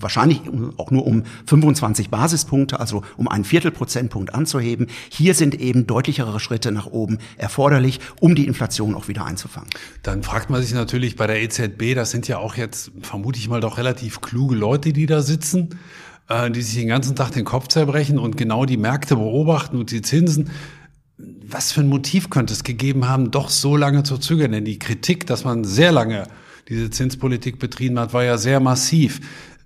wahrscheinlich 0.00 0.40
auch 0.76 0.90
nur 0.90 1.06
um 1.06 1.24
25 1.46 2.10
Basispunkte, 2.10 2.80
also 2.80 3.02
um 3.16 3.28
einen 3.28 3.44
Viertelprozentpunkt 3.44 4.34
anzuheben. 4.34 4.86
Hier 5.10 5.34
sind 5.34 5.60
eben 5.60 5.86
deutlichere 5.86 6.40
Schritte 6.40 6.72
nach 6.72 6.86
oben 6.86 7.18
erforderlich, 7.36 8.00
um 8.18 8.34
die 8.34 8.46
Inflation 8.46 8.94
auch 8.94 9.08
wieder 9.08 9.24
einzufangen. 9.24 9.68
Dann 10.02 10.22
fragt 10.22 10.50
man 10.50 10.62
sich 10.62 10.72
natürlich 10.72 11.16
bei 11.16 11.26
der 11.26 11.42
EZB, 11.42 11.94
das 11.94 12.10
sind 12.10 12.26
ja 12.28 12.38
auch 12.38 12.56
jetzt, 12.56 12.92
vermute 13.02 13.38
ich 13.38 13.48
mal, 13.48 13.60
doch 13.60 13.78
relativ 13.78 14.20
kluge 14.20 14.54
Leute, 14.54 14.92
die 14.92 15.06
da 15.06 15.20
sitzen, 15.22 15.78
äh, 16.28 16.50
die 16.50 16.62
sich 16.62 16.76
den 16.76 16.88
ganzen 16.88 17.14
Tag 17.14 17.32
den 17.32 17.44
Kopf 17.44 17.68
zerbrechen 17.68 18.18
und 18.18 18.36
genau 18.36 18.64
die 18.64 18.78
Märkte 18.78 19.16
beobachten 19.16 19.76
und 19.76 19.90
die 19.90 20.02
Zinsen 20.02 20.50
was 21.46 21.72
für 21.72 21.80
ein 21.80 21.88
Motiv 21.88 22.30
könnte 22.30 22.52
es 22.52 22.64
gegeben 22.64 23.08
haben, 23.08 23.30
doch 23.30 23.48
so 23.48 23.76
lange 23.76 24.02
zu 24.02 24.18
zögern? 24.18 24.52
Denn 24.52 24.64
die 24.64 24.78
Kritik, 24.78 25.26
dass 25.26 25.44
man 25.44 25.64
sehr 25.64 25.92
lange 25.92 26.24
diese 26.68 26.90
Zinspolitik 26.90 27.58
betrieben 27.58 27.98
hat, 27.98 28.12
war 28.12 28.24
ja 28.24 28.38
sehr 28.38 28.60
massiv. 28.60 29.20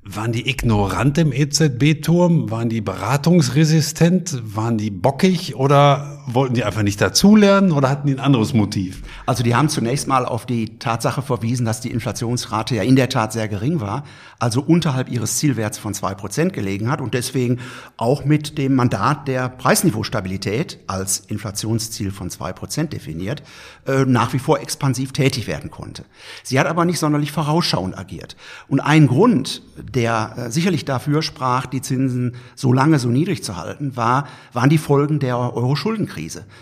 Waren 0.05 0.33
die 0.33 0.49
ignorant 0.49 1.17
im 1.19 1.33
EZB-Turm? 1.33 2.51
Waren 2.51 2.69
die 2.69 2.81
beratungsresistent? 2.81 4.43
Waren 4.55 4.79
die 4.79 4.91
bockig 4.91 5.57
oder 5.57 6.14
wollten 6.27 6.55
die 6.55 6.65
einfach 6.65 6.83
nicht 6.83 7.01
dazulernen 7.01 7.73
oder 7.73 7.91
hatten 7.91 8.07
die 8.07 8.15
ein 8.15 8.21
anderes 8.21 8.55
Motiv? 8.55 9.03
Also 9.27 9.43
die 9.43 9.55
haben 9.55 9.69
zunächst 9.69 10.09
mal 10.09 10.25
auf 10.25 10.47
die 10.47 10.79
Tatsache 10.79 11.23
verwiesen, 11.23 11.67
dass 11.67 11.81
die 11.81 11.91
Inflationsrate 11.91 12.77
ja 12.77 12.83
in 12.83 12.97
der 12.97 13.09
Tat 13.09 13.33
sehr 13.33 13.49
gering 13.49 13.81
war, 13.81 14.05
also 14.39 14.63
unterhalb 14.63 15.11
ihres 15.11 15.37
Zielwerts 15.37 15.79
von 15.79 15.93
zwei 15.95 16.15
Prozent 16.15 16.53
gelegen 16.53 16.91
hat 16.91 17.01
und 17.01 17.15
deswegen 17.15 17.59
auch 17.97 18.25
mit 18.25 18.57
dem 18.59 18.75
Mandat 18.75 19.29
der 19.29 19.49
Preisniveaustabilität 19.49 20.79
als 20.87 21.21
Inflationsziel 21.21 22.11
von 22.11 22.31
zwei 22.31 22.53
Prozent 22.53 22.93
definiert, 22.93 23.43
äh, 23.87 24.05
nach 24.05 24.33
wie 24.33 24.39
vor 24.39 24.61
expansiv 24.61 25.13
tätig 25.13 25.47
werden 25.47 25.71
konnte. 25.71 26.05
Sie 26.43 26.59
hat 26.59 26.67
aber 26.67 26.85
nicht 26.85 26.99
sonderlich 26.99 27.33
vorausschauend 27.33 27.99
agiert. 27.99 28.37
Und 28.69 28.81
ein 28.81 29.07
Grund, 29.07 29.63
der 29.77 30.35
äh, 30.37 30.51
sicherlich 30.51 30.85
dafür 30.85 31.23
sprach, 31.23 31.67
die 31.67 31.83
Zinsen 31.83 32.37
so 32.55 32.73
lange 32.73 32.99
so 32.99 33.09
niedrig 33.09 33.45
zu 33.45 33.57
halten, 33.57 33.97
war, 33.97 34.27
waren 34.53 34.71
die 34.71 34.79
Folgen 34.79 35.19
der 35.19 35.39
Euro-Schuldenkrise. 35.39 36.14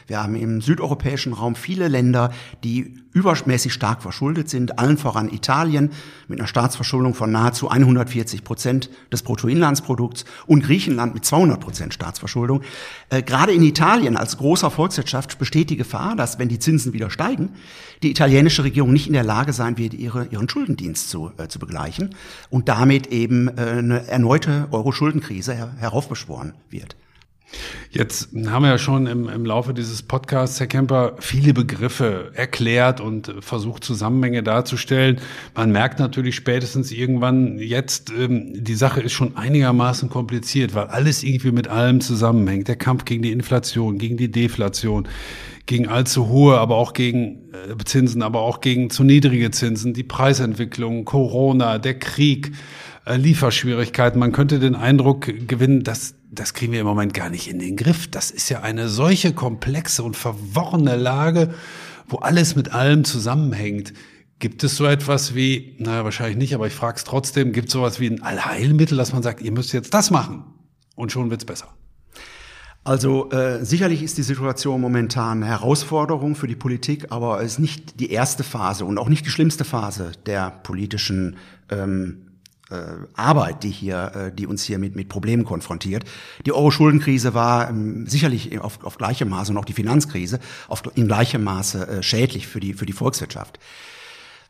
Wir 0.06 0.22
haben 0.22 0.34
im 0.34 0.60
südeuropäischen 0.60 1.32
Raum 1.32 1.54
viele 1.54 1.88
Länder, 1.88 2.32
die 2.64 3.02
übermäßig 3.12 3.72
stark 3.72 4.02
verschuldet 4.02 4.48
sind, 4.48 4.78
allen 4.78 4.96
voran 4.96 5.28
Italien 5.28 5.90
mit 6.28 6.38
einer 6.38 6.48
Staatsverschuldung 6.48 7.14
von 7.14 7.30
nahezu 7.30 7.68
140 7.68 8.42
Prozent 8.44 8.90
des 9.12 9.22
Bruttoinlandsprodukts 9.22 10.24
und 10.46 10.62
Griechenland 10.62 11.14
mit 11.14 11.24
200 11.24 11.60
Prozent 11.60 11.94
Staatsverschuldung. 11.94 12.62
Äh, 13.10 13.22
gerade 13.22 13.52
in 13.52 13.62
Italien 13.62 14.16
als 14.16 14.38
großer 14.38 14.70
Volkswirtschaft 14.70 15.38
besteht 15.38 15.70
die 15.70 15.76
Gefahr, 15.76 16.16
dass, 16.16 16.38
wenn 16.38 16.48
die 16.48 16.58
Zinsen 16.58 16.92
wieder 16.92 17.10
steigen, 17.10 17.50
die 18.02 18.10
italienische 18.10 18.64
Regierung 18.64 18.92
nicht 18.92 19.06
in 19.06 19.12
der 19.12 19.24
Lage 19.24 19.52
sein 19.52 19.76
wird, 19.76 19.94
ihre, 19.94 20.26
ihren 20.26 20.48
Schuldendienst 20.48 21.10
zu, 21.10 21.32
äh, 21.36 21.48
zu 21.48 21.58
begleichen 21.58 22.14
und 22.48 22.68
damit 22.68 23.08
eben 23.08 23.48
äh, 23.48 23.60
eine 23.60 24.06
erneute 24.08 24.68
Euro-Schuldenkrise 24.70 25.52
her 25.52 25.72
heraufbeschworen 25.78 26.54
wird. 26.70 26.96
Jetzt 27.90 28.30
haben 28.46 28.62
wir 28.62 28.70
ja 28.70 28.78
schon 28.78 29.06
im, 29.06 29.28
im 29.28 29.44
Laufe 29.44 29.74
dieses 29.74 30.02
Podcasts, 30.02 30.58
Herr 30.58 30.66
Kemper, 30.66 31.16
viele 31.18 31.52
Begriffe 31.52 32.30
erklärt 32.34 33.00
und 33.00 33.34
versucht, 33.40 33.84
Zusammenhänge 33.84 34.42
darzustellen. 34.42 35.20
Man 35.54 35.72
merkt 35.72 35.98
natürlich 35.98 36.34
spätestens 36.34 36.90
irgendwann 36.90 37.58
jetzt, 37.58 38.10
ähm, 38.10 38.64
die 38.64 38.74
Sache 38.74 39.00
ist 39.00 39.12
schon 39.12 39.36
einigermaßen 39.36 40.08
kompliziert, 40.08 40.74
weil 40.74 40.86
alles 40.86 41.22
irgendwie 41.22 41.52
mit 41.52 41.68
allem 41.68 42.00
zusammenhängt. 42.00 42.68
Der 42.68 42.76
Kampf 42.76 43.04
gegen 43.04 43.22
die 43.22 43.32
Inflation, 43.32 43.98
gegen 43.98 44.16
die 44.16 44.30
Deflation, 44.30 45.06
gegen 45.66 45.88
allzu 45.88 46.28
hohe, 46.28 46.58
aber 46.58 46.76
auch 46.76 46.94
gegen 46.94 47.52
äh, 47.52 47.76
Zinsen, 47.84 48.22
aber 48.22 48.40
auch 48.40 48.60
gegen 48.60 48.90
zu 48.90 49.04
niedrige 49.04 49.50
Zinsen, 49.50 49.94
die 49.94 50.02
Preisentwicklung, 50.02 51.04
Corona, 51.04 51.78
der 51.78 51.98
Krieg, 51.98 52.52
äh, 53.04 53.16
Lieferschwierigkeiten. 53.16 54.18
Man 54.18 54.32
könnte 54.32 54.58
den 54.58 54.74
Eindruck 54.74 55.26
gewinnen, 55.46 55.84
dass 55.84 56.14
das 56.32 56.54
kriegen 56.54 56.72
wir 56.72 56.80
im 56.80 56.86
Moment 56.86 57.12
gar 57.12 57.28
nicht 57.28 57.48
in 57.48 57.58
den 57.58 57.76
Griff. 57.76 58.10
Das 58.10 58.30
ist 58.30 58.48
ja 58.48 58.60
eine 58.60 58.88
solche 58.88 59.34
komplexe 59.34 60.02
und 60.02 60.16
verworrene 60.16 60.96
Lage, 60.96 61.54
wo 62.08 62.16
alles 62.16 62.56
mit 62.56 62.72
allem 62.72 63.04
zusammenhängt. 63.04 63.92
Gibt 64.38 64.64
es 64.64 64.76
so 64.76 64.86
etwas 64.86 65.34
wie, 65.34 65.76
naja, 65.78 66.04
wahrscheinlich 66.04 66.38
nicht, 66.38 66.54
aber 66.54 66.66
ich 66.66 66.72
frage 66.72 66.96
es 66.96 67.04
trotzdem, 67.04 67.52
gibt 67.52 67.68
es 67.68 67.74
sowas 67.74 68.00
wie 68.00 68.08
ein 68.08 68.22
Allheilmittel, 68.22 68.96
dass 68.96 69.12
man 69.12 69.22
sagt, 69.22 69.42
ihr 69.42 69.52
müsst 69.52 69.72
jetzt 69.74 69.92
das 69.92 70.10
machen 70.10 70.44
und 70.96 71.12
schon 71.12 71.30
wird's 71.30 71.44
besser? 71.44 71.68
Also 72.82 73.30
äh, 73.30 73.64
sicherlich 73.64 74.02
ist 74.02 74.18
die 74.18 74.22
Situation 74.22 74.80
momentan 74.80 75.42
eine 75.42 75.46
Herausforderung 75.46 76.34
für 76.34 76.48
die 76.48 76.56
Politik, 76.56 77.12
aber 77.12 77.40
es 77.40 77.52
ist 77.52 77.58
nicht 77.60 78.00
die 78.00 78.10
erste 78.10 78.42
Phase 78.42 78.84
und 78.84 78.98
auch 78.98 79.08
nicht 79.08 79.24
die 79.24 79.30
schlimmste 79.30 79.64
Phase 79.64 80.12
der 80.26 80.50
politischen 80.50 81.36
ähm, 81.70 82.22
äh, 82.26 82.31
Arbeit, 83.14 83.62
die 83.62 83.70
hier, 83.70 84.12
äh, 84.14 84.32
die 84.34 84.46
uns 84.46 84.64
hier 84.64 84.78
mit, 84.78 84.96
mit 84.96 85.08
Problemen 85.08 85.44
konfrontiert. 85.44 86.04
Die 86.46 86.52
Euro-Schuldenkrise 86.52 87.34
war 87.34 87.70
ähm, 87.70 88.06
sicherlich 88.06 88.58
auf, 88.60 88.82
auf 88.84 88.98
gleichem 88.98 89.28
Maße 89.28 89.52
und 89.52 89.58
auch 89.58 89.64
die 89.64 89.72
Finanzkrise 89.72 90.40
auf, 90.68 90.82
in 90.94 91.06
gleichem 91.06 91.44
Maße 91.44 91.86
äh, 91.88 92.02
schädlich 92.02 92.46
für 92.46 92.60
die, 92.60 92.74
für 92.74 92.86
die 92.86 92.92
Volkswirtschaft. 92.92 93.58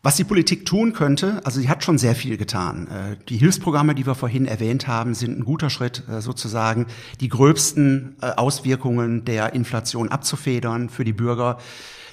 Was 0.04 0.16
die 0.16 0.24
Politik 0.24 0.66
tun 0.66 0.94
könnte, 0.94 1.40
also 1.44 1.60
sie 1.60 1.68
hat 1.68 1.84
schon 1.84 1.96
sehr 1.96 2.16
viel 2.16 2.36
getan. 2.36 2.88
Äh, 2.88 3.16
die 3.28 3.36
Hilfsprogramme, 3.36 3.94
die 3.94 4.04
wir 4.04 4.16
vorhin 4.16 4.46
erwähnt 4.46 4.88
haben, 4.88 5.14
sind 5.14 5.38
ein 5.38 5.44
guter 5.44 5.70
Schritt, 5.70 6.02
äh, 6.08 6.20
sozusagen 6.20 6.86
die 7.20 7.28
gröbsten 7.28 8.16
äh, 8.20 8.30
Auswirkungen 8.30 9.24
der 9.24 9.52
Inflation 9.54 10.08
abzufedern 10.08 10.88
für 10.88 11.04
die 11.04 11.12
Bürger. 11.12 11.58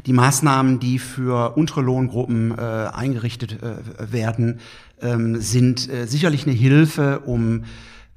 Die 0.05 0.13
Maßnahmen, 0.13 0.79
die 0.79 0.99
für 0.99 1.57
untere 1.57 1.81
Lohngruppen 1.81 2.57
eingerichtet 2.57 3.57
werden, 3.99 4.61
ähm, 5.01 5.41
sind 5.41 5.89
sicherlich 6.05 6.45
eine 6.45 6.55
Hilfe, 6.55 7.19
um 7.25 7.65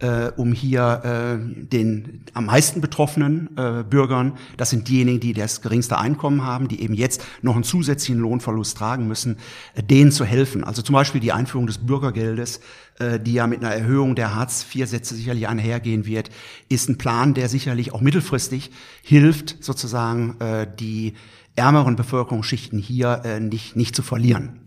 äh, 0.02 0.32
um 0.36 0.52
hier 0.52 1.02
äh, 1.04 1.66
den 1.66 2.24
am 2.34 2.46
meisten 2.46 2.80
betroffenen 2.80 3.56
äh, 3.56 3.84
Bürgern, 3.84 4.32
das 4.56 4.70
sind 4.70 4.88
diejenigen, 4.88 5.20
die 5.20 5.32
das 5.32 5.62
geringste 5.62 5.98
Einkommen 5.98 6.44
haben, 6.44 6.68
die 6.68 6.82
eben 6.82 6.94
jetzt 6.94 7.24
noch 7.40 7.54
einen 7.54 7.64
zusätzlichen 7.64 8.20
Lohnverlust 8.20 8.76
tragen 8.76 9.06
müssen, 9.06 9.38
äh, 9.74 9.82
denen 9.82 10.10
zu 10.10 10.24
helfen. 10.24 10.64
Also 10.64 10.82
zum 10.82 10.94
Beispiel 10.94 11.20
die 11.20 11.32
Einführung 11.32 11.66
des 11.66 11.78
Bürgergeldes, 11.78 12.60
äh, 12.98 13.20
die 13.20 13.34
ja 13.34 13.46
mit 13.46 13.64
einer 13.64 13.74
Erhöhung 13.74 14.14
der 14.16 14.34
Hartz-IV-Sätze 14.34 15.14
sicherlich 15.14 15.46
einhergehen 15.48 16.04
wird, 16.04 16.30
ist 16.68 16.88
ein 16.88 16.98
Plan, 16.98 17.34
der 17.34 17.48
sicherlich 17.48 17.92
auch 17.92 18.00
mittelfristig 18.00 18.70
hilft, 19.02 19.62
sozusagen 19.62 20.40
äh, 20.40 20.66
die 20.78 21.14
ärmeren 21.54 21.96
Bevölkerungsschichten 21.96 22.78
hier 22.78 23.22
äh, 23.24 23.40
nicht, 23.40 23.76
nicht 23.76 23.94
zu 23.94 24.02
verlieren. 24.02 24.60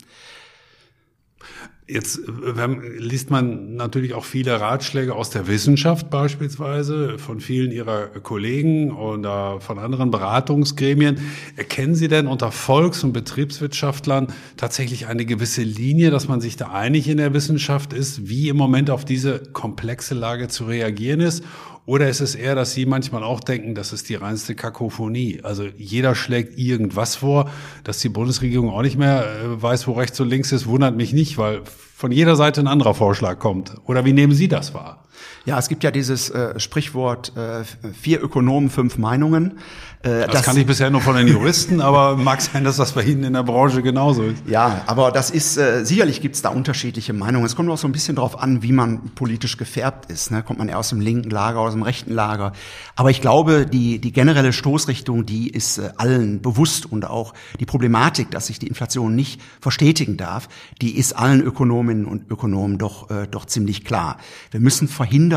Jetzt 1.87 2.21
haben, 2.57 2.81
liest 2.97 3.29
man 3.29 3.75
natürlich 3.75 4.15
auch 4.15 4.25
viele 4.25 4.59
Ratschläge 4.59 5.13
aus 5.13 5.29
der 5.29 5.47
Wissenschaft 5.47 6.09
beispielsweise, 6.09 7.19
von 7.19 7.39
vielen 7.39 7.71
Ihrer 7.71 8.07
Kollegen 8.07 8.91
oder 8.91 9.61
von 9.61 9.77
anderen 9.77 10.09
Beratungsgremien. 10.09 11.19
Erkennen 11.55 11.93
Sie 11.93 12.07
denn 12.07 12.25
unter 12.25 12.51
Volks- 12.51 13.03
und 13.03 13.13
Betriebswirtschaftlern 13.13 14.33
tatsächlich 14.57 15.05
eine 15.05 15.25
gewisse 15.25 15.61
Linie, 15.61 16.09
dass 16.09 16.27
man 16.27 16.41
sich 16.41 16.57
da 16.57 16.71
einig 16.71 17.07
in 17.07 17.17
der 17.17 17.35
Wissenschaft 17.35 17.93
ist, 17.93 18.27
wie 18.27 18.49
im 18.49 18.57
Moment 18.57 18.89
auf 18.89 19.05
diese 19.05 19.43
komplexe 19.53 20.15
Lage 20.15 20.47
zu 20.47 20.65
reagieren 20.65 21.19
ist? 21.19 21.43
Oder 21.85 22.09
ist 22.09 22.19
es 22.19 22.33
eher, 22.33 22.55
dass 22.55 22.73
Sie 22.73 22.87
manchmal 22.87 23.23
auch 23.23 23.39
denken, 23.39 23.75
das 23.75 23.93
ist 23.93 24.09
die 24.09 24.15
reinste 24.15 24.55
Kakophonie? 24.55 25.41
Also 25.43 25.65
jeder 25.77 26.15
schlägt 26.15 26.57
irgendwas 26.57 27.15
vor, 27.15 27.51
dass 27.83 27.99
die 27.99 28.09
Bundesregierung 28.09 28.71
auch 28.71 28.81
nicht 28.81 28.97
mehr 28.97 29.23
äh, 29.23 29.61
weiß, 29.61 29.87
wo 29.87 29.91
rechts 29.91 30.19
und 30.19 30.29
links 30.29 30.51
ist, 30.51 30.65
wundert 30.65 30.95
mich 30.95 31.13
nicht, 31.13 31.37
weil 31.37 31.61
von 31.63 32.11
jeder 32.11 32.35
Seite 32.35 32.61
ein 32.61 32.67
anderer 32.67 32.95
Vorschlag 32.95 33.37
kommt. 33.37 33.75
Oder 33.85 34.03
wie 34.03 34.13
nehmen 34.13 34.33
Sie 34.33 34.47
das 34.47 34.73
wahr? 34.73 35.05
Ja, 35.45 35.59
es 35.59 35.69
gibt 35.69 35.83
ja 35.83 35.91
dieses 35.91 36.29
äh, 36.29 36.59
Sprichwort 36.59 37.33
äh, 37.37 37.63
vier 37.93 38.23
Ökonomen, 38.23 38.69
fünf 38.69 38.97
Meinungen. 38.97 39.59
Äh, 40.05 40.25
das, 40.25 40.31
das 40.31 40.43
kann 40.43 40.57
ich 40.57 40.65
bisher 40.65 40.91
nur 40.91 41.01
von 41.01 41.15
den 41.15 41.27
Juristen, 41.27 41.81
aber 41.81 42.15
mag 42.15 42.41
sein, 42.41 42.63
dass 42.63 42.77
das 42.77 42.91
bei 42.91 43.03
Ihnen 43.03 43.23
in 43.23 43.33
der 43.33 43.43
Branche 43.43 43.81
genauso 43.81 44.23
ist. 44.23 44.43
Ja, 44.47 44.81
aber 44.85 45.11
das 45.11 45.31
ist, 45.31 45.57
äh, 45.57 45.83
sicherlich 45.83 46.21
gibt 46.21 46.35
es 46.35 46.43
da 46.43 46.49
unterschiedliche 46.49 47.13
Meinungen. 47.13 47.45
Es 47.45 47.55
kommt 47.55 47.69
auch 47.69 47.77
so 47.77 47.87
ein 47.87 47.91
bisschen 47.91 48.15
darauf 48.15 48.39
an, 48.39 48.61
wie 48.61 48.71
man 48.71 49.09
politisch 49.15 49.57
gefärbt 49.57 50.11
ist. 50.11 50.29
Ne? 50.31 50.43
Kommt 50.43 50.59
man 50.59 50.69
eher 50.69 50.77
aus 50.77 50.89
dem 50.89 51.01
linken 51.01 51.31
Lager, 51.31 51.59
aus 51.59 51.73
dem 51.73 51.81
rechten 51.81 52.13
Lager. 52.13 52.53
Aber 52.95 53.09
ich 53.09 53.21
glaube, 53.21 53.65
die, 53.65 53.99
die 53.99 54.11
generelle 54.11 54.53
Stoßrichtung, 54.53 55.25
die 55.25 55.49
ist 55.49 55.79
äh, 55.79 55.89
allen 55.97 56.41
bewusst 56.41 56.91
und 56.91 57.05
auch 57.05 57.33
die 57.59 57.65
Problematik, 57.65 58.29
dass 58.29 58.47
sich 58.47 58.59
die 58.59 58.67
Inflation 58.67 59.15
nicht 59.15 59.41
verstetigen 59.59 60.17
darf, 60.17 60.49
die 60.81 60.97
ist 60.97 61.13
allen 61.13 61.41
Ökonominnen 61.41 62.05
und 62.05 62.29
Ökonomen 62.29 62.77
doch, 62.77 63.09
äh, 63.09 63.27
doch 63.27 63.45
ziemlich 63.45 63.85
klar. 63.85 64.17
Wir 64.51 64.59
müssen 64.59 64.87
verhindern, 64.87 65.34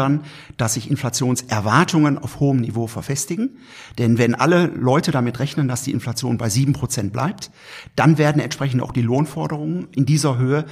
dass 0.57 0.75
sich 0.75 0.91
Inflationserwartungen 0.91 2.19
auf 2.19 2.41
hohem 2.41 2.61
Niveau 2.61 2.87
verfestigen. 2.87 3.59
Denn 3.99 4.19
wenn 4.19 4.35
alle 4.35 4.67
Leute 4.67 5.11
damit 5.11 5.39
rechnen, 5.39 5.69
dass 5.69 5.83
die 5.83 5.93
Inflation 5.93 6.39
bei 6.39 6.49
sieben 6.49 6.73
Prozent 6.73 7.13
bleibt, 7.13 7.51
dann 7.97 8.19
werden 8.19 8.41
entsprechend 8.41 8.83
auch 8.83 8.93
die 8.93 9.03
Lohnforderungen 9.03 9.89
in 9.95 10.07
dieser 10.07 10.39
Höhe 10.39 10.65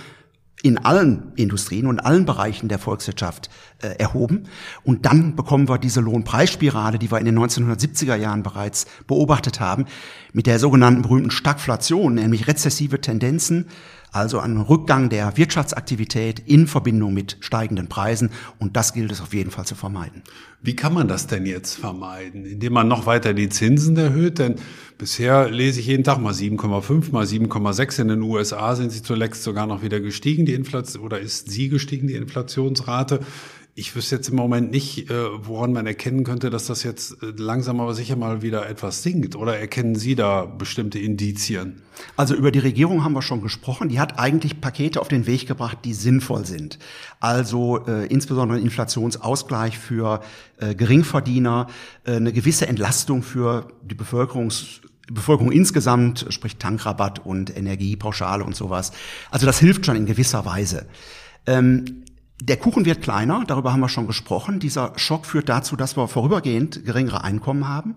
in 0.63 0.79
allen 0.79 1.33
Industrien 1.37 1.87
und 1.87 2.01
allen 2.01 2.25
Bereichen 2.25 2.69
der 2.69 2.79
Volkswirtschaft 2.79 3.51
äh, 3.83 3.89
erhoben. 3.99 4.45
Und 4.85 5.05
dann 5.05 5.37
bekommen 5.37 5.69
wir 5.69 5.79
diese 5.79 6.01
Lohnpreisspirale, 6.01 6.99
die 6.99 7.11
wir 7.11 7.19
in 7.19 7.27
den 7.27 7.39
1970er 7.39 8.17
Jahren 8.17 8.43
bereits 8.43 8.87
beobachtet 9.07 9.61
haben, 9.61 9.85
mit 10.33 10.47
der 10.47 10.59
sogenannten 10.59 11.03
berühmten 11.03 11.31
Stagflation, 11.31 12.15
nämlich 12.15 12.49
rezessive 12.49 13.01
Tendenzen 13.01 13.67
also 14.17 14.41
ein 14.41 14.57
Rückgang 14.57 15.09
der 15.11 15.37
Wirtschaftsaktivität 15.37 16.41
in 16.41 16.67
Verbindung 16.67 17.15
mit 17.15 17.37
steigenden 17.41 17.89
Preisen. 17.89 18.31
Und 18.59 18.77
das 18.77 18.95
gilt 18.95 19.13
es 19.13 19.21
auf 19.21 19.35
jeden 19.35 19.51
Fall 19.51 19.67
zu 19.67 19.75
vermeiden. 19.75 20.23
Wie 20.63 20.75
kann 20.75 20.95
man 20.95 21.07
das 21.07 21.27
denn 21.27 21.47
jetzt 21.47 21.75
vermeiden? 21.75 22.45
Indem 22.45 22.73
man 22.73 22.89
noch 22.89 23.07
weiter 23.07 23.35
die 23.35 23.49
Zinsen 23.49 23.97
erhöht? 23.97 24.39
Denn 24.39 24.57
bisher 24.99 25.51
lese 25.51 25.81
ich 25.81 25.87
jeden 25.87 26.03
Tag 26.03 26.19
mal 26.19 26.33
7,5, 26.33 27.13
mal 27.13 27.25
7,6. 27.25 28.01
In 28.01 28.09
den 28.09 28.23
USA 28.23 28.75
sind 28.75 28.91
sie 28.91 29.03
zuletzt 29.03 29.43
sogar 29.43 29.67
noch 29.67 29.83
wieder 29.83 30.01
gestiegen, 30.01 30.47
die 30.47 30.55
Inflation, 30.55 31.05
oder 31.05 31.21
ist 31.21 31.51
sie 31.51 31.69
gestiegen, 31.69 32.09
die 32.09 32.15
Inflationsrate 32.15 33.21
ich 33.79 33.95
wüsste 33.95 34.17
jetzt 34.17 34.31
im 34.31 34.37
Moment 34.37 34.71
nicht, 34.71 35.11
äh, 35.11 35.47
woran 35.47 35.75
man 35.75 35.87
erkennen 35.87 36.25
könnte, 36.25 36.49
dass 36.49 36.67
das 36.67 36.83
jetzt 36.83 37.23
äh, 37.23 37.27
langsam 37.37 37.79
aber 37.79 37.93
sicher 37.93 38.17
mal 38.17 38.41
wieder 38.41 38.67
etwas 38.71 39.03
sinkt. 39.03 39.37
Oder 39.37 39.59
erkennen 39.59 39.97
Sie 39.97 40.15
da 40.15 40.47
bestimmte 40.47 40.99
Indizien? 40.99 41.83
Also 42.17 42.35
über 42.35 42.51
die 42.51 42.59
Regierung 42.59 43.05
haben 43.05 43.13
wir 43.13 43.21
schon 43.21 43.43
gesprochen. 43.43 43.91
Die 43.91 44.01
hat 44.01 44.19
eigentlich 44.19 44.63
Pakete 44.63 44.99
auf 44.99 45.09
den 45.09 45.27
Weg 45.27 45.47
gebracht, 45.47 45.77
die 45.85 45.93
sinnvoll 45.93 46.47
sind. 46.47 46.79
Also 47.21 47.85
äh, 47.87 48.07
insbesondere 48.07 48.59
Inflationsausgleich 48.61 49.79
für 49.79 50.23
äh, 50.57 50.75
Geringverdiener, 50.75 51.67
äh, 52.05 52.13
eine 52.13 52.33
gewisse 52.33 52.69
Entlastung 52.69 53.23
für 53.23 53.69
die 53.83 53.95
Bevölkerungs 53.95 54.81
Bevölkerung 55.09 55.53
insgesamt, 55.53 56.27
sprich 56.31 56.57
Tankrabatt 56.57 57.25
und 57.25 57.57
Energiepauschale 57.57 58.43
und 58.43 58.57
sowas. 58.57 58.91
Also 59.31 59.47
das 59.47 59.61
hilft 59.61 59.87
schon 59.87 59.95
in 59.95 60.05
gewisser 60.05 60.45
Weise. 60.45 60.87
Ähm, 61.47 62.03
der 62.41 62.57
Kuchen 62.59 62.85
wird 62.85 63.03
kleiner, 63.03 63.45
darüber 63.47 63.73
haben 63.73 63.81
wir 63.81 63.89
schon 63.89 64.07
gesprochen. 64.07 64.61
Dieser 64.61 64.93
Schock 64.97 65.25
führt 65.25 65.49
dazu, 65.49 65.77
dass 65.77 65.97
wir 65.97 66.07
vorübergehend 66.07 66.85
geringere 66.85 67.25
Einkommen 67.25 67.69
haben. 67.69 67.97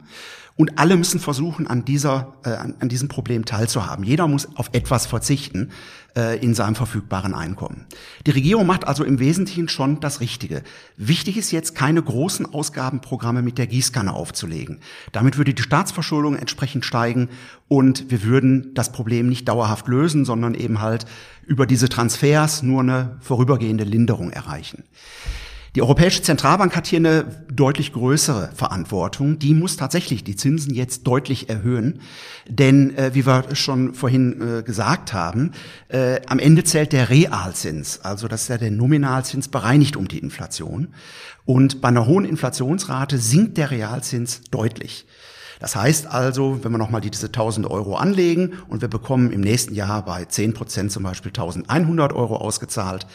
Und 0.60 0.78
alle 0.78 0.98
müssen 0.98 1.22
versuchen, 1.22 1.67
an, 1.67 1.86
dieser, 1.86 2.34
äh, 2.43 2.50
an, 2.50 2.76
an 2.82 2.89
diesem 2.89 3.08
Problem 3.08 3.45
teilzuhaben. 3.45 4.04
Jeder 4.04 4.28
muss 4.28 4.58
auf 4.58 4.72
etwas 4.74 5.06
verzichten 5.06 5.72
äh, 6.17 6.38
in 6.43 6.54
seinem 6.54 6.76
verfügbaren 6.76 7.34
Einkommen. 7.34 7.86
Die 8.28 8.32
Regierung 8.32 8.67
macht 8.67 8.86
also 8.86 9.06
im 9.06 9.19
Wesentlichen 9.19 9.69
schon 9.69 10.02
das 10.02 10.19
Richtige. 10.19 10.63
Wichtig 10.98 11.38
ist 11.38 11.52
jetzt, 11.52 11.76
keine 11.76 12.04
großen 12.04 12.45
Ausgabenprogramme 12.45 13.41
mit 13.41 13.58
der 13.58 13.67
Gießkanne 13.67 14.12
aufzulegen. 14.12 14.82
Damit 15.13 15.38
würde 15.38 15.54
die 15.54 15.62
Staatsverschuldung 15.62 16.36
entsprechend 16.36 16.84
steigen 16.84 17.30
und 17.69 18.12
wir 18.12 18.24
würden 18.24 18.74
das 18.74 18.91
Problem 18.91 19.30
nicht 19.30 19.48
dauerhaft 19.48 19.88
lösen, 19.88 20.26
sondern 20.26 20.56
eben 20.56 20.82
halt 20.82 21.06
über 21.48 21.67
diese 21.67 21.88
Transfers 21.88 22.63
nur 22.63 22.82
eine 22.82 23.15
vorübergehende 23.22 23.86
Linderung 23.86 24.30
erreichen. 24.30 24.84
Die 25.76 25.84
Europäische 25.84 26.24
Zentralbank 26.24 26.76
hat 26.76 26.88
hier 26.88 26.98
eine 26.98 27.26
deutlich 27.52 27.94
größere 27.94 28.50
Verantwortung. 28.56 29.38
Die 29.38 29.54
muss 29.54 29.78
tatsächlich 29.78 30.24
die 30.24 30.36
Zinsen 30.36 30.74
jetzt 30.74 31.06
deutlich 31.06 31.48
erhöhen. 31.50 32.02
Denn, 32.48 32.98
äh, 32.98 33.12
wie 33.14 33.28
wir 33.28 33.56
schon 33.56 33.94
vorhin 33.94 34.42
äh, 34.42 34.64
gesagt 34.64 35.14
haben, 35.14 35.52
äh, 35.90 36.22
am 36.26 36.40
Ende 36.40 36.64
zählt 36.64 36.92
der 36.92 37.10
Realzins. 37.10 38.00
Also 38.02 38.28
das 38.28 38.44
ist 38.44 38.48
ja 38.48 38.58
der 38.58 38.72
Nominalzins 38.72 39.48
bereinigt 39.48 39.96
um 39.96 40.08
die 40.08 40.18
Inflation. 40.18 40.88
Und 41.46 41.82
bei 41.82 41.90
einer 41.90 42.08
hohen 42.08 42.26
Inflationsrate 42.26 43.20
sinkt 43.20 43.58
der 43.58 43.70
Realzins 43.70 44.42
deutlich. 44.50 45.06
Das 45.60 45.76
heißt 45.76 46.08
also, 46.08 46.64
wenn 46.64 46.72
wir 46.72 46.78
nochmal 46.78 47.02
diese 47.02 47.28
1000 47.28 47.70
Euro 47.70 47.96
anlegen 47.96 48.54
und 48.70 48.82
wir 48.82 48.88
bekommen 48.88 49.32
im 49.32 49.42
nächsten 49.42 49.76
Jahr 49.76 50.04
bei 50.06 50.26
10 50.26 50.54
Prozent 50.54 50.92
zum 50.92 51.04
Beispiel 51.04 51.30
1100 51.30 52.14
Euro 52.14 52.38
ausgezahlt, 52.38 53.06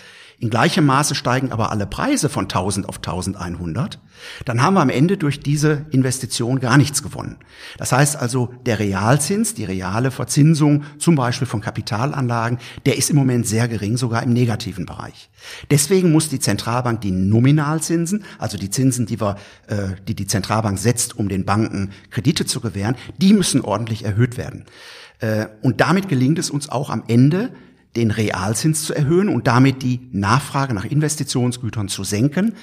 in 0.45 0.51
gleichem 0.51 0.85
Maße 0.85 1.15
steigen 1.15 1.53
aber 1.53 1.73
alle 1.73 1.87
Preise 1.87 2.29
von 2.29 2.45
1000 2.45 2.87
auf 2.87 2.99
1100, 2.99 3.99
dann 4.45 4.61
haben 4.61 4.75
wir 4.75 4.83
am 4.83 4.91
Ende 4.91 5.17
durch 5.17 5.41
diese 5.41 5.87
Investition 5.91 6.61
gar 6.61 6.77
nichts 6.77 7.03
gewonnen. 7.03 7.39
Das 7.79 7.93
heißt 7.93 8.17
also, 8.17 8.53
der 8.67 8.79
Realzins, 8.79 9.55
die 9.55 9.65
reale 9.65 10.11
Verzinsung 10.11 10.85
zum 10.99 11.15
Beispiel 11.15 11.47
von 11.47 11.63
Kapitalanlagen, 11.63 12.59
der 12.85 12.99
ist 12.99 13.09
im 13.09 13.17
Moment 13.17 13.47
sehr 13.47 13.69
gering, 13.69 13.97
sogar 13.97 14.23
im 14.23 14.35
negativen 14.35 14.85
Bereich. 14.85 15.31
Deswegen 15.71 16.13
muss 16.13 16.29
die 16.29 16.41
Zentralbank 16.41 17.01
die 17.01 17.11
Nominalzinsen, 17.11 18.23
also 18.39 18.59
die 18.59 18.69
Zinsen, 18.69 19.07
die, 19.07 19.23
wir, 19.23 19.37
äh, 19.69 19.95
die 20.07 20.15
die 20.15 20.27
Zentralbank 20.27 20.79
setzt, 20.79 21.19
um 21.19 21.31
den 21.31 21.47
Banken 21.47 21.89
Kredite 22.11 22.45
zu 22.45 22.61
gewähren, 22.61 22.97
die 23.17 23.33
müssen 23.33 23.63
ordentlich 23.63 24.05
erhöht 24.05 24.37
werden. 24.37 24.67
Äh, 25.21 25.47
und 25.63 25.81
damit 25.81 26.11
gelingt 26.11 26.39
es 26.39 26.51
uns 26.51 26.69
auch 26.69 26.91
am 26.91 27.03
Ende, 27.09 27.49
den 27.97 28.11
Realzins 28.11 28.85
zu 28.85 28.95
erhöhen 28.95 29.29
und 29.29 29.47
damit 29.47 29.83
die 29.83 30.01
Nachfrage 30.13 30.75
nach 30.75 30.85
Investitionsgütern 30.85 31.89
zu 31.89 32.05
senken. 32.05 32.55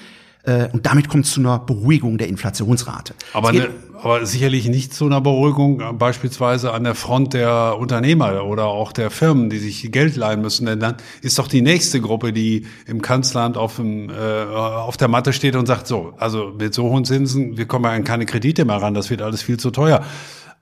Äh, 0.44 0.70
und 0.74 0.86
damit 0.86 1.08
kommt 1.08 1.26
es 1.26 1.34
zu 1.34 1.40
einer 1.40 1.60
Beruhigung 1.60 2.18
der 2.18 2.28
Inflationsrate. 2.28 3.14
Aber, 3.34 3.52
ne, 3.52 3.70
aber 4.02 4.26
sicherlich 4.26 4.68
nicht 4.68 4.94
zu 4.94 5.06
einer 5.06 5.22
Beruhigung 5.22 5.82
äh, 5.82 5.94
beispielsweise 5.94 6.74
an 6.74 6.84
der 6.84 6.96
Front 6.96 7.34
der 7.34 7.78
Unternehmer 7.78 8.44
oder 8.46 8.66
auch 8.66 8.92
der 8.92 9.12
Firmen, 9.12 9.52
die 9.52 9.60
sich 9.60 9.92
Geld 9.92 10.16
leihen 10.16 10.42
müssen. 10.42 10.66
Denn 10.66 10.80
dann 10.80 10.96
ist 11.22 11.38
doch 11.38 11.48
die 11.48 11.62
nächste 11.62 12.02
Gruppe, 12.02 12.34
die 12.34 12.66
im 12.88 13.04
Kanzleramt 13.04 13.56
auf, 13.56 13.76
dem, 13.76 14.10
äh, 14.10 14.14
auf 14.14 14.98
der 14.98 15.10
Matte 15.10 15.32
steht 15.32 15.56
und 15.56 15.68
sagt, 15.68 15.86
so, 15.86 16.14
also 16.18 16.54
mit 16.58 16.74
so 16.74 16.90
hohen 16.90 17.06
Zinsen, 17.06 17.58
wir 17.58 17.68
kommen 17.68 17.86
ja 17.86 17.92
an 17.92 18.04
keine 18.04 18.26
Kredite 18.26 18.66
mehr 18.66 18.78
ran, 18.78 18.96
das 18.96 19.12
wird 19.12 19.22
alles 19.22 19.44
viel 19.44 19.58
zu 19.58 19.70
teuer. 19.70 20.04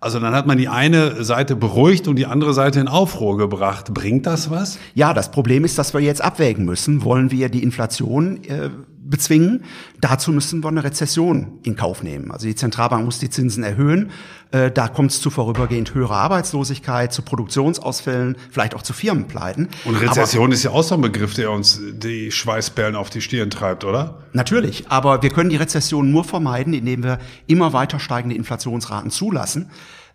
Also 0.01 0.19
dann 0.19 0.33
hat 0.33 0.47
man 0.47 0.57
die 0.57 0.69
eine 0.69 1.25
Seite 1.25 1.57
beruhigt 1.57 2.07
und 2.07 2.15
die 2.15 2.25
andere 2.25 2.53
Seite 2.53 2.79
in 2.79 2.87
Aufruhr 2.87 3.37
gebracht. 3.37 3.93
Bringt 3.93 4.25
das 4.25 4.49
was? 4.49 4.79
Ja, 4.93 5.13
das 5.13 5.29
Problem 5.29 5.65
ist, 5.65 5.77
dass 5.77 5.93
wir 5.93 5.99
jetzt 5.99 6.21
abwägen 6.21 6.63
müssen. 6.63 7.03
Wollen 7.03 7.31
wir 7.31 7.49
die 7.49 7.63
Inflation 7.63 8.41
äh, 8.45 8.69
bezwingen? 9.09 9.63
Dazu 10.01 10.31
müssen 10.31 10.63
wir 10.63 10.69
eine 10.69 10.83
Rezession 10.83 11.59
in 11.63 11.75
Kauf 11.75 12.03
nehmen. 12.03 12.31
Also 12.31 12.47
die 12.47 12.55
Zentralbank 12.55 13.05
muss 13.05 13.19
die 13.19 13.29
Zinsen 13.29 13.63
erhöhen. 13.63 14.11
Äh, 14.51 14.71
da 14.71 14.87
kommt 14.87 15.11
es 15.11 15.21
zu 15.21 15.29
vorübergehend 15.29 15.93
höherer 15.93 16.17
Arbeitslosigkeit, 16.17 17.13
zu 17.13 17.21
Produktionsausfällen, 17.21 18.35
vielleicht 18.49 18.75
auch 18.75 18.81
zu 18.81 18.93
Firmenpleiten. 18.93 19.69
Und 19.85 19.95
Rezession 19.95 20.45
aber, 20.45 20.53
ist 20.53 20.63
ja 20.63 20.71
auch 20.71 20.83
so 20.83 20.95
ein 20.95 21.01
Begriff, 21.01 21.35
der 21.35 21.51
uns 21.51 21.79
die 21.93 22.31
Schweißperlen 22.31 22.95
auf 22.95 23.09
die 23.09 23.21
Stirn 23.21 23.49
treibt, 23.49 23.83
oder? 23.83 24.23
Natürlich, 24.33 24.89
aber 24.89 25.21
wir 25.21 25.29
können 25.29 25.49
die 25.49 25.57
Rezession 25.57 26.11
nur 26.11 26.23
vermeiden, 26.23 26.73
indem 26.73 27.03
wir 27.03 27.19
immer 27.47 27.73
weiter 27.73 27.99
steigende 27.99 28.35
Inflationsraten 28.35 29.11
zulassen. 29.11 29.69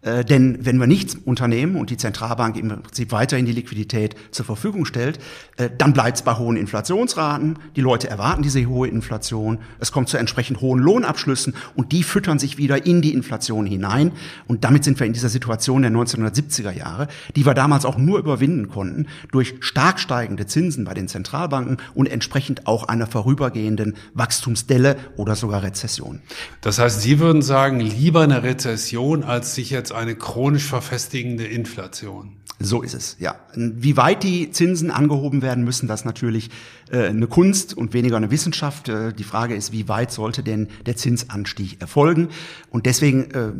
Äh, 0.04 0.24
denn 0.24 0.58
wenn 0.64 0.78
wir 0.78 0.86
nichts 0.86 1.16
unternehmen 1.24 1.76
und 1.76 1.90
die 1.90 1.96
Zentralbank 1.96 2.56
im 2.56 2.68
Prinzip 2.68 3.10
weiterhin 3.12 3.46
die 3.46 3.52
Liquidität 3.52 4.14
zur 4.30 4.44
Verfügung 4.44 4.84
stellt, 4.84 5.18
äh, 5.56 5.70
dann 5.76 5.92
bleibt 5.92 6.18
es 6.18 6.22
bei 6.22 6.34
hohen 6.34 6.56
Inflationsraten. 6.56 7.58
Die 7.74 7.80
Leute 7.80 8.08
erwarten 8.08 8.42
diese 8.42 8.64
hohe 8.66 8.86
Inflation. 8.88 9.58
Es 9.80 9.92
kommt 9.92 10.08
zu 10.08 10.18
entsprechend 10.18 10.60
hohen 10.60 10.80
Lohnabschlüssen 10.80 11.54
und 11.74 11.92
die 11.92 12.02
füttern 12.02 12.38
sich 12.38 12.58
wieder 12.58 12.86
in 12.86 13.00
die 13.00 13.14
Inflation 13.14 13.64
hinein. 13.66 14.12
Und 14.46 14.64
damit 14.64 14.84
sind 14.84 15.00
wir 15.00 15.06
in 15.06 15.14
dieser 15.14 15.30
Situation 15.30 15.82
der 15.82 15.90
1970er 15.90 16.72
Jahre, 16.72 17.08
die 17.34 17.46
wir 17.46 17.54
damals 17.54 17.86
auch 17.86 17.96
nur 17.96 18.18
überwinden 18.18 18.68
konnten 18.68 19.06
durch 19.32 19.54
stark 19.60 19.98
steigende 19.98 20.46
Zinsen 20.46 20.84
bei 20.84 20.92
den 20.92 21.08
Zentralbanken 21.08 21.78
und 21.94 22.08
entsprechend 22.08 22.66
auch 22.66 22.84
einer 22.84 23.06
vorübergehenden 23.06 23.94
Wachstumsdelle 24.12 24.96
oder 25.16 25.34
sogar 25.34 25.62
Rezession. 25.62 26.20
Das 26.60 26.78
heißt, 26.78 27.00
Sie 27.00 27.18
würden 27.18 27.40
sagen, 27.40 27.80
lieber 27.80 28.22
eine 28.22 28.42
Rezession, 28.42 29.24
als 29.24 29.54
sich 29.54 29.70
jetzt 29.70 29.93
eine 29.94 30.16
chronisch 30.16 30.66
verfestigende 30.66 31.44
Inflation. 31.44 32.36
So 32.60 32.82
ist 32.82 32.94
es, 32.94 33.16
ja. 33.18 33.36
Wie 33.54 33.96
weit 33.96 34.22
die 34.22 34.50
Zinsen 34.50 34.90
angehoben 34.90 35.42
werden 35.42 35.64
müssen, 35.64 35.88
das 35.88 36.00
ist 36.00 36.04
natürlich 36.06 36.50
äh, 36.90 37.08
eine 37.08 37.26
Kunst 37.26 37.76
und 37.76 37.92
weniger 37.92 38.16
eine 38.16 38.30
Wissenschaft. 38.30 38.88
Äh, 38.88 39.12
die 39.12 39.24
Frage 39.24 39.54
ist, 39.54 39.72
wie 39.72 39.88
weit 39.88 40.12
sollte 40.12 40.42
denn 40.42 40.68
der 40.86 40.96
Zinsanstieg 40.96 41.80
erfolgen? 41.80 42.28
Und 42.70 42.86
deswegen 42.86 43.30
äh, 43.32 43.52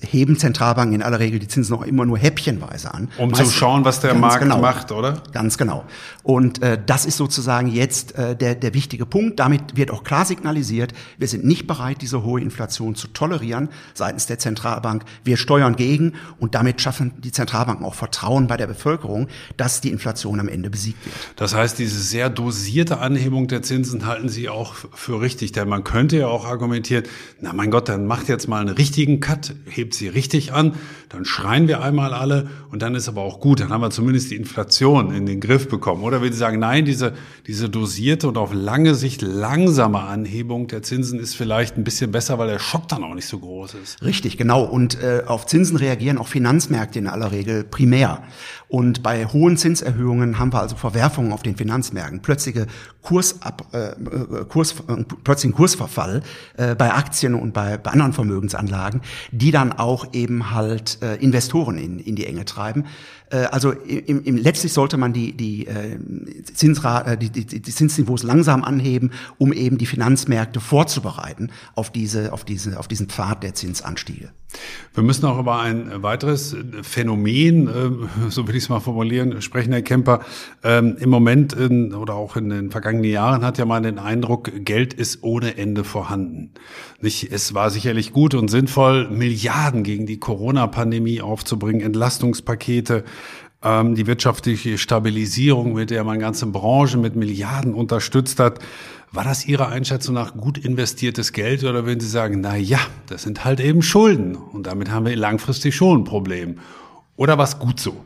heben 0.00 0.38
Zentralbanken 0.38 0.96
in 0.96 1.02
aller 1.02 1.20
Regel 1.20 1.38
die 1.38 1.48
Zinsen 1.48 1.74
noch 1.74 1.82
immer 1.82 2.04
nur 2.04 2.18
häppchenweise 2.18 2.92
an. 2.92 3.08
Um 3.18 3.30
Meist, 3.30 3.46
zu 3.46 3.52
schauen, 3.52 3.84
was 3.84 4.00
der 4.00 4.14
Markt 4.14 4.40
genau, 4.40 4.60
macht, 4.60 4.92
oder? 4.92 5.22
Ganz 5.32 5.58
genau. 5.58 5.84
Und 6.22 6.62
äh, 6.62 6.78
das 6.84 7.06
ist 7.06 7.16
sozusagen 7.16 7.68
jetzt 7.68 8.16
äh, 8.16 8.36
der, 8.36 8.54
der 8.54 8.74
wichtige 8.74 9.06
Punkt. 9.06 9.38
Damit 9.38 9.76
wird 9.76 9.90
auch 9.90 10.04
klar 10.04 10.24
signalisiert, 10.24 10.92
wir 11.18 11.28
sind 11.28 11.44
nicht 11.44 11.66
bereit, 11.66 11.98
diese 12.02 12.22
hohe 12.22 12.40
Inflation 12.40 12.94
zu 12.94 13.08
tolerieren 13.08 13.68
seitens 13.94 14.26
der 14.26 14.38
Zentralbank. 14.38 15.04
Wir 15.24 15.36
steuern 15.36 15.76
gegen 15.76 16.14
und 16.38 16.54
damit 16.54 16.80
schaffen 16.80 17.12
die 17.18 17.32
Zentralbanken 17.32 17.86
auch 17.86 17.94
Vertrauen 17.94 18.46
bei 18.46 18.56
der 18.56 18.66
Bevölkerung, 18.66 19.28
dass 19.56 19.80
die 19.80 19.90
Inflation 19.90 20.40
am 20.40 20.48
Ende 20.48 20.70
besiegt 20.70 21.04
wird. 21.04 21.14
Das 21.36 21.54
heißt, 21.54 21.78
diese 21.78 22.00
sehr 22.00 22.30
dosierte 22.30 22.98
Anhebung 22.98 23.46
der 23.48 23.62
Zinsen 23.62 24.06
halten 24.06 24.28
Sie 24.28 24.48
auch 24.48 24.74
für 24.74 25.20
richtig, 25.20 25.52
denn 25.52 25.68
man 25.68 25.84
könnte 25.84 26.18
ja 26.18 26.26
auch 26.26 26.44
argumentieren, 26.44 27.04
na 27.40 27.52
mein 27.52 27.70
Gott, 27.70 27.88
dann 27.88 28.06
macht 28.06 28.28
jetzt 28.28 28.48
mal 28.48 28.60
einen 28.60 28.74
richtigen 28.74 29.20
Cut 29.20 29.54
hebt 29.76 29.94
sie 29.94 30.08
richtig 30.08 30.52
an, 30.52 30.74
dann 31.08 31.24
schreien 31.24 31.68
wir 31.68 31.82
einmal 31.82 32.12
alle 32.12 32.48
und 32.70 32.82
dann 32.82 32.94
ist 32.94 33.08
aber 33.08 33.22
auch 33.22 33.40
gut, 33.40 33.60
dann 33.60 33.70
haben 33.70 33.80
wir 33.80 33.90
zumindest 33.90 34.30
die 34.30 34.36
Inflation 34.36 35.14
in 35.14 35.26
den 35.26 35.40
Griff 35.40 35.68
bekommen. 35.68 36.02
Oder 36.02 36.22
wenn 36.22 36.32
Sie 36.32 36.38
sagen, 36.38 36.58
nein, 36.58 36.84
diese, 36.84 37.12
diese 37.46 37.68
dosierte 37.68 38.28
und 38.28 38.38
auf 38.38 38.52
lange 38.52 38.94
Sicht 38.94 39.22
langsame 39.22 40.00
Anhebung 40.00 40.66
der 40.66 40.82
Zinsen 40.82 41.18
ist 41.18 41.34
vielleicht 41.34 41.76
ein 41.76 41.84
bisschen 41.84 42.12
besser, 42.12 42.38
weil 42.38 42.48
der 42.48 42.58
Schock 42.58 42.88
dann 42.88 43.04
auch 43.04 43.14
nicht 43.14 43.28
so 43.28 43.38
groß 43.38 43.74
ist. 43.74 44.02
Richtig, 44.02 44.36
genau. 44.36 44.64
Und 44.64 45.02
äh, 45.02 45.22
auf 45.26 45.46
Zinsen 45.46 45.76
reagieren 45.76 46.18
auch 46.18 46.28
Finanzmärkte 46.28 46.98
in 46.98 47.06
aller 47.06 47.32
Regel 47.32 47.64
primär. 47.64 48.22
Und 48.68 49.02
bei 49.04 49.26
hohen 49.26 49.56
Zinserhöhungen 49.56 50.40
haben 50.40 50.52
wir 50.52 50.60
also 50.60 50.74
Verwerfungen 50.74 51.32
auf 51.32 51.42
den 51.42 51.56
Finanzmärkten, 51.56 52.20
plötzliche 52.20 52.66
Kursab, 53.00 53.68
äh, 53.72 53.90
äh 53.90 54.44
Kurs, 54.48 54.74
äh, 54.88 55.04
plötzlichen 55.22 55.54
Kursverfall 55.54 56.22
äh, 56.56 56.74
bei 56.74 56.92
Aktien 56.92 57.34
und 57.36 57.54
bei, 57.54 57.78
bei 57.78 57.92
anderen 57.92 58.12
Vermögensanlagen, 58.12 59.02
die 59.30 59.52
dann 59.52 59.65
auch 59.72 60.12
eben 60.12 60.50
halt 60.50 60.98
äh, 61.02 61.16
Investoren 61.16 61.78
in, 61.78 61.98
in 61.98 62.16
die 62.16 62.26
Enge 62.26 62.44
treiben. 62.44 62.86
Äh, 63.30 63.36
also 63.36 63.72
im, 63.72 64.22
im, 64.24 64.36
letztlich 64.36 64.72
sollte 64.72 64.96
man 64.96 65.12
die, 65.12 65.32
die, 65.36 65.66
äh, 65.66 65.98
Zinsra 66.42 67.12
äh, 67.12 67.18
die, 67.18 67.30
die, 67.30 67.44
die 67.60 67.72
Zinsniveaus 67.72 68.22
langsam 68.22 68.64
anheben, 68.64 69.10
um 69.38 69.52
eben 69.52 69.78
die 69.78 69.86
Finanzmärkte 69.86 70.60
vorzubereiten 70.60 71.50
auf 71.74 71.90
diese, 71.90 72.32
auf 72.32 72.44
diese, 72.44 72.78
auf 72.78 72.88
diesen 72.88 73.08
Pfad 73.08 73.42
der 73.42 73.54
Zinsanstiege. 73.54 74.30
Wir 74.94 75.02
müssen 75.02 75.26
auch 75.26 75.38
über 75.38 75.60
ein 75.60 76.02
weiteres 76.02 76.56
Phänomen, 76.82 77.68
äh, 77.68 78.30
so 78.30 78.48
will 78.48 78.56
ich 78.56 78.64
es 78.64 78.68
mal 78.68 78.80
formulieren, 78.80 79.42
sprechen, 79.42 79.72
Herr 79.72 79.82
Kemper. 79.82 80.20
Ähm, 80.62 80.96
Im 80.98 81.10
Moment 81.10 81.52
in, 81.52 81.94
oder 81.94 82.14
auch 82.14 82.36
in 82.36 82.48
den 82.48 82.70
vergangenen 82.70 83.10
Jahren 83.10 83.44
hat 83.44 83.58
ja 83.58 83.64
man 83.66 83.82
den 83.82 83.98
Eindruck, 83.98 84.50
Geld 84.64 84.94
ist 84.94 85.22
ohne 85.22 85.58
Ende 85.58 85.84
vorhanden. 85.84 86.52
Nicht, 87.00 87.30
es 87.30 87.52
war 87.52 87.70
sicherlich 87.70 88.12
gut 88.12 88.34
und 88.34 88.48
sinnvoll, 88.48 89.10
Milliarden 89.10 89.82
gegen 89.82 90.06
die 90.06 90.18
Corona-Pandemie 90.18 91.20
aufzubringen, 91.20 91.82
Entlastungspakete, 91.82 93.04
ähm, 93.62 93.94
die 93.94 94.06
wirtschaftliche 94.06 94.78
Stabilisierung, 94.78 95.74
mit 95.74 95.90
der 95.90 96.04
man 96.04 96.18
ganze 96.18 96.46
Branchen 96.46 97.00
mit 97.00 97.16
Milliarden 97.16 97.74
unterstützt 97.74 98.38
hat. 98.38 98.58
War 99.12 99.24
das 99.24 99.46
Ihrer 99.46 99.68
Einschätzung 99.68 100.14
nach 100.14 100.34
gut 100.34 100.58
investiertes 100.58 101.32
Geld 101.32 101.64
oder 101.64 101.86
würden 101.86 102.00
Sie 102.00 102.08
sagen, 102.08 102.40
na 102.40 102.56
ja, 102.56 102.80
das 103.06 103.22
sind 103.22 103.44
halt 103.44 103.60
eben 103.60 103.82
Schulden 103.82 104.36
und 104.36 104.66
damit 104.66 104.90
haben 104.90 105.06
wir 105.06 105.16
langfristig 105.16 105.74
schon 105.74 106.00
ein 106.00 106.04
Problem? 106.04 106.58
Oder 107.16 107.38
was 107.38 107.58
gut 107.58 107.80
so? 107.80 108.04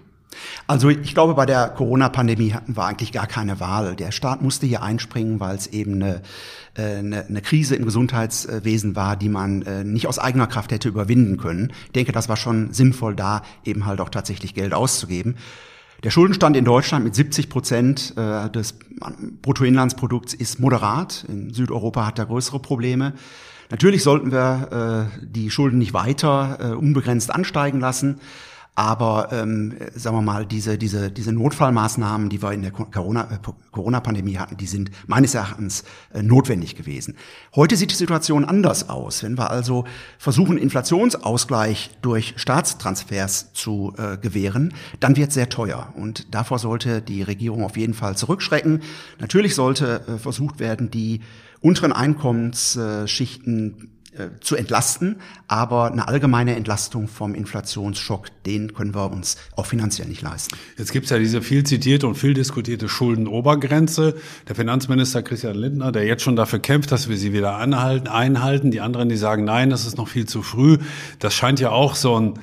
Also 0.66 0.88
ich 0.88 1.14
glaube, 1.14 1.34
bei 1.34 1.46
der 1.46 1.68
Corona-Pandemie 1.68 2.52
hatten 2.52 2.76
wir 2.76 2.84
eigentlich 2.84 3.12
gar 3.12 3.26
keine 3.26 3.60
Wahl. 3.60 3.96
Der 3.96 4.12
Staat 4.12 4.42
musste 4.42 4.66
hier 4.66 4.82
einspringen, 4.82 5.40
weil 5.40 5.56
es 5.56 5.66
eben 5.66 5.94
eine, 5.94 6.22
äh, 6.74 6.98
eine, 6.98 7.42
Krise 7.42 7.76
im 7.76 7.84
Gesundheitswesen 7.84 8.96
war, 8.96 9.16
die 9.16 9.28
man 9.28 9.62
äh, 9.62 9.84
nicht 9.84 10.06
aus 10.06 10.18
eigener 10.18 10.46
Kraft 10.46 10.72
hätte 10.72 10.88
überwinden 10.88 11.36
können. 11.36 11.72
Ich 11.86 11.92
denke, 11.92 12.12
das 12.12 12.28
war 12.28 12.36
schon 12.36 12.72
sinnvoll, 12.72 13.16
da 13.16 13.42
eben 13.64 13.86
halt 13.86 14.00
auch 14.00 14.10
tatsächlich 14.10 14.54
Geld 14.54 14.72
auszugeben. 14.72 15.36
Der 16.04 16.10
Schuldenstand 16.10 16.56
in 16.56 16.64
Deutschland 16.64 17.04
mit 17.04 17.14
70 17.14 17.50
Prozent 17.50 18.14
äh, 18.16 18.48
des 18.48 18.78
Bruttoinlandsprodukts 19.42 20.32
ist 20.32 20.58
moderat. 20.58 21.26
In 21.28 21.52
Südeuropa 21.52 22.06
hat 22.06 22.18
er 22.18 22.26
größere 22.26 22.60
Probleme. 22.60 23.12
Natürlich 23.70 24.02
sollten 24.02 24.32
wir 24.32 25.08
die 25.22 25.48
Schulden 25.48 25.78
nicht 25.78 25.94
weiter 25.94 26.76
unbegrenzt 26.76 27.32
ansteigen 27.32 27.78
lassen. 27.78 28.18
Aber 28.74 29.28
ähm, 29.32 29.74
sagen 29.94 30.16
wir 30.16 30.22
mal, 30.22 30.46
diese, 30.46 30.78
diese, 30.78 31.10
diese 31.10 31.32
Notfallmaßnahmen, 31.32 32.28
die 32.28 32.42
wir 32.42 32.52
in 32.52 32.62
der 32.62 32.70
Corona-Pandemie 32.70 34.38
hatten, 34.38 34.56
die 34.56 34.66
sind 34.66 34.90
meines 35.06 35.34
Erachtens 35.34 35.84
äh, 36.14 36.22
notwendig 36.22 36.76
gewesen. 36.76 37.16
Heute 37.54 37.76
sieht 37.76 37.90
die 37.90 37.96
Situation 37.96 38.44
anders 38.44 38.88
aus. 38.88 39.22
Wenn 39.22 39.36
wir 39.36 39.50
also 39.50 39.84
versuchen, 40.18 40.56
Inflationsausgleich 40.56 41.90
durch 42.00 42.34
Staatstransfers 42.36 43.52
zu 43.52 43.92
äh, 43.98 44.16
gewähren, 44.16 44.72
dann 45.00 45.16
wird 45.16 45.32
sehr 45.32 45.48
teuer. 45.48 45.92
Und 45.96 46.32
davor 46.34 46.58
sollte 46.58 47.02
die 47.02 47.22
Regierung 47.22 47.64
auf 47.64 47.76
jeden 47.76 47.94
Fall 47.94 48.16
zurückschrecken. 48.16 48.82
Natürlich 49.18 49.54
sollte 49.56 50.02
äh, 50.06 50.18
versucht 50.18 50.60
werden, 50.60 50.90
die 50.90 51.20
unteren 51.60 51.92
Einkommensschichten 51.92 53.74
äh, 53.82 53.99
zu 54.40 54.56
entlasten, 54.56 55.16
aber 55.48 55.90
eine 55.90 56.06
allgemeine 56.08 56.56
Entlastung 56.56 57.08
vom 57.08 57.34
Inflationsschock, 57.34 58.26
den 58.44 58.74
können 58.74 58.94
wir 58.94 59.10
uns 59.10 59.36
auch 59.56 59.66
finanziell 59.66 60.08
nicht 60.08 60.22
leisten. 60.22 60.56
Jetzt 60.76 60.92
gibt's 60.92 61.10
ja 61.10 61.18
diese 61.18 61.42
viel 61.42 61.64
zitierte 61.64 62.06
und 62.06 62.16
viel 62.16 62.34
diskutierte 62.34 62.88
Schuldenobergrenze. 62.88 64.14
Der 64.48 64.54
Finanzminister 64.54 65.22
Christian 65.22 65.56
Lindner, 65.56 65.92
der 65.92 66.04
jetzt 66.04 66.22
schon 66.22 66.36
dafür 66.36 66.58
kämpft, 66.58 66.92
dass 66.92 67.08
wir 67.08 67.16
sie 67.16 67.32
wieder 67.32 67.56
anhalten, 67.56 68.08
einhalten. 68.08 68.70
Die 68.70 68.80
anderen, 68.80 69.08
die 69.08 69.16
sagen, 69.16 69.44
nein, 69.44 69.70
das 69.70 69.86
ist 69.86 69.96
noch 69.96 70.08
viel 70.08 70.26
zu 70.26 70.42
früh. 70.42 70.78
Das 71.18 71.34
scheint 71.34 71.60
ja 71.60 71.70
auch 71.70 71.94
so 71.94 72.18
ein 72.18 72.34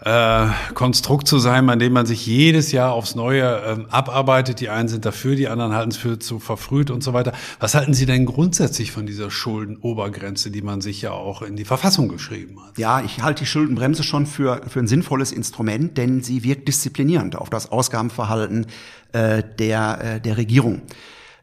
äh, 0.00 0.46
Konstrukt 0.74 1.26
zu 1.26 1.38
sein, 1.38 1.68
an 1.68 1.78
dem 1.78 1.92
man 1.92 2.06
sich 2.06 2.26
jedes 2.26 2.72
Jahr 2.72 2.92
aufs 2.92 3.14
Neue 3.14 3.62
ähm, 3.66 3.86
abarbeitet. 3.90 4.60
Die 4.60 4.68
einen 4.68 4.88
sind 4.88 5.04
dafür, 5.04 5.34
die 5.34 5.48
anderen 5.48 5.74
halten 5.74 5.90
es 5.90 5.96
für 5.96 6.18
zu 6.18 6.38
verfrüht 6.38 6.90
und 6.90 7.02
so 7.02 7.12
weiter. 7.12 7.32
Was 7.58 7.74
halten 7.74 7.94
Sie 7.94 8.06
denn 8.06 8.24
grundsätzlich 8.24 8.92
von 8.92 9.06
dieser 9.06 9.30
Schuldenobergrenze, 9.30 10.50
die 10.50 10.62
man 10.62 10.80
sich 10.80 11.02
ja 11.02 11.12
auch 11.12 11.42
in 11.42 11.56
die 11.56 11.64
Verfassung 11.64 12.08
geschrieben 12.08 12.64
hat? 12.64 12.78
Ja, 12.78 13.00
ich 13.00 13.22
halte 13.22 13.40
die 13.40 13.46
Schuldenbremse 13.46 14.04
schon 14.04 14.26
für, 14.26 14.62
für 14.68 14.78
ein 14.78 14.86
sinnvolles 14.86 15.32
Instrument, 15.32 15.98
denn 15.98 16.22
sie 16.22 16.44
wirkt 16.44 16.68
disziplinierend 16.68 17.36
auf 17.36 17.50
das 17.50 17.72
Ausgabenverhalten 17.72 18.66
äh, 19.12 19.42
der, 19.58 20.16
äh, 20.16 20.20
der 20.20 20.36
Regierung. 20.36 20.82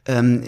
Ähm, 0.07 0.43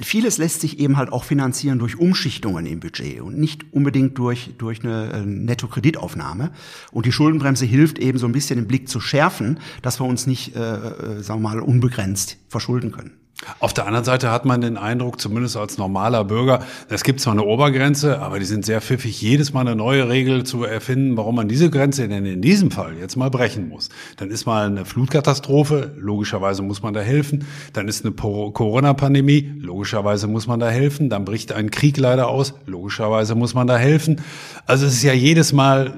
vieles 0.00 0.38
lässt 0.38 0.60
sich 0.60 0.78
eben 0.78 0.96
halt 0.96 1.12
auch 1.12 1.24
finanzieren 1.24 1.78
durch 1.78 1.98
Umschichtungen 1.98 2.66
im 2.66 2.80
Budget 2.80 3.20
und 3.20 3.38
nicht 3.38 3.72
unbedingt 3.72 4.18
durch, 4.18 4.50
durch 4.58 4.84
eine 4.84 5.12
äh, 5.12 5.24
Netto-Kreditaufnahme. 5.24 6.52
Und 6.90 7.06
die 7.06 7.12
Schuldenbremse 7.12 7.64
hilft 7.64 7.98
eben 7.98 8.18
so 8.18 8.26
ein 8.26 8.32
bisschen 8.32 8.58
den 8.58 8.68
Blick 8.68 8.88
zu 8.88 9.00
schärfen, 9.00 9.58
dass 9.80 10.00
wir 10.00 10.04
uns 10.04 10.26
nicht, 10.26 10.56
äh, 10.56 10.60
äh 10.60 11.22
sagen 11.22 11.42
wir 11.42 11.48
mal, 11.50 11.60
unbegrenzt 11.60 12.38
verschulden 12.48 12.92
können. 12.92 13.21
Auf 13.58 13.72
der 13.72 13.86
anderen 13.86 14.04
Seite 14.04 14.30
hat 14.30 14.44
man 14.44 14.60
den 14.60 14.76
Eindruck, 14.76 15.20
zumindest 15.20 15.56
als 15.56 15.78
normaler 15.78 16.24
Bürger, 16.24 16.60
es 16.88 17.02
gibt 17.02 17.20
zwar 17.20 17.32
eine 17.32 17.42
Obergrenze, 17.42 18.20
aber 18.20 18.38
die 18.38 18.44
sind 18.44 18.64
sehr 18.64 18.80
pfiffig, 18.80 19.20
jedes 19.20 19.52
Mal 19.52 19.62
eine 19.62 19.74
neue 19.74 20.08
Regel 20.08 20.44
zu 20.44 20.64
erfinden, 20.64 21.16
warum 21.16 21.36
man 21.36 21.48
diese 21.48 21.70
Grenze 21.70 22.08
denn 22.08 22.24
in 22.24 22.40
diesem 22.42 22.70
Fall 22.70 22.94
jetzt 23.00 23.16
mal 23.16 23.30
brechen 23.30 23.68
muss. 23.68 23.88
Dann 24.16 24.30
ist 24.30 24.46
mal 24.46 24.66
eine 24.66 24.84
Flutkatastrophe, 24.84 25.92
logischerweise 25.98 26.62
muss 26.62 26.82
man 26.82 26.94
da 26.94 27.00
helfen. 27.00 27.44
Dann 27.72 27.88
ist 27.88 28.04
eine 28.04 28.14
Corona-Pandemie, 28.14 29.52
logischerweise 29.58 30.28
muss 30.28 30.46
man 30.46 30.60
da 30.60 30.68
helfen. 30.68 31.10
Dann 31.10 31.24
bricht 31.24 31.52
ein 31.52 31.70
Krieg 31.70 31.96
leider 31.96 32.28
aus, 32.28 32.54
logischerweise 32.66 33.34
muss 33.34 33.54
man 33.54 33.66
da 33.66 33.76
helfen. 33.76 34.20
Also 34.66 34.86
es 34.86 34.94
ist 34.94 35.02
ja 35.02 35.12
jedes 35.12 35.52
Mal, 35.52 35.94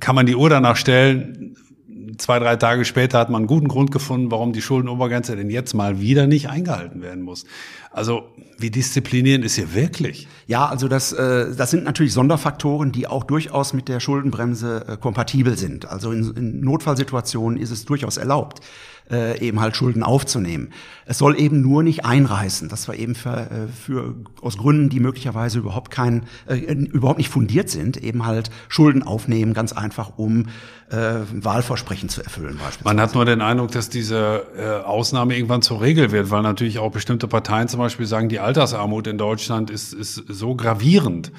kann 0.00 0.14
man 0.14 0.26
die 0.26 0.36
Uhr 0.36 0.50
danach 0.50 0.76
stellen, 0.76 1.47
zwei, 2.18 2.38
drei 2.38 2.56
Tage 2.56 2.84
später 2.84 3.18
hat 3.18 3.30
man 3.30 3.40
einen 3.40 3.46
guten 3.46 3.68
Grund 3.68 3.90
gefunden, 3.90 4.30
warum 4.30 4.52
die 4.52 4.60
Schuldenobergrenze 4.62 5.36
denn 5.36 5.50
jetzt 5.50 5.74
mal 5.74 6.00
wieder 6.00 6.26
nicht 6.26 6.50
eingehalten 6.50 7.00
werden 7.00 7.22
muss. 7.22 7.44
Also 7.90 8.28
wie 8.58 8.70
disziplinierend 8.70 9.44
ist 9.44 9.54
hier 9.54 9.74
wirklich? 9.74 10.28
Ja, 10.46 10.66
also 10.66 10.88
das, 10.88 11.12
äh, 11.12 11.54
das 11.56 11.70
sind 11.70 11.84
natürlich 11.84 12.12
Sonderfaktoren, 12.12 12.92
die 12.92 13.06
auch 13.06 13.24
durchaus 13.24 13.72
mit 13.72 13.88
der 13.88 14.00
Schuldenbremse 14.00 14.84
äh, 14.86 14.96
kompatibel 14.96 15.56
sind. 15.56 15.88
Also 15.88 16.12
in, 16.12 16.34
in 16.36 16.60
Notfallsituationen 16.60 17.58
ist 17.58 17.70
es 17.70 17.84
durchaus 17.84 18.16
erlaubt 18.16 18.60
äh, 19.10 19.40
eben 19.40 19.60
halt 19.60 19.76
Schulden 19.76 20.02
aufzunehmen. 20.02 20.70
Es 21.06 21.18
soll 21.18 21.38
eben 21.40 21.60
nur 21.62 21.82
nicht 21.82 22.04
einreißen, 22.04 22.68
dass 22.68 22.88
wir 22.88 22.94
eben 22.94 23.14
für, 23.14 23.50
äh, 23.50 23.68
für 23.68 24.14
aus 24.42 24.58
Gründen, 24.58 24.88
die 24.88 25.00
möglicherweise 25.00 25.58
überhaupt 25.58 25.90
kein, 25.90 26.24
äh, 26.46 26.56
überhaupt 26.56 27.18
nicht 27.18 27.30
fundiert 27.30 27.70
sind, 27.70 27.96
eben 27.96 28.26
halt 28.26 28.50
Schulden 28.68 29.02
aufnehmen, 29.02 29.54
ganz 29.54 29.72
einfach, 29.72 30.18
um 30.18 30.46
äh, 30.90 31.20
Wahlversprechen 31.32 32.08
zu 32.08 32.22
erfüllen. 32.22 32.56
Beispielsweise. 32.56 32.84
Man 32.84 33.00
hat 33.00 33.14
nur 33.14 33.24
den 33.24 33.40
Eindruck, 33.40 33.70
dass 33.72 33.88
diese 33.88 34.46
äh, 34.56 34.84
Ausnahme 34.84 35.34
irgendwann 35.34 35.62
zur 35.62 35.80
Regel 35.80 36.12
wird, 36.12 36.30
weil 36.30 36.42
natürlich 36.42 36.78
auch 36.78 36.90
bestimmte 36.90 37.28
Parteien 37.28 37.68
zum 37.68 37.78
Beispiel 37.80 38.06
sagen, 38.06 38.28
die 38.28 38.40
Altersarmut 38.40 39.06
in 39.06 39.18
Deutschland 39.18 39.70
ist, 39.70 39.92
ist 39.92 40.22
so 40.28 40.54
gravierend. 40.54 41.32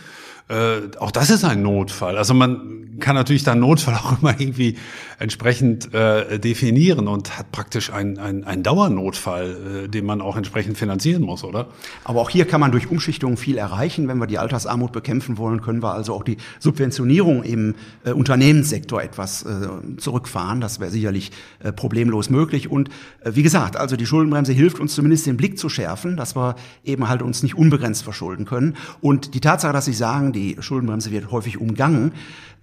Äh, 0.50 0.90
auch 1.00 1.12
das 1.12 1.30
ist 1.30 1.44
ein 1.44 1.62
Notfall. 1.62 2.18
Also 2.18 2.34
man 2.34 2.98
kann 3.00 3.16
natürlich 3.16 3.44
dann 3.44 3.60
Notfall 3.60 3.94
auch 4.04 4.20
immer 4.20 4.40
irgendwie 4.40 4.78
entsprechend 5.20 5.94
äh, 5.94 6.40
definieren 6.40 7.08
und 7.08 7.38
hat 7.38 7.52
praktisch 7.52 7.92
einen 7.92 8.18
ein 8.18 8.64
Dauernotfall, 8.64 9.84
äh, 9.86 9.88
den 9.88 10.06
man 10.06 10.22
auch 10.22 10.38
entsprechend 10.38 10.78
finanzieren 10.78 11.22
muss, 11.24 11.44
oder? 11.44 11.68
Aber 12.04 12.22
auch 12.22 12.30
hier 12.30 12.46
kann 12.46 12.62
man 12.62 12.72
durch 12.72 12.90
Umschichtung 12.90 13.38
viel 13.38 13.58
erreichen. 13.58 14.08
Wenn 14.08 14.18
wir 14.18 14.28
die 14.28 14.38
Altersarmut 14.38 14.92
bekämpfen 14.92 15.38
wollen, 15.38 15.62
können 15.62 15.84
wir 15.84 15.94
also 15.94 16.14
auch 16.14 16.24
die 16.24 16.38
Subventionierung 16.60 17.44
im 17.44 17.76
äh, 18.04 18.12
Unternehmenssektor 18.12 19.04
etwas 19.04 19.44
äh, 19.44 19.98
zurückfahren. 19.98 20.62
Das 20.62 20.80
wäre 20.80 20.90
sicherlich 20.90 21.32
äh, 21.60 21.72
problemlos 21.72 22.30
möglich. 22.30 22.72
Und 22.72 22.90
äh, 23.24 23.32
wie 23.36 23.44
gesagt, 23.44 23.78
also 23.78 23.96
die 23.98 24.06
Schuldenbremse 24.06 24.54
hilft 24.54 24.80
uns 24.80 24.96
zumindest 24.96 25.28
den 25.28 25.38
Blick 25.38 25.60
zu 25.60 25.70
schärfen, 25.70 26.18
dass 26.18 26.36
wir 26.36 26.56
eben 26.84 27.08
halt 27.08 27.22
uns 27.22 27.44
nicht 27.44 27.56
unbegrenzt 27.56 28.04
verschulden 28.04 28.46
können. 28.46 28.78
Und 29.02 29.36
die 29.36 29.42
Tatsache, 29.42 29.74
dass 29.74 29.86
Sie 29.86 29.94
sagen, 29.94 30.32
die 30.40 30.58
Schuldenbremse 30.60 31.12
wird 31.12 31.32
häufig 31.32 31.60
umgangen, 31.60 32.14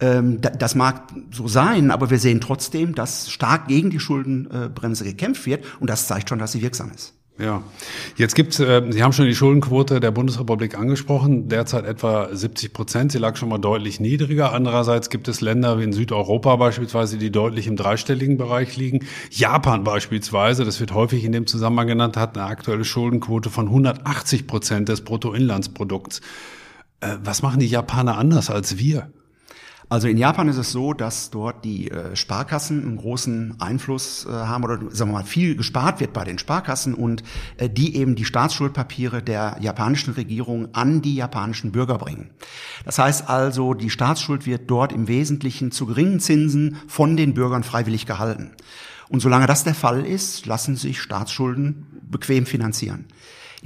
ähm, 0.01 0.41
das 0.41 0.75
mag 0.75 1.13
so 1.31 1.49
sein, 1.49 1.91
aber 1.91 2.11
wir 2.11 2.19
sehen 2.19 2.41
trotzdem, 2.41 2.95
dass 2.95 3.31
stark 3.31 3.69
gegen 3.69 3.91
die 3.91 4.01
Schuldenbremse 4.01 5.05
gekämpft 5.05 5.47
wird 5.47 5.65
und 5.81 5.89
das 5.89 6.07
zeigt 6.07 6.29
schon, 6.29 6.39
dass 6.39 6.53
sie 6.53 6.63
wirksam 6.63 6.91
ist. 6.95 7.15
Ja, 7.39 7.63
jetzt 8.17 8.35
gibt's, 8.35 8.61
äh, 8.61 8.83
Sie 8.89 9.03
haben 9.03 9.13
schon 9.13 9.27
die 9.27 9.35
Schuldenquote 9.35 10.01
der 10.01 10.11
Bundesrepublik 10.11 10.79
angesprochen, 10.79 11.49
derzeit 11.49 11.85
etwa 11.85 12.35
70 12.35 12.73
Prozent. 12.73 13.13
Sie 13.13 13.19
lag 13.19 13.37
schon 13.37 13.51
mal 13.51 13.59
deutlich 13.59 14.01
niedriger. 14.01 14.55
Andererseits 14.55 15.11
gibt 15.11 15.29
es 15.29 15.43
Länder 15.43 15.79
wie 15.79 15.85
in 15.85 15.93
Südeuropa 15.93 16.57
beispielsweise, 16.57 17.19
die 17.19 17.31
deutlich 17.31 17.67
im 17.67 17.77
dreistelligen 17.77 18.39
Bereich 18.39 18.79
liegen. 18.79 19.01
Japan 19.31 19.85
beispielsweise, 19.85 20.65
das 20.65 20.81
wird 20.81 20.95
häufig 20.95 21.25
in 21.25 21.33
dem 21.33 21.47
Zusammenhang 21.47 21.89
genannt, 21.89 22.17
hat 22.17 22.39
eine 22.39 22.47
aktuelle 22.47 22.87
Schuldenquote 22.87 23.51
von 23.51 23.67
180 23.67 24.47
Prozent 24.47 24.89
des 24.89 25.03
Bruttoinlandsprodukts. 25.03 26.23
Äh, 27.01 27.17
was 27.23 27.43
machen 27.43 27.61
die 27.61 27.69
Japaner 27.69 28.19
anders 28.19 28.51
als 28.51 28.79
wir? 28.79 29.11
Also 29.89 30.09
in 30.09 30.19
Japan 30.19 30.49
ist 30.49 30.57
es 30.57 30.73
so, 30.73 30.95
dass 30.95 31.31
dort 31.31 31.65
die 31.65 31.93
äh, 31.93 32.17
Sparkassen 32.17 32.83
einen 32.83 32.97
großen 32.97 33.61
Einfluss 33.61 34.27
äh, 34.27 34.33
haben 34.33 34.65
oder 34.65 34.79
sagen 34.91 35.11
wir 35.11 35.19
mal 35.19 35.25
viel 35.25 35.55
gespart 35.55 36.01
wird 36.01 36.13
bei 36.13 36.25
den 36.25 36.41
Sparkassen 36.41 36.93
und 36.93 37.23
äh, 37.57 37.71
die 37.71 37.95
eben 37.95 38.17
die 38.17 38.25
Staatsschuldpapiere 38.25 39.23
der 39.23 39.59
japanischen 39.61 40.15
Regierung 40.15 40.75
an 40.75 41.03
die 41.03 41.15
japanischen 41.15 41.71
Bürger 41.71 41.99
bringen. 41.99 42.31
Das 42.85 42.99
heißt 42.99 43.29
also, 43.29 43.75
die 43.75 43.91
Staatsschuld 43.91 44.45
wird 44.45 44.69
dort 44.69 44.93
im 44.93 45.07
Wesentlichen 45.07 45.71
zu 45.71 45.87
geringen 45.87 46.19
Zinsen 46.19 46.79
von 46.89 47.17
den 47.17 47.35
Bürgern 47.35 47.63
freiwillig 47.63 48.07
gehalten. 48.07 48.51
Und 49.09 49.21
solange 49.21 49.47
das 49.47 49.63
der 49.63 49.75
Fall 49.75 50.05
ist, 50.05 50.47
lassen 50.47 50.75
sich 50.75 51.01
Staatsschulden 51.01 51.87
bequem 52.11 52.45
finanzieren. 52.45 53.05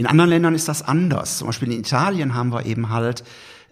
In 0.00 0.06
anderen 0.06 0.30
Ländern 0.30 0.54
ist 0.54 0.66
das 0.66 0.80
anders. 0.80 1.36
Zum 1.36 1.48
Beispiel 1.48 1.70
in 1.70 1.78
Italien 1.78 2.32
haben 2.32 2.54
wir 2.54 2.64
eben 2.64 2.88
halt 2.88 3.22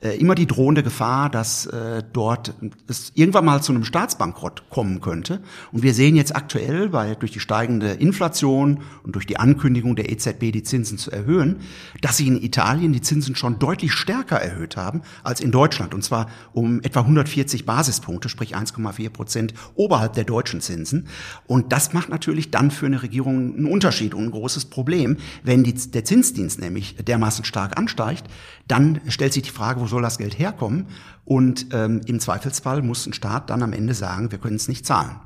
äh, 0.00 0.16
immer 0.18 0.36
die 0.36 0.46
drohende 0.46 0.84
Gefahr, 0.84 1.28
dass 1.28 1.66
äh, 1.66 2.04
dort 2.12 2.54
es 2.86 3.10
irgendwann 3.14 3.44
mal 3.44 3.62
zu 3.62 3.72
einem 3.72 3.84
Staatsbankrott 3.84 4.70
kommen 4.70 5.00
könnte. 5.00 5.40
Und 5.72 5.82
wir 5.82 5.92
sehen 5.92 6.14
jetzt 6.14 6.36
aktuell, 6.36 6.92
weil 6.92 7.16
durch 7.16 7.32
die 7.32 7.40
steigende 7.40 7.90
Inflation 7.94 8.82
und 9.02 9.16
durch 9.16 9.26
die 9.26 9.38
Ankündigung 9.38 9.96
der 9.96 10.12
EZB, 10.12 10.52
die 10.52 10.62
Zinsen 10.62 10.98
zu 10.98 11.10
erhöhen, 11.10 11.56
dass 12.00 12.16
sie 12.16 12.28
in 12.28 12.40
Italien 12.40 12.92
die 12.92 13.00
Zinsen 13.00 13.34
schon 13.34 13.58
deutlich 13.58 13.92
stärker 13.92 14.36
erhöht 14.36 14.76
haben 14.76 15.02
als 15.24 15.40
in 15.40 15.50
Deutschland. 15.50 15.94
Und 15.94 16.04
zwar 16.04 16.28
um 16.52 16.80
etwa 16.82 17.00
140 17.00 17.66
Basispunkte, 17.66 18.28
sprich 18.28 18.56
1,4 18.56 19.10
Prozent 19.10 19.54
oberhalb 19.74 20.12
der 20.12 20.24
deutschen 20.24 20.60
Zinsen. 20.60 21.08
Und 21.48 21.72
das 21.72 21.92
macht 21.92 22.08
natürlich 22.08 22.52
dann 22.52 22.70
für 22.70 22.86
eine 22.86 23.02
Regierung 23.02 23.56
einen 23.56 23.66
Unterschied 23.66 24.14
und 24.14 24.26
ein 24.26 24.30
großes 24.30 24.66
Problem. 24.66 25.16
Wenn 25.42 25.64
die, 25.64 25.74
der 25.74 26.04
Zinsdienst 26.04 26.60
nämlich 26.60 26.94
dermaßen 26.96 27.44
stark 27.44 27.76
ansteigt, 27.76 28.28
dann 28.68 29.00
stellt 29.08 29.32
sich 29.32 29.42
die 29.42 29.50
Frage, 29.50 29.80
wo 29.80 29.87
soll 29.88 30.02
das 30.02 30.18
Geld 30.18 30.38
herkommen? 30.38 30.86
Und 31.24 31.66
ähm, 31.72 32.00
im 32.06 32.20
Zweifelsfall 32.20 32.82
muss 32.82 33.06
ein 33.06 33.12
Staat 33.12 33.50
dann 33.50 33.62
am 33.62 33.72
Ende 33.72 33.94
sagen, 33.94 34.30
wir 34.30 34.38
können 34.38 34.56
es 34.56 34.68
nicht 34.68 34.86
zahlen. 34.86 35.16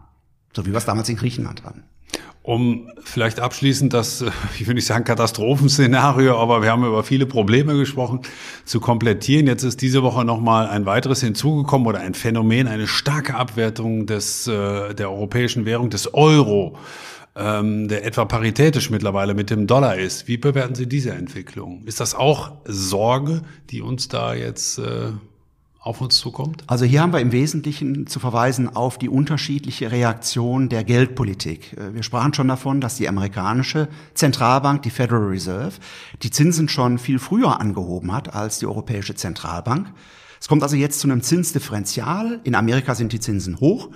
So 0.54 0.66
wie 0.66 0.70
wir 0.70 0.78
es 0.78 0.84
damals 0.84 1.08
in 1.08 1.16
Griechenland 1.16 1.64
hatten. 1.64 1.84
Um 2.44 2.90
vielleicht 3.04 3.38
abschließend 3.38 3.92
das, 3.92 4.20
äh, 4.20 4.30
ich 4.58 4.66
will 4.66 4.74
nicht 4.74 4.86
sagen 4.86 5.04
Katastrophenszenario, 5.04 6.36
aber 6.36 6.60
wir 6.60 6.72
haben 6.72 6.84
über 6.84 7.04
viele 7.04 7.26
Probleme 7.26 7.76
gesprochen, 7.76 8.20
zu 8.64 8.80
komplettieren. 8.80 9.46
Jetzt 9.46 9.62
ist 9.62 9.80
diese 9.80 10.02
Woche 10.02 10.24
nochmal 10.24 10.66
ein 10.66 10.84
weiteres 10.84 11.20
hinzugekommen 11.20 11.86
oder 11.86 12.00
ein 12.00 12.14
Phänomen, 12.14 12.66
eine 12.66 12.88
starke 12.88 13.36
Abwertung 13.36 14.06
des, 14.06 14.48
äh, 14.48 14.92
der 14.94 15.10
europäischen 15.10 15.66
Währung, 15.66 15.88
des 15.88 16.14
Euro 16.14 16.76
ähm, 17.35 17.89
der 17.89 18.05
etwa 18.05 18.24
paritätisch 18.24 18.91
mittlerweile 18.91 19.35
mit 19.35 19.51
dem 19.51 19.66
Dollar 19.66 19.97
ist. 19.97 20.28
Wie 20.28 20.37
bewerten 20.37 20.74
Sie 20.74 20.87
diese 20.87 21.12
Entwicklung? 21.12 21.83
Ist 21.85 22.01
das 22.01 22.14
auch 22.14 22.53
Sorge, 22.64 23.43
die 23.70 23.80
uns 23.80 24.09
da 24.09 24.35
jetzt 24.35 24.78
äh, 24.78 25.12
auf 25.80 26.01
uns 26.01 26.18
zukommt? 26.18 26.62
Also 26.66 26.85
hier 26.85 27.01
haben 27.01 27.12
wir 27.12 27.20
im 27.20 27.33
Wesentlichen 27.33 28.07
zu 28.07 28.20
verweisen 28.20 28.74
auf 28.74 28.99
die 28.99 29.09
unterschiedliche 29.09 29.91
Reaktion 29.91 30.68
der 30.68 30.85
Geldpolitik. 30.85 31.72
Äh, 31.72 31.95
wir 31.95 32.03
sprachen 32.03 32.35
schon 32.35 32.49
davon, 32.49 32.80
dass 32.80 32.97
die 32.97 33.09
amerikanische 33.09 33.89
Zentralbank, 34.14 34.83
die 34.83 34.91
Federal 34.91 35.24
Reserve, 35.24 35.72
die 36.22 36.30
Zinsen 36.30 36.68
schon 36.68 36.99
viel 36.99 37.18
früher 37.18 37.61
angehoben 37.61 38.12
hat 38.12 38.35
als 38.35 38.59
die 38.59 38.66
Europäische 38.66 39.14
Zentralbank. 39.14 39.89
Es 40.39 40.49
kommt 40.49 40.64
also 40.64 40.76
jetzt 40.76 41.01
zu 41.01 41.09
einem 41.09 41.22
Zinsdifferenzial. 41.22 42.41
In 42.43 42.57
Amerika 42.57 42.95
sind 42.95 43.12
die 43.12 43.20
Zinsen 43.20 43.61
hoch, 43.61 43.91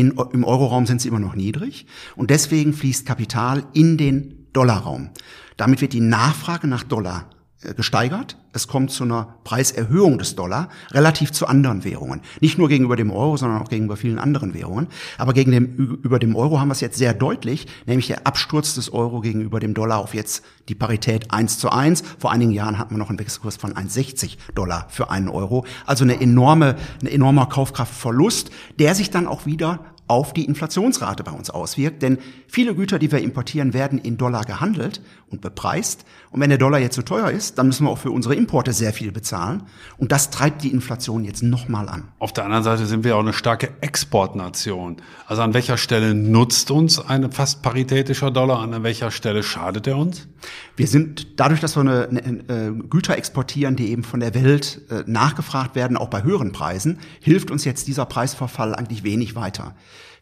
in, 0.00 0.18
Im 0.32 0.44
Euroraum 0.44 0.86
sind 0.86 1.00
sie 1.00 1.08
immer 1.08 1.18
noch 1.18 1.34
niedrig 1.34 1.86
und 2.16 2.30
deswegen 2.30 2.72
fließt 2.72 3.06
Kapital 3.06 3.64
in 3.72 3.96
den 3.96 4.46
Dollarraum. 4.52 5.10
Damit 5.56 5.80
wird 5.80 5.92
die 5.92 6.00
Nachfrage 6.00 6.66
nach 6.66 6.84
Dollar 6.84 7.30
gesteigert. 7.76 8.36
Es 8.52 8.68
kommt 8.68 8.92
zu 8.92 9.04
einer 9.04 9.34
Preiserhöhung 9.42 10.18
des 10.18 10.36
Dollar 10.36 10.68
relativ 10.92 11.32
zu 11.32 11.46
anderen 11.46 11.84
Währungen. 11.84 12.20
Nicht 12.40 12.56
nur 12.56 12.68
gegenüber 12.68 12.94
dem 12.94 13.10
Euro, 13.10 13.36
sondern 13.36 13.60
auch 13.60 13.68
gegenüber 13.68 13.96
vielen 13.96 14.18
anderen 14.18 14.54
Währungen. 14.54 14.86
Aber 15.16 15.32
gegen 15.32 15.50
dem, 15.50 15.98
über 16.02 16.20
dem 16.20 16.36
Euro 16.36 16.60
haben 16.60 16.68
wir 16.68 16.72
es 16.72 16.80
jetzt 16.80 16.98
sehr 16.98 17.14
deutlich, 17.14 17.66
nämlich 17.86 18.06
der 18.06 18.26
Absturz 18.26 18.74
des 18.74 18.92
Euro 18.92 19.20
gegenüber 19.20 19.58
dem 19.58 19.74
Dollar 19.74 19.98
auf 19.98 20.14
jetzt 20.14 20.44
die 20.68 20.76
Parität 20.76 21.32
1 21.32 21.58
zu 21.58 21.70
1. 21.70 22.04
Vor 22.18 22.30
einigen 22.30 22.52
Jahren 22.52 22.78
hatten 22.78 22.94
wir 22.94 22.98
noch 22.98 23.10
einen 23.10 23.18
Wechselkurs 23.18 23.56
von 23.56 23.74
1,60 23.74 24.36
Dollar 24.54 24.86
für 24.88 25.10
einen 25.10 25.28
Euro. 25.28 25.66
Also 25.84 26.04
eine 26.04 26.20
enorme, 26.20 26.76
ein 27.02 27.08
enormer 27.08 27.46
Kaufkraftverlust, 27.46 28.50
der 28.78 28.94
sich 28.94 29.10
dann 29.10 29.26
auch 29.26 29.46
wieder 29.46 29.80
auf 30.08 30.32
die 30.32 30.46
Inflationsrate 30.46 31.22
bei 31.22 31.30
uns 31.30 31.50
auswirkt. 31.50 32.02
Denn 32.02 32.18
viele 32.48 32.74
Güter, 32.74 32.98
die 32.98 33.12
wir 33.12 33.20
importieren, 33.20 33.74
werden 33.74 33.98
in 33.98 34.16
Dollar 34.16 34.44
gehandelt 34.44 35.02
und 35.30 35.42
bepreist. 35.42 36.04
Und 36.30 36.40
wenn 36.40 36.50
der 36.50 36.58
Dollar 36.58 36.78
jetzt 36.78 36.96
so 36.96 37.02
teuer 37.02 37.30
ist, 37.30 37.58
dann 37.58 37.66
müssen 37.68 37.84
wir 37.84 37.90
auch 37.90 37.98
für 37.98 38.10
unsere 38.10 38.34
Importe 38.34 38.72
sehr 38.72 38.92
viel 38.92 39.12
bezahlen. 39.12 39.62
Und 39.96 40.12
das 40.12 40.30
treibt 40.30 40.62
die 40.62 40.72
Inflation 40.72 41.24
jetzt 41.24 41.42
nochmal 41.42 41.88
an. 41.88 42.08
Auf 42.18 42.32
der 42.32 42.44
anderen 42.44 42.64
Seite 42.64 42.86
sind 42.86 43.04
wir 43.04 43.16
auch 43.16 43.20
eine 43.20 43.32
starke 43.32 43.70
Exportnation. 43.80 44.96
Also 45.26 45.42
an 45.42 45.54
welcher 45.54 45.76
Stelle 45.78 46.14
nutzt 46.14 46.70
uns 46.70 46.98
ein 46.98 47.32
fast 47.32 47.62
paritätischer 47.62 48.30
Dollar? 48.30 48.60
An 48.60 48.82
welcher 48.82 49.10
Stelle 49.10 49.42
schadet 49.42 49.86
er 49.86 49.96
uns? 49.96 50.28
Wir 50.76 50.86
sind 50.86 51.40
dadurch, 51.40 51.60
dass 51.60 51.76
wir 51.76 51.80
eine, 51.80 52.08
eine, 52.08 52.22
eine 52.22 52.66
äh, 52.66 52.70
Güter 52.88 53.16
exportieren, 53.16 53.76
die 53.76 53.90
eben 53.90 54.04
von 54.04 54.20
der 54.20 54.34
Welt 54.34 54.82
äh, 54.90 55.04
nachgefragt 55.06 55.74
werden, 55.74 55.96
auch 55.96 56.08
bei 56.08 56.22
höheren 56.22 56.52
Preisen, 56.52 56.98
hilft 57.20 57.50
uns 57.50 57.64
jetzt 57.64 57.88
dieser 57.88 58.06
Preisverfall 58.06 58.74
eigentlich 58.74 59.02
wenig 59.02 59.34
weiter. 59.34 59.74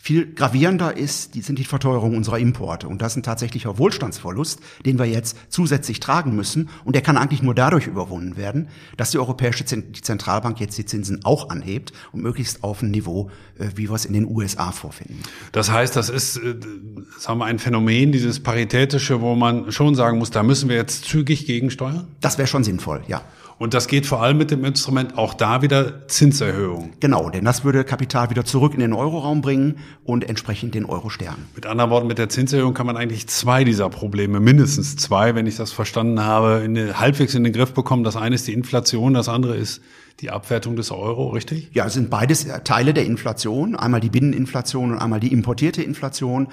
Viel 0.06 0.32
gravierender 0.32 0.96
ist, 0.96 1.34
die 1.34 1.40
sind 1.40 1.58
die 1.58 1.64
Verteuerung 1.64 2.16
unserer 2.16 2.38
Importe. 2.38 2.86
Und 2.86 3.02
das 3.02 3.14
ist 3.14 3.16
ein 3.16 3.22
tatsächlicher 3.24 3.76
Wohlstandsverlust, 3.76 4.60
den 4.84 5.00
wir 5.00 5.06
jetzt 5.06 5.36
zusätzlich 5.48 5.98
tragen 5.98 6.36
müssen. 6.36 6.68
Und 6.84 6.94
der 6.94 7.02
kann 7.02 7.16
eigentlich 7.16 7.42
nur 7.42 7.56
dadurch 7.56 7.88
überwunden 7.88 8.36
werden, 8.36 8.68
dass 8.96 9.10
die 9.10 9.18
Europäische 9.18 9.64
Zentralbank 9.64 10.60
jetzt 10.60 10.78
die 10.78 10.84
Zinsen 10.84 11.24
auch 11.24 11.50
anhebt 11.50 11.92
und 12.12 12.22
möglichst 12.22 12.62
auf 12.62 12.82
ein 12.82 12.92
Niveau, 12.92 13.32
äh, 13.58 13.66
wie 13.74 13.88
wir 13.88 13.96
es 13.96 14.04
in 14.04 14.12
den 14.12 14.26
USA 14.26 14.70
vorfinden. 14.70 15.24
Das 15.50 15.72
heißt, 15.72 15.96
das 15.96 16.08
ist, 16.08 16.36
äh, 16.36 16.54
sagen 17.18 17.40
wir, 17.40 17.46
ein 17.46 17.58
Phänomen, 17.58 18.12
dieses 18.12 18.40
Paritätische, 18.40 19.20
wo 19.20 19.34
man 19.34 19.72
schon 19.72 19.96
sagen 19.96 20.18
muss, 20.18 20.30
da 20.30 20.44
müssen 20.44 20.68
wir 20.68 20.76
jetzt 20.76 21.06
zügig 21.06 21.46
gegensteuern? 21.46 22.06
Das 22.20 22.38
wäre 22.38 22.46
schon 22.46 22.62
sinnvoll, 22.62 23.02
ja. 23.08 23.22
Und 23.58 23.72
das 23.72 23.88
geht 23.88 24.04
vor 24.04 24.22
allem 24.22 24.36
mit 24.36 24.50
dem 24.50 24.64
Instrument 24.66 25.16
auch 25.16 25.32
da 25.32 25.62
wieder 25.62 26.06
Zinserhöhung. 26.08 26.92
Genau, 27.00 27.30
denn 27.30 27.44
das 27.44 27.64
würde 27.64 27.84
Kapital 27.84 28.28
wieder 28.28 28.44
zurück 28.44 28.74
in 28.74 28.80
den 28.80 28.92
Euroraum 28.92 29.40
bringen 29.40 29.78
und 30.04 30.28
entsprechend 30.28 30.74
den 30.74 30.84
Euro 30.84 31.08
stärken. 31.08 31.46
Mit 31.54 31.64
anderen 31.64 31.90
Worten, 31.90 32.06
mit 32.06 32.18
der 32.18 32.28
Zinserhöhung 32.28 32.74
kann 32.74 32.84
man 32.84 32.98
eigentlich 32.98 33.28
zwei 33.28 33.64
dieser 33.64 33.88
Probleme, 33.88 34.40
mindestens 34.40 34.96
zwei, 34.96 35.34
wenn 35.34 35.46
ich 35.46 35.56
das 35.56 35.72
verstanden 35.72 36.22
habe, 36.22 36.62
in 36.64 36.74
den, 36.74 37.00
halbwegs 37.00 37.34
in 37.34 37.44
den 37.44 37.54
Griff 37.54 37.72
bekommen. 37.72 38.04
Das 38.04 38.16
eine 38.16 38.34
ist 38.34 38.46
die 38.46 38.52
Inflation, 38.52 39.14
das 39.14 39.30
andere 39.30 39.56
ist 39.56 39.80
die 40.20 40.30
Abwertung 40.30 40.76
des 40.76 40.90
Euro, 40.90 41.28
richtig? 41.28 41.70
Ja, 41.72 41.86
es 41.86 41.94
sind 41.94 42.08
beides 42.08 42.46
Teile 42.64 42.94
der 42.94 43.04
Inflation. 43.04 43.76
Einmal 43.76 44.00
die 44.00 44.08
Binneninflation 44.08 44.92
und 44.92 44.98
einmal 44.98 45.20
die 45.20 45.32
importierte 45.32 45.82
Inflation. 45.82 46.48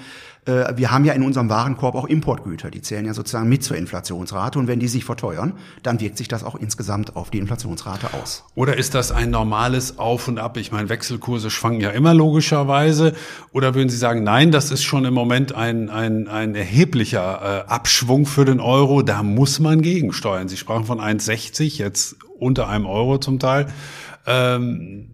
Äh, 0.46 0.76
wir 0.76 0.90
haben 0.90 1.04
ja 1.04 1.12
in 1.12 1.22
unserem 1.22 1.48
Warenkorb 1.48 1.94
auch 1.94 2.06
Importgüter. 2.06 2.70
Die 2.70 2.82
zählen 2.82 3.06
ja 3.06 3.14
sozusagen 3.14 3.48
mit 3.48 3.62
zur 3.64 3.76
Inflationsrate. 3.76 4.58
Und 4.58 4.66
wenn 4.66 4.80
die 4.80 4.88
sich 4.88 5.04
verteuern, 5.04 5.54
dann 5.82 6.00
wirkt 6.00 6.18
sich 6.18 6.28
das 6.28 6.44
auch 6.44 6.54
insgesamt 6.54 7.16
auf 7.16 7.30
die 7.30 7.38
Inflationsrate 7.38 8.14
aus. 8.14 8.44
Oder 8.54 8.76
ist 8.76 8.94
das 8.94 9.12
ein 9.12 9.30
normales 9.30 9.98
Auf 9.98 10.28
und 10.28 10.38
Ab? 10.38 10.56
Ich 10.56 10.72
meine, 10.72 10.88
Wechselkurse 10.88 11.50
schwanken 11.50 11.80
ja 11.80 11.90
immer 11.90 12.14
logischerweise. 12.14 13.14
Oder 13.52 13.74
würden 13.74 13.88
Sie 13.88 13.96
sagen, 13.96 14.22
nein, 14.22 14.50
das 14.50 14.70
ist 14.70 14.82
schon 14.82 15.04
im 15.04 15.14
Moment 15.14 15.54
ein, 15.54 15.88
ein, 15.90 16.28
ein 16.28 16.54
erheblicher 16.54 17.64
äh, 17.66 17.70
Abschwung 17.70 18.26
für 18.26 18.44
den 18.44 18.60
Euro. 18.60 19.02
Da 19.02 19.22
muss 19.22 19.60
man 19.60 19.82
gegensteuern. 19.82 20.48
Sie 20.48 20.56
sprachen 20.56 20.84
von 20.84 21.00
1,60, 21.00 21.78
jetzt 21.78 22.16
unter 22.38 22.68
einem 22.68 22.86
Euro 22.86 23.18
zum 23.18 23.38
Teil. 23.38 23.66
Ähm, 24.26 25.13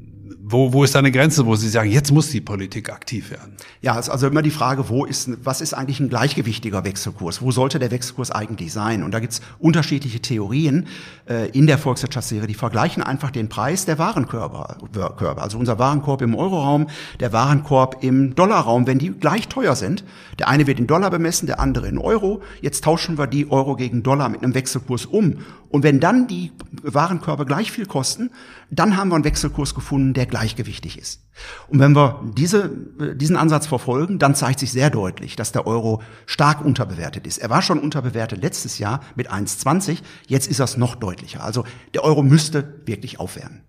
wo, 0.50 0.72
wo 0.72 0.84
ist 0.84 0.94
da 0.94 0.98
eine 0.98 1.12
Grenze, 1.12 1.46
wo 1.46 1.54
Sie 1.56 1.68
sagen, 1.68 1.90
jetzt 1.90 2.12
muss 2.12 2.30
die 2.30 2.40
Politik 2.40 2.90
aktiv 2.90 3.30
werden? 3.30 3.56
Ja, 3.80 3.98
es 3.98 4.06
ist 4.06 4.10
also 4.10 4.26
immer 4.26 4.42
die 4.42 4.50
Frage, 4.50 4.88
wo 4.88 5.04
ist, 5.04 5.30
was 5.44 5.60
ist 5.60 5.74
eigentlich 5.74 6.00
ein 6.00 6.08
gleichgewichtiger 6.08 6.84
Wechselkurs? 6.84 7.40
Wo 7.42 7.50
sollte 7.50 7.78
der 7.78 7.90
Wechselkurs 7.90 8.30
eigentlich 8.30 8.72
sein? 8.72 9.02
Und 9.02 9.12
da 9.12 9.20
gibt's 9.20 9.40
unterschiedliche 9.58 10.20
Theorien 10.20 10.86
äh, 11.28 11.48
in 11.50 11.66
der 11.66 11.78
Volkswirtschaftslehre, 11.78 12.46
die 12.46 12.54
vergleichen 12.54 13.02
einfach 13.02 13.30
den 13.30 13.48
Preis 13.48 13.84
der 13.84 13.98
Warenkörper, 13.98 14.78
Körper, 14.92 15.42
also 15.42 15.58
unser 15.58 15.78
Warenkorb 15.78 16.22
im 16.22 16.34
Euroraum, 16.34 16.88
der 17.20 17.32
Warenkorb 17.32 18.02
im 18.02 18.34
Dollarraum, 18.34 18.86
wenn 18.86 18.98
die 18.98 19.10
gleich 19.10 19.48
teuer 19.48 19.76
sind. 19.76 20.04
Der 20.38 20.48
eine 20.48 20.66
wird 20.66 20.78
in 20.78 20.86
Dollar 20.86 21.10
bemessen, 21.10 21.46
der 21.46 21.60
andere 21.60 21.88
in 21.88 21.98
Euro. 21.98 22.42
Jetzt 22.60 22.84
tauschen 22.84 23.18
wir 23.18 23.26
die 23.26 23.50
Euro 23.50 23.76
gegen 23.76 24.02
Dollar 24.02 24.28
mit 24.28 24.42
einem 24.42 24.54
Wechselkurs 24.54 25.06
um. 25.06 25.38
Und 25.70 25.84
wenn 25.84 26.00
dann 26.00 26.26
die 26.26 26.50
Warenkörper 26.82 27.44
gleich 27.44 27.70
viel 27.70 27.86
kosten, 27.86 28.30
dann 28.70 28.96
haben 28.96 29.10
wir 29.10 29.14
einen 29.14 29.24
Wechselkurs 29.24 29.74
gefunden, 29.74 30.14
der 30.14 30.26
gleichgewichtig 30.26 30.98
ist. 30.98 31.22
Und 31.68 31.78
wenn 31.78 31.94
wir 31.94 32.20
diese, 32.36 32.70
diesen 33.14 33.36
Ansatz 33.36 33.68
verfolgen, 33.68 34.18
dann 34.18 34.34
zeigt 34.34 34.58
sich 34.58 34.72
sehr 34.72 34.90
deutlich, 34.90 35.36
dass 35.36 35.52
der 35.52 35.68
Euro 35.68 36.02
stark 36.26 36.64
unterbewertet 36.64 37.26
ist. 37.26 37.38
Er 37.38 37.50
war 37.50 37.62
schon 37.62 37.78
unterbewertet 37.78 38.42
letztes 38.42 38.78
Jahr 38.78 39.00
mit 39.14 39.30
1,20, 39.30 39.98
jetzt 40.26 40.48
ist 40.48 40.58
das 40.60 40.76
noch 40.76 40.96
deutlicher. 40.96 41.42
Also 41.42 41.64
der 41.94 42.02
Euro 42.02 42.22
müsste 42.22 42.82
wirklich 42.84 43.20
aufwerten. 43.20 43.62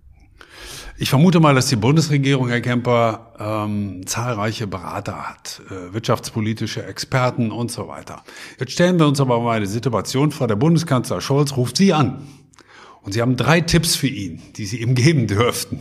Ich 1.01 1.09
vermute 1.09 1.39
mal, 1.39 1.55
dass 1.55 1.65
die 1.65 1.77
Bundesregierung, 1.77 2.49
Herr 2.49 2.61
Kemper, 2.61 3.33
ähm, 3.39 4.05
zahlreiche 4.05 4.67
Berater 4.67 5.29
hat, 5.29 5.59
äh, 5.71 5.95
wirtschaftspolitische 5.95 6.85
Experten 6.85 7.49
und 7.49 7.71
so 7.71 7.87
weiter. 7.87 8.21
Jetzt 8.59 8.73
stellen 8.73 8.99
wir 8.99 9.07
uns 9.07 9.19
aber 9.19 9.39
mal 9.39 9.61
die 9.61 9.65
Situation 9.65 10.29
vor, 10.29 10.47
der 10.47 10.57
Bundeskanzler 10.57 11.19
Scholz 11.19 11.57
ruft 11.57 11.77
Sie 11.77 11.91
an 11.91 12.27
und 13.01 13.13
Sie 13.13 13.21
haben 13.23 13.35
drei 13.35 13.61
Tipps 13.61 13.95
für 13.95 14.09
ihn, 14.09 14.43
die 14.57 14.65
Sie 14.67 14.79
ihm 14.79 14.93
geben 14.93 15.25
dürften. 15.25 15.79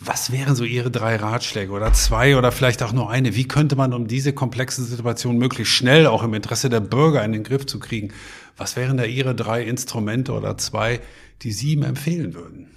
Was 0.00 0.32
wären 0.32 0.56
so 0.56 0.64
Ihre 0.64 0.90
drei 0.90 1.16
Ratschläge 1.16 1.70
oder 1.70 1.92
zwei 1.92 2.38
oder 2.38 2.50
vielleicht 2.50 2.82
auch 2.82 2.94
nur 2.94 3.10
eine? 3.10 3.36
Wie 3.36 3.46
könnte 3.46 3.76
man, 3.76 3.92
um 3.92 4.06
diese 4.06 4.32
komplexe 4.32 4.82
Situation 4.82 5.36
möglichst 5.36 5.74
schnell 5.74 6.06
auch 6.06 6.22
im 6.22 6.32
Interesse 6.32 6.70
der 6.70 6.80
Bürger 6.80 7.22
in 7.22 7.32
den 7.32 7.44
Griff 7.44 7.66
zu 7.66 7.78
kriegen, 7.78 8.14
was 8.56 8.76
wären 8.76 8.96
da 8.96 9.04
Ihre 9.04 9.34
drei 9.34 9.62
Instrumente 9.62 10.32
oder 10.32 10.56
zwei, 10.56 11.00
die 11.42 11.52
Sie 11.52 11.74
ihm 11.74 11.82
empfehlen 11.82 12.32
würden? 12.32 12.68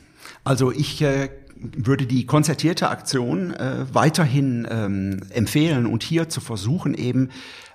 Also 0.43 0.73
ich 0.73 1.01
äh, 1.01 1.29
würde 1.59 2.05
die 2.05 2.25
konzertierte 2.25 2.89
Aktion 2.89 3.53
äh, 3.53 3.85
weiterhin 3.91 4.67
ähm, 4.69 5.21
empfehlen 5.29 5.85
und 5.85 6.03
hier 6.03 6.29
zu 6.29 6.41
versuchen, 6.41 6.93
eben 6.93 7.29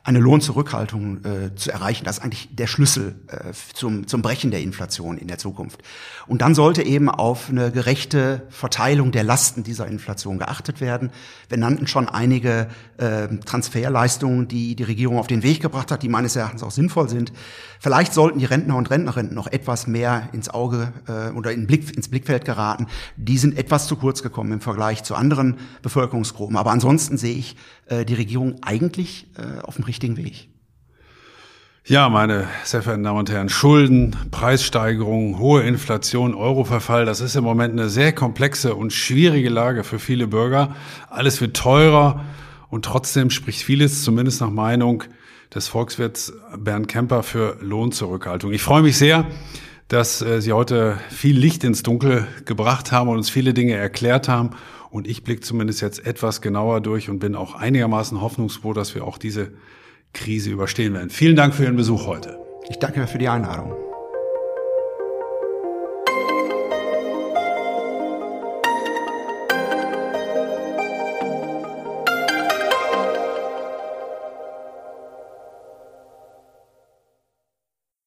eine 0.04 0.18
Lohnzurückhaltung 0.18 1.24
äh, 1.24 1.54
zu 1.54 1.70
erreichen. 1.70 2.04
Das 2.04 2.18
ist 2.18 2.24
eigentlich 2.24 2.48
der 2.50 2.66
Schlüssel 2.66 3.14
äh, 3.28 3.52
zum, 3.72 4.08
zum 4.08 4.20
Brechen 4.20 4.50
der 4.50 4.60
Inflation 4.60 5.16
in 5.16 5.28
der 5.28 5.38
Zukunft. 5.38 5.80
Und 6.26 6.42
dann 6.42 6.56
sollte 6.56 6.82
eben 6.82 7.08
auf 7.08 7.50
eine 7.50 7.70
gerechte 7.70 8.42
Verteilung 8.48 9.12
der 9.12 9.22
Lasten 9.22 9.62
dieser 9.62 9.86
Inflation 9.86 10.38
geachtet 10.38 10.80
werden. 10.80 11.10
Wir 11.48 11.58
nannten 11.58 11.86
schon 11.86 12.08
einige 12.08 12.68
äh, 12.96 13.28
Transferleistungen, 13.44 14.48
die 14.48 14.74
die 14.74 14.82
Regierung 14.82 15.18
auf 15.18 15.28
den 15.28 15.44
Weg 15.44 15.60
gebracht 15.60 15.92
hat, 15.92 16.02
die 16.02 16.08
meines 16.08 16.34
Erachtens 16.34 16.64
auch 16.64 16.72
sinnvoll 16.72 17.08
sind. 17.08 17.32
Vielleicht 17.78 18.12
sollten 18.12 18.40
die 18.40 18.44
Rentner 18.44 18.76
und 18.76 18.90
Rentnerinnen 18.90 19.34
noch 19.34 19.46
etwas 19.46 19.86
mehr 19.86 20.28
ins 20.32 20.48
Auge 20.48 20.92
äh, 21.06 21.30
oder 21.36 21.52
in 21.52 21.68
Blick, 21.68 21.96
ins 21.96 22.08
Blickfeld 22.08 22.44
geraten. 22.44 22.86
Die 23.16 23.38
sind 23.38 23.56
etwas 23.56 23.86
zu 23.86 23.96
kurz 23.96 24.22
gekommen 24.22 24.52
im 24.52 24.60
Vergleich 24.60 25.04
zu 25.04 25.14
anderen 25.14 25.58
Bevölkerungsgruppen. 25.82 26.56
Aber 26.56 26.72
ansonsten 26.72 27.18
sehe 27.18 27.36
ich 27.36 27.56
äh, 27.86 28.04
die 28.04 28.14
Regierung 28.14 28.62
eigentlich 28.62 29.26
äh, 29.36 29.60
auf 29.62 29.76
dem 29.76 29.84
richtigen 29.92 30.16
Weg. 30.16 30.48
Ja, 31.84 32.08
meine 32.08 32.48
sehr 32.64 32.80
verehrten 32.80 33.04
Damen 33.04 33.18
und 33.18 33.30
Herren, 33.30 33.50
Schulden, 33.50 34.16
Preissteigerungen, 34.30 35.38
hohe 35.38 35.64
Inflation, 35.64 36.34
Euroverfall, 36.34 37.04
das 37.04 37.20
ist 37.20 37.36
im 37.36 37.44
Moment 37.44 37.72
eine 37.72 37.90
sehr 37.90 38.14
komplexe 38.14 38.74
und 38.74 38.94
schwierige 38.94 39.50
Lage 39.50 39.84
für 39.84 39.98
viele 39.98 40.28
Bürger. 40.28 40.74
Alles 41.10 41.42
wird 41.42 41.54
teurer 41.54 42.24
und 42.70 42.86
trotzdem 42.86 43.28
spricht 43.28 43.60
vieles, 43.60 44.02
zumindest 44.02 44.40
nach 44.40 44.48
Meinung 44.48 45.04
des 45.54 45.68
Volkswirts 45.68 46.32
Bernd 46.56 46.88
Kemper, 46.88 47.22
für 47.22 47.58
Lohnzurückhaltung. 47.60 48.50
Ich 48.52 48.62
freue 48.62 48.80
mich 48.80 48.96
sehr, 48.96 49.26
dass 49.88 50.22
äh, 50.22 50.40
Sie 50.40 50.54
heute 50.54 50.98
viel 51.10 51.36
Licht 51.36 51.64
ins 51.64 51.82
Dunkel 51.82 52.26
gebracht 52.46 52.92
haben 52.92 53.10
und 53.10 53.18
uns 53.18 53.28
viele 53.28 53.52
Dinge 53.52 53.74
erklärt 53.74 54.26
haben. 54.26 54.50
Und 54.88 55.06
ich 55.06 55.22
blicke 55.22 55.42
zumindest 55.42 55.82
jetzt 55.82 56.06
etwas 56.06 56.40
genauer 56.40 56.80
durch 56.80 57.10
und 57.10 57.18
bin 57.18 57.34
auch 57.34 57.54
einigermaßen 57.54 58.22
hoffnungsfroh, 58.22 58.72
dass 58.72 58.94
wir 58.94 59.04
auch 59.04 59.18
diese 59.18 59.52
Krise 60.12 60.50
überstehen 60.50 60.94
werden. 60.94 61.10
Vielen 61.10 61.36
Dank 61.36 61.54
für 61.54 61.64
Ihren 61.64 61.76
Besuch 61.76 62.06
heute. 62.06 62.38
Ich 62.68 62.78
danke 62.78 63.06
für 63.06 63.18
die 63.18 63.28
Einladung. 63.28 63.74